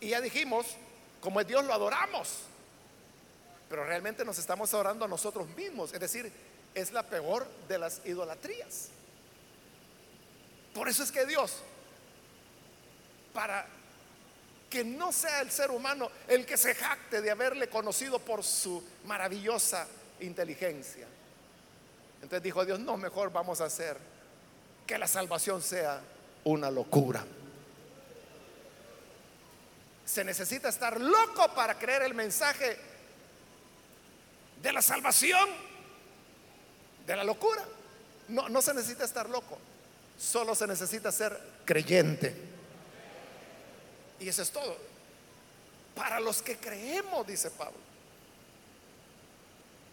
Y 0.00 0.10
ya 0.10 0.20
dijimos, 0.20 0.66
como 1.20 1.40
es 1.40 1.46
Dios 1.46 1.64
lo 1.64 1.72
adoramos. 1.72 2.40
Pero 3.70 3.84
realmente 3.84 4.24
nos 4.24 4.38
estamos 4.38 4.72
adorando 4.74 5.04
a 5.04 5.08
nosotros 5.08 5.48
mismos. 5.50 5.94
Es 5.94 6.00
decir, 6.00 6.30
es 6.74 6.92
la 6.92 7.04
peor 7.04 7.46
de 7.68 7.78
las 7.78 8.04
idolatrías. 8.04 8.90
Por 10.76 10.90
eso 10.90 11.02
es 11.02 11.10
que 11.10 11.24
Dios, 11.24 11.54
para 13.32 13.66
que 14.68 14.84
no 14.84 15.10
sea 15.10 15.40
el 15.40 15.50
ser 15.50 15.70
humano 15.70 16.10
el 16.28 16.44
que 16.44 16.58
se 16.58 16.74
jacte 16.74 17.22
de 17.22 17.30
haberle 17.30 17.70
conocido 17.70 18.18
por 18.18 18.44
su 18.44 18.84
maravillosa 19.06 19.88
inteligencia. 20.20 21.06
Entonces 22.16 22.42
dijo 22.42 22.62
Dios, 22.66 22.78
no, 22.78 22.98
mejor 22.98 23.32
vamos 23.32 23.62
a 23.62 23.64
hacer 23.64 23.96
que 24.86 24.98
la 24.98 25.08
salvación 25.08 25.62
sea 25.62 26.02
una 26.44 26.70
locura. 26.70 27.24
Se 30.04 30.24
necesita 30.24 30.68
estar 30.68 31.00
loco 31.00 31.54
para 31.54 31.78
creer 31.78 32.02
el 32.02 32.12
mensaje 32.12 32.76
de 34.60 34.72
la 34.74 34.82
salvación, 34.82 35.48
de 37.06 37.16
la 37.16 37.24
locura. 37.24 37.64
No, 38.28 38.50
no 38.50 38.60
se 38.60 38.74
necesita 38.74 39.06
estar 39.06 39.30
loco. 39.30 39.56
Solo 40.18 40.54
se 40.54 40.66
necesita 40.66 41.12
ser 41.12 41.38
creyente. 41.64 42.34
Y 44.18 44.28
eso 44.28 44.42
es 44.42 44.50
todo. 44.50 44.76
Para 45.94 46.20
los 46.20 46.42
que 46.42 46.56
creemos, 46.56 47.26
dice 47.26 47.50
Pablo. 47.50 47.78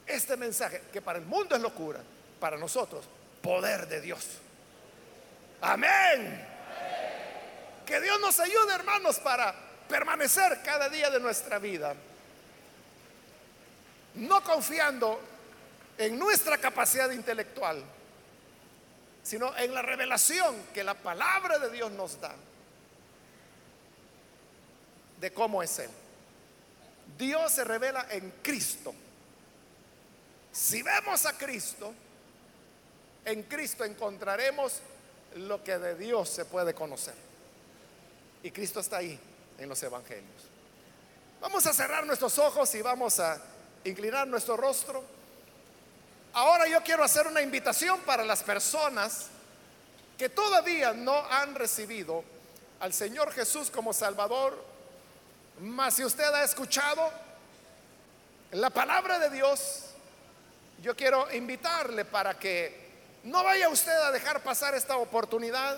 Este 0.06 0.36
mensaje, 0.38 0.84
que 0.92 1.02
para 1.02 1.20
el 1.20 1.26
mundo 1.26 1.56
es 1.56 1.62
locura, 1.62 2.00
para 2.40 2.58
nosotros, 2.58 3.06
poder 3.42 3.88
de 3.88 4.02
Dios. 4.02 4.26
Amén. 5.62 6.46
Que 7.86 8.00
Dios 8.02 8.20
nos 8.20 8.40
ayude, 8.40 8.74
hermanos, 8.74 9.20
para 9.20 9.54
permanecer 9.88 10.62
cada 10.64 10.90
día 10.90 11.10
de 11.10 11.20
nuestra 11.20 11.60
vida. 11.60 11.96
No 14.16 14.44
confiando 14.44 15.20
en 15.98 16.18
nuestra 16.20 16.58
capacidad 16.58 17.10
intelectual 17.12 17.84
sino 19.24 19.56
en 19.58 19.74
la 19.74 19.82
revelación 19.82 20.56
que 20.74 20.84
la 20.84 20.94
palabra 20.94 21.58
de 21.58 21.72
Dios 21.72 21.92
nos 21.92 22.20
da 22.20 22.36
de 25.20 25.32
cómo 25.32 25.64
es 25.64 25.80
Él. 25.80 25.90
Dios 27.18 27.52
se 27.52 27.64
revela 27.64 28.08
en 28.10 28.30
Cristo. 28.42 28.94
Si 30.52 30.84
vemos 30.84 31.26
a 31.26 31.38
Cristo, 31.38 31.94
en 33.24 33.44
Cristo 33.44 33.86
encontraremos 33.86 34.82
lo 35.36 35.64
que 35.64 35.78
de 35.78 35.96
Dios 35.96 36.30
se 36.30 36.44
puede 36.46 36.74
conocer. 36.74 37.16
Y 38.44 38.52
Cristo 38.52 38.82
está 38.82 38.98
ahí 38.98 39.18
en 39.58 39.70
los 39.70 39.82
evangelios. 39.82 40.44
Vamos 41.40 41.66
a 41.66 41.74
cerrar 41.74 42.06
nuestros 42.06 42.38
ojos 42.40 42.74
y 42.76 42.82
vamos 42.82 43.20
a 43.20 43.42
inclinar 43.86 44.28
nuestro 44.28 44.58
rostro. 44.58 45.04
Ahora 46.36 46.68
yo 46.68 46.82
quiero 46.82 47.04
hacer 47.04 47.28
una 47.28 47.44
invitación 47.44 48.00
para 48.02 48.24
las 48.24 48.42
personas 48.42 49.28
que 50.18 50.30
todavía 50.30 50.92
no 50.92 51.16
han 51.30 51.54
recibido 51.54 52.24
al 52.80 52.92
Señor 52.92 53.32
Jesús 53.32 53.70
como 53.70 53.94
Salvador, 53.94 54.66
mas 55.60 55.94
si 55.94 56.04
usted 56.04 56.34
ha 56.34 56.44
escuchado 56.44 57.08
la 58.52 58.72
palabra 58.72 59.20
de 59.20 59.30
Dios, 59.30 59.86
yo 60.82 60.96
quiero 60.96 61.32
invitarle 61.32 62.04
para 62.04 62.40
que 62.40 62.82
no 63.26 63.44
vaya 63.44 63.70
usted 63.70 63.96
a 63.96 64.10
dejar 64.10 64.42
pasar 64.42 64.74
esta 64.74 64.98
oportunidad. 64.98 65.78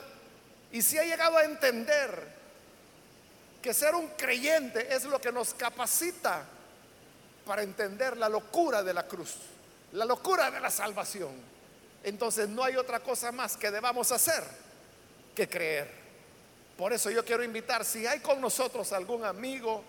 Y 0.72 0.82
si 0.82 0.98
ha 0.98 1.04
llegado 1.04 1.38
a 1.38 1.44
entender 1.44 2.34
que 3.62 3.74
ser 3.74 3.94
un 3.94 4.08
creyente 4.10 4.96
es 4.96 5.04
lo 5.04 5.20
que 5.20 5.34
nos 5.34 5.54
capacita 5.54 6.46
para 7.46 7.62
entender 7.62 8.16
la 8.16 8.30
locura 8.30 8.84
de 8.84 8.94
la 8.94 9.06
cruz 9.06 9.36
la 9.96 10.06
locura 10.06 10.52
de 10.52 10.60
la 10.60 10.70
salvación, 10.70 11.32
entonces 12.04 12.50
no 12.50 12.64
hay 12.64 12.76
otra 12.76 13.00
cosa 13.00 13.32
más 13.32 13.56
que 13.56 13.72
debamos 13.72 14.12
hacer 14.12 14.44
que 15.34 15.48
creer. 15.48 15.90
Por 16.78 16.92
eso 16.92 17.10
yo 17.10 17.24
quiero 17.24 17.44
invitar, 17.44 17.86
si 17.86 18.06
hay 18.06 18.20
con 18.20 18.42
nosotros 18.42 18.92
algún 18.92 19.24
amigo 19.24 19.84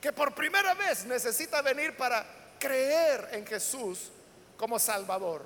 que 0.00 0.12
por 0.12 0.34
primera 0.34 0.74
vez 0.74 1.06
necesita 1.06 1.62
venir 1.62 1.96
para 1.96 2.24
creer 2.58 3.30
en 3.32 3.46
Jesús 3.46 4.10
como 4.58 4.78
Salvador, 4.78 5.42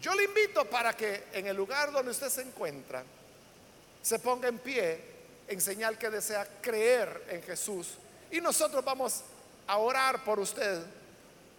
yo 0.00 0.14
le 0.14 0.24
invito 0.24 0.64
para 0.64 0.94
que 0.94 1.24
en 1.32 1.46
el 1.46 1.56
lugar 1.56 1.92
donde 1.92 2.10
usted 2.10 2.30
se 2.30 2.42
encuentra, 2.42 3.04
se 4.02 4.18
ponga 4.18 4.48
en 4.48 4.58
pie 4.58 5.00
en 5.46 5.60
señal 5.60 5.98
que 5.98 6.08
desea 6.08 6.46
creer 6.62 7.26
en 7.28 7.42
Jesús. 7.42 7.98
Y 8.30 8.40
nosotros 8.40 8.82
vamos 8.82 9.22
a 9.66 9.76
orar 9.76 10.24
por 10.24 10.40
usted 10.40 10.82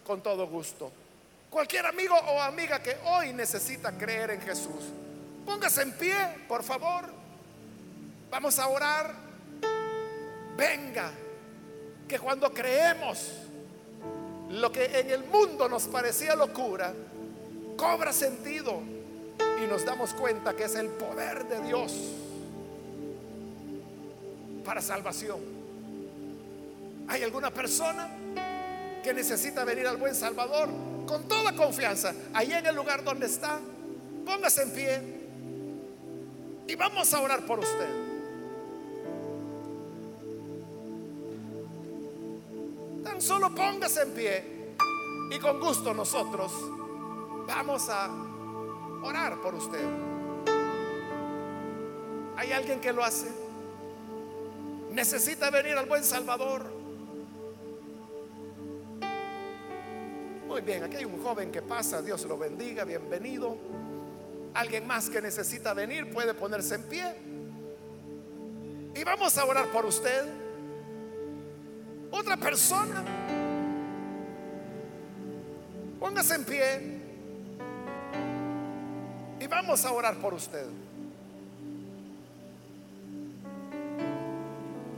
con 0.05 0.21
todo 0.21 0.47
gusto. 0.47 0.91
Cualquier 1.55 1.85
amigo 1.85 2.13
o 2.13 2.41
amiga 2.41 2.83
que 2.83 2.97
hoy 3.05 3.31
necesita 3.31 3.97
creer 3.97 4.31
en 4.31 4.41
Jesús, 4.41 4.91
póngase 5.45 5.83
en 5.83 5.93
pie, 5.93 6.13
por 6.49 6.63
favor. 6.63 7.05
Vamos 8.29 8.59
a 8.59 8.67
orar. 8.67 9.13
Venga, 10.57 11.11
que 12.09 12.19
cuando 12.19 12.53
creemos 12.53 13.31
lo 14.49 14.69
que 14.69 14.99
en 14.99 15.09
el 15.11 15.23
mundo 15.23 15.69
nos 15.69 15.83
parecía 15.83 16.35
locura, 16.35 16.91
cobra 17.77 18.11
sentido 18.11 18.81
y 19.63 19.65
nos 19.65 19.85
damos 19.85 20.13
cuenta 20.13 20.57
que 20.57 20.65
es 20.65 20.75
el 20.75 20.89
poder 20.89 21.45
de 21.45 21.61
Dios 21.61 21.93
para 24.65 24.81
salvación. 24.81 25.39
¿Hay 27.07 27.23
alguna 27.23 27.49
persona 27.49 28.09
que 29.01 29.13
necesita 29.13 29.63
venir 29.63 29.87
al 29.87 29.95
buen 29.95 30.13
Salvador? 30.13 30.94
Con 31.05 31.27
toda 31.27 31.55
confianza, 31.55 32.13
ahí 32.33 32.51
en 32.51 32.65
el 32.65 32.75
lugar 32.75 33.03
donde 33.03 33.27
está, 33.27 33.59
póngase 34.25 34.63
en 34.63 34.71
pie 34.71 35.01
y 36.67 36.75
vamos 36.75 37.13
a 37.13 37.21
orar 37.21 37.45
por 37.45 37.59
usted. 37.59 37.89
Tan 43.03 43.21
solo 43.21 43.53
póngase 43.53 44.01
en 44.01 44.11
pie 44.11 44.55
y 45.31 45.39
con 45.39 45.59
gusto 45.59 45.93
nosotros 45.93 46.51
vamos 47.47 47.87
a 47.89 48.09
orar 49.03 49.39
por 49.41 49.55
usted. 49.55 49.85
¿Hay 52.37 52.51
alguien 52.51 52.81
que 52.81 52.91
lo 52.91 53.03
hace? 53.03 53.31
Necesita 54.91 55.49
venir 55.49 55.77
al 55.77 55.85
buen 55.85 56.03
Salvador. 56.03 56.74
Muy 60.55 60.61
bien, 60.61 60.85
aquí 60.85 60.95
hay 60.95 61.03
un 61.03 61.21
joven 61.21 61.51
que 61.51 61.61
pasa, 61.61 62.01
Dios 62.01 62.23
lo 62.23 62.37
bendiga, 62.37 62.85
bienvenido. 62.85 63.57
Alguien 64.53 64.87
más 64.87 65.09
que 65.09 65.21
necesita 65.21 65.73
venir 65.73 66.09
puede 66.13 66.33
ponerse 66.33 66.75
en 66.75 66.83
pie. 66.83 67.13
Y 68.95 69.03
vamos 69.03 69.37
a 69.37 69.43
orar 69.43 69.67
por 69.67 69.85
usted. 69.85 70.23
Otra 72.09 72.37
persona. 72.37 73.03
Póngase 75.99 76.35
en 76.35 76.45
pie. 76.45 77.01
Y 79.41 79.47
vamos 79.47 79.83
a 79.83 79.91
orar 79.91 80.15
por 80.15 80.33
usted. 80.35 80.67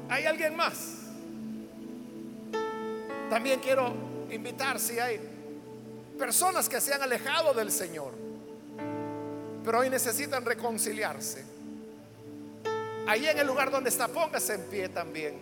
¿Hay 0.07 0.23
alguien 0.27 0.55
más? 0.55 0.97
También 3.31 3.59
quiero 3.59 3.91
invitar 4.29 4.79
si 4.79 4.99
hay 4.99 5.36
Personas 6.17 6.67
que 6.67 6.81
se 6.81 6.93
han 6.93 7.01
alejado 7.03 7.53
del 7.53 7.71
Señor, 7.71 8.11
pero 9.63 9.79
hoy 9.79 9.89
necesitan 9.89 10.43
reconciliarse. 10.43 11.45
Ahí 13.07 13.27
en 13.27 13.37
el 13.37 13.47
lugar 13.47 13.69
donde 13.71 13.89
está, 13.89 14.07
póngase 14.07 14.55
en 14.55 14.63
pie 14.63 14.89
también. 14.89 15.39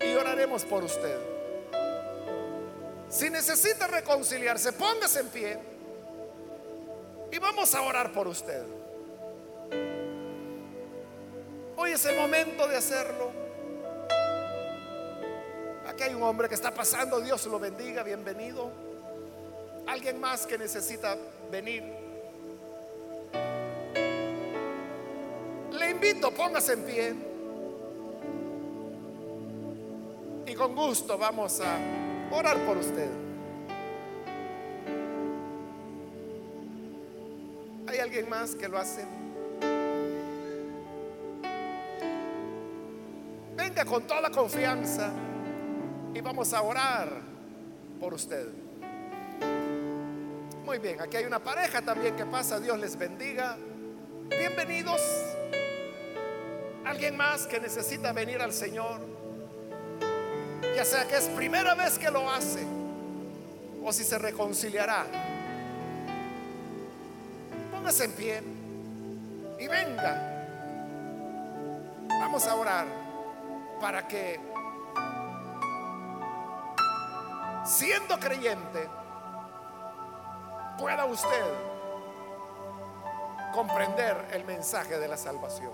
Y 0.00 0.14
oraremos 0.14 0.64
por 0.64 0.82
usted. 0.82 1.18
Si 3.08 3.30
necesita 3.30 3.86
reconciliarse, 3.86 4.72
póngase 4.72 5.20
en 5.20 5.28
pie. 5.28 5.58
Y 7.30 7.38
vamos 7.38 7.74
a 7.74 7.82
orar 7.82 8.12
por 8.12 8.26
usted. 8.26 8.62
Hoy 11.76 11.92
es 11.92 12.04
el 12.04 12.16
momento 12.16 12.66
de 12.66 12.76
hacerlo. 12.76 13.30
Aquí 15.86 16.02
hay 16.02 16.14
un 16.14 16.22
hombre 16.22 16.48
que 16.48 16.54
está 16.54 16.74
pasando, 16.74 17.20
Dios 17.20 17.46
lo 17.46 17.58
bendiga, 17.58 18.02
bienvenido. 18.02 18.91
Alguien 19.86 20.20
más 20.20 20.46
que 20.46 20.56
necesita 20.56 21.16
venir. 21.50 21.82
Le 25.72 25.90
invito, 25.90 26.30
póngase 26.30 26.72
en 26.74 26.84
pie. 26.84 27.14
Y 30.46 30.54
con 30.54 30.74
gusto 30.74 31.16
vamos 31.18 31.60
a 31.60 31.78
orar 32.30 32.58
por 32.66 32.76
usted. 32.78 33.08
¿Hay 37.86 37.98
alguien 37.98 38.28
más 38.28 38.54
que 38.54 38.68
lo 38.68 38.78
hace? 38.78 39.04
Venga 43.56 43.84
con 43.84 44.06
toda 44.06 44.30
confianza 44.30 45.12
y 46.14 46.20
vamos 46.20 46.52
a 46.52 46.62
orar 46.62 47.08
por 48.00 48.14
usted. 48.14 48.61
Muy 50.64 50.78
bien, 50.78 51.00
aquí 51.00 51.16
hay 51.16 51.24
una 51.24 51.40
pareja 51.40 51.82
también 51.82 52.14
que 52.14 52.24
pasa, 52.24 52.60
Dios 52.60 52.78
les 52.78 52.96
bendiga. 52.96 53.56
Bienvenidos. 54.28 55.00
¿Alguien 56.84 57.16
más 57.16 57.48
que 57.48 57.58
necesita 57.58 58.12
venir 58.12 58.40
al 58.40 58.52
Señor? 58.52 59.00
Ya 60.76 60.84
sea 60.84 61.06
que 61.08 61.16
es 61.16 61.24
primera 61.30 61.74
vez 61.74 61.98
que 61.98 62.08
lo 62.12 62.30
hace 62.30 62.64
o 63.82 63.92
si 63.92 64.04
se 64.04 64.16
reconciliará. 64.18 65.04
Póngase 67.72 68.04
en 68.04 68.12
pie 68.12 68.42
y 69.58 69.66
venga. 69.66 70.46
Vamos 72.08 72.46
a 72.46 72.54
orar 72.54 72.86
para 73.80 74.06
que, 74.06 74.38
siendo 77.66 78.16
creyente, 78.20 79.01
pueda 80.82 81.04
usted 81.04 81.44
comprender 83.54 84.16
el 84.32 84.44
mensaje 84.44 84.98
de 84.98 85.06
la 85.06 85.16
salvación. 85.16 85.70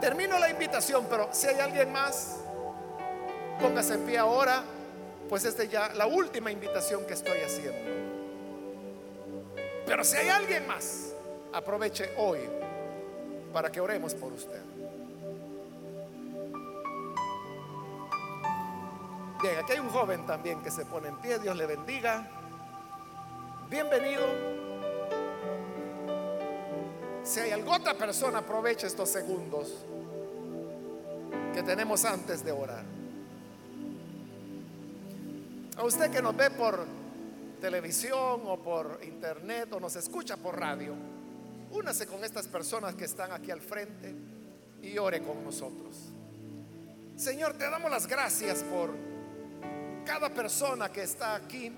Termino 0.00 0.38
la 0.38 0.48
invitación, 0.48 1.06
pero 1.10 1.28
si 1.30 1.46
hay 1.46 1.60
alguien 1.60 1.92
más, 1.92 2.38
póngase 3.60 3.94
en 3.94 4.06
pie 4.06 4.16
ahora, 4.16 4.62
pues 5.28 5.44
esta 5.44 5.62
es 5.62 5.70
ya 5.70 5.90
la 5.90 6.06
última 6.06 6.50
invitación 6.50 7.04
que 7.04 7.12
estoy 7.12 7.38
haciendo. 7.40 7.92
Pero 9.84 10.04
si 10.04 10.16
hay 10.16 10.30
alguien 10.30 10.66
más, 10.66 11.12
aproveche 11.52 12.14
hoy 12.16 12.40
para 13.52 13.70
que 13.70 13.78
oremos 13.82 14.14
por 14.14 14.32
usted. 14.32 14.62
Bien, 19.42 19.58
aquí 19.58 19.72
hay 19.72 19.80
un 19.80 19.90
joven 19.90 20.24
también 20.24 20.62
que 20.62 20.70
se 20.70 20.86
pone 20.86 21.08
en 21.08 21.16
pie, 21.16 21.38
Dios 21.38 21.54
le 21.54 21.66
bendiga. 21.66 22.41
Bienvenido. 23.72 24.26
Si 27.24 27.40
hay 27.40 27.52
alguna 27.52 27.78
otra 27.78 27.94
persona, 27.94 28.40
aproveche 28.40 28.86
estos 28.86 29.08
segundos 29.08 29.86
que 31.54 31.62
tenemos 31.62 32.04
antes 32.04 32.44
de 32.44 32.52
orar. 32.52 32.84
A 35.78 35.84
usted 35.84 36.10
que 36.10 36.20
nos 36.20 36.36
ve 36.36 36.50
por 36.50 36.84
televisión 37.62 38.42
o 38.44 38.58
por 38.62 39.00
internet 39.04 39.72
o 39.72 39.80
nos 39.80 39.96
escucha 39.96 40.36
por 40.36 40.60
radio, 40.60 40.92
únase 41.70 42.06
con 42.06 42.22
estas 42.22 42.48
personas 42.48 42.94
que 42.94 43.06
están 43.06 43.32
aquí 43.32 43.50
al 43.50 43.62
frente 43.62 44.14
y 44.82 44.98
ore 44.98 45.22
con 45.22 45.42
nosotros. 45.42 45.96
Señor, 47.16 47.54
te 47.54 47.70
damos 47.70 47.90
las 47.90 48.06
gracias 48.06 48.62
por 48.64 48.90
cada 50.04 50.28
persona 50.28 50.92
que 50.92 51.04
está 51.04 51.36
aquí 51.36 51.72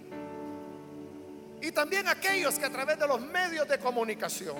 y 1.65 1.73
también 1.73 2.07
aquellos 2.07 2.59
que 2.59 2.67
a 2.67 2.71
través 2.71 2.99
de 2.99 3.09
los 3.09 3.23
medios 3.23 3.67
de 3.67 3.79
comunicación 3.79 4.55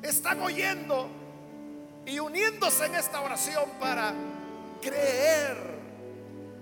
están 0.00 0.40
oyendo 0.40 1.10
y 2.06 2.20
uniéndose 2.20 2.86
en 2.86 2.94
esta 2.94 3.20
oración 3.20 3.64
para 3.80 4.14
creer, 4.80 5.56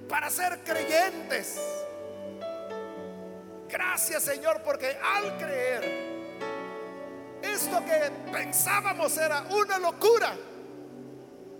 para 0.09 0.31
ser 0.31 0.61
creyentes. 0.65 1.61
Gracias 3.69 4.23
Señor 4.23 4.63
porque 4.63 4.97
al 4.97 5.37
creer, 5.37 6.09
esto 7.43 7.85
que 7.85 8.33
pensábamos 8.33 9.15
era 9.19 9.43
una 9.43 9.79
locura, 9.79 10.35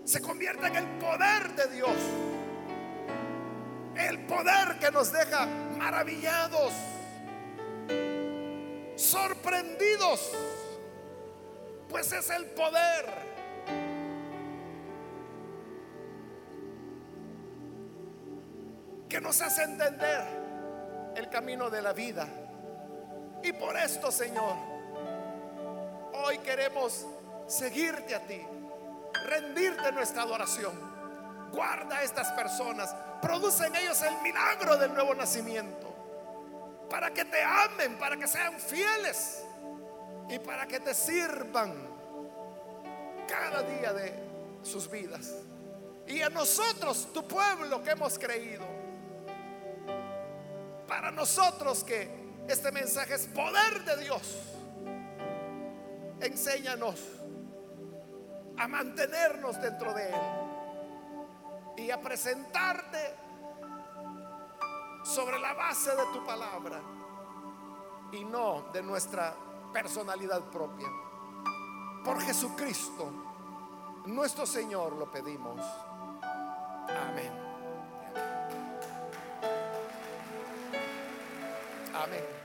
se 0.05 0.19
convierte 0.21 0.65
en 0.65 0.75
el 0.77 0.87
poder 0.97 1.53
de 1.53 1.67
Dios. 1.67 1.97
El 3.95 4.25
poder 4.25 4.79
que 4.79 4.89
nos 4.91 5.11
deja 5.11 5.47
maravillados, 5.79 6.73
sorprendidos, 8.97 10.31
pues 11.87 12.11
es 12.11 12.29
el 12.29 12.45
poder. 12.47 13.29
que 19.07 19.19
nos 19.19 19.41
hace 19.41 19.63
entender 19.63 20.23
el 21.15 21.29
camino 21.29 21.71
de 21.71 21.81
la 21.81 21.93
vida. 21.93 22.27
Y 23.41 23.51
por 23.53 23.75
esto, 23.75 24.11
Señor, 24.11 24.55
hoy 26.13 26.37
queremos 26.37 27.07
seguirte 27.47 28.13
a 28.13 28.19
ti, 28.27 28.39
rendirte 29.25 29.91
nuestra 29.91 30.21
adoración. 30.21 30.88
Guarda 31.51 31.97
a 31.97 32.03
estas 32.03 32.31
personas, 32.31 32.95
produce 33.21 33.65
en 33.65 33.75
ellos 33.75 34.01
el 34.01 34.21
milagro 34.21 34.77
del 34.77 34.93
nuevo 34.93 35.15
nacimiento, 35.15 35.87
para 36.89 37.11
que 37.11 37.25
te 37.25 37.41
amen, 37.43 37.97
para 37.97 38.17
que 38.17 38.27
sean 38.27 38.59
fieles 38.59 39.43
y 40.29 40.39
para 40.39 40.67
que 40.67 40.79
te 40.79 40.93
sirvan 40.93 41.73
cada 43.27 43.63
día 43.63 43.93
de 43.93 44.13
sus 44.63 44.89
vidas. 44.89 45.33
Y 46.07 46.21
a 46.21 46.29
nosotros, 46.29 47.09
tu 47.13 47.27
pueblo 47.27 47.83
que 47.83 47.91
hemos 47.91 48.17
creído, 48.17 48.65
para 50.87 51.11
nosotros 51.11 51.83
que 51.83 52.09
este 52.47 52.71
mensaje 52.71 53.15
es 53.15 53.27
poder 53.27 53.83
de 53.85 53.97
Dios, 53.97 54.37
enséñanos 56.21 56.99
a 58.57 58.67
mantenernos 58.67 59.61
dentro 59.61 59.93
de 59.93 60.09
Él 60.09 60.38
y 61.79 61.91
a 61.91 61.99
presentarte 61.99 63.15
sobre 65.03 65.39
la 65.39 65.53
base 65.53 65.95
de 65.95 66.05
tu 66.13 66.25
palabra 66.25 66.81
y 68.11 68.25
no 68.25 68.65
de 68.73 68.81
nuestra 68.83 69.35
personalidad 69.71 70.43
propia. 70.49 70.87
Por 72.03 72.21
Jesucristo, 72.21 73.11
nuestro 74.05 74.45
Señor, 74.45 74.93
lo 74.93 75.09
pedimos. 75.09 75.61
Amén. 76.21 77.31
Amén. 81.93 82.38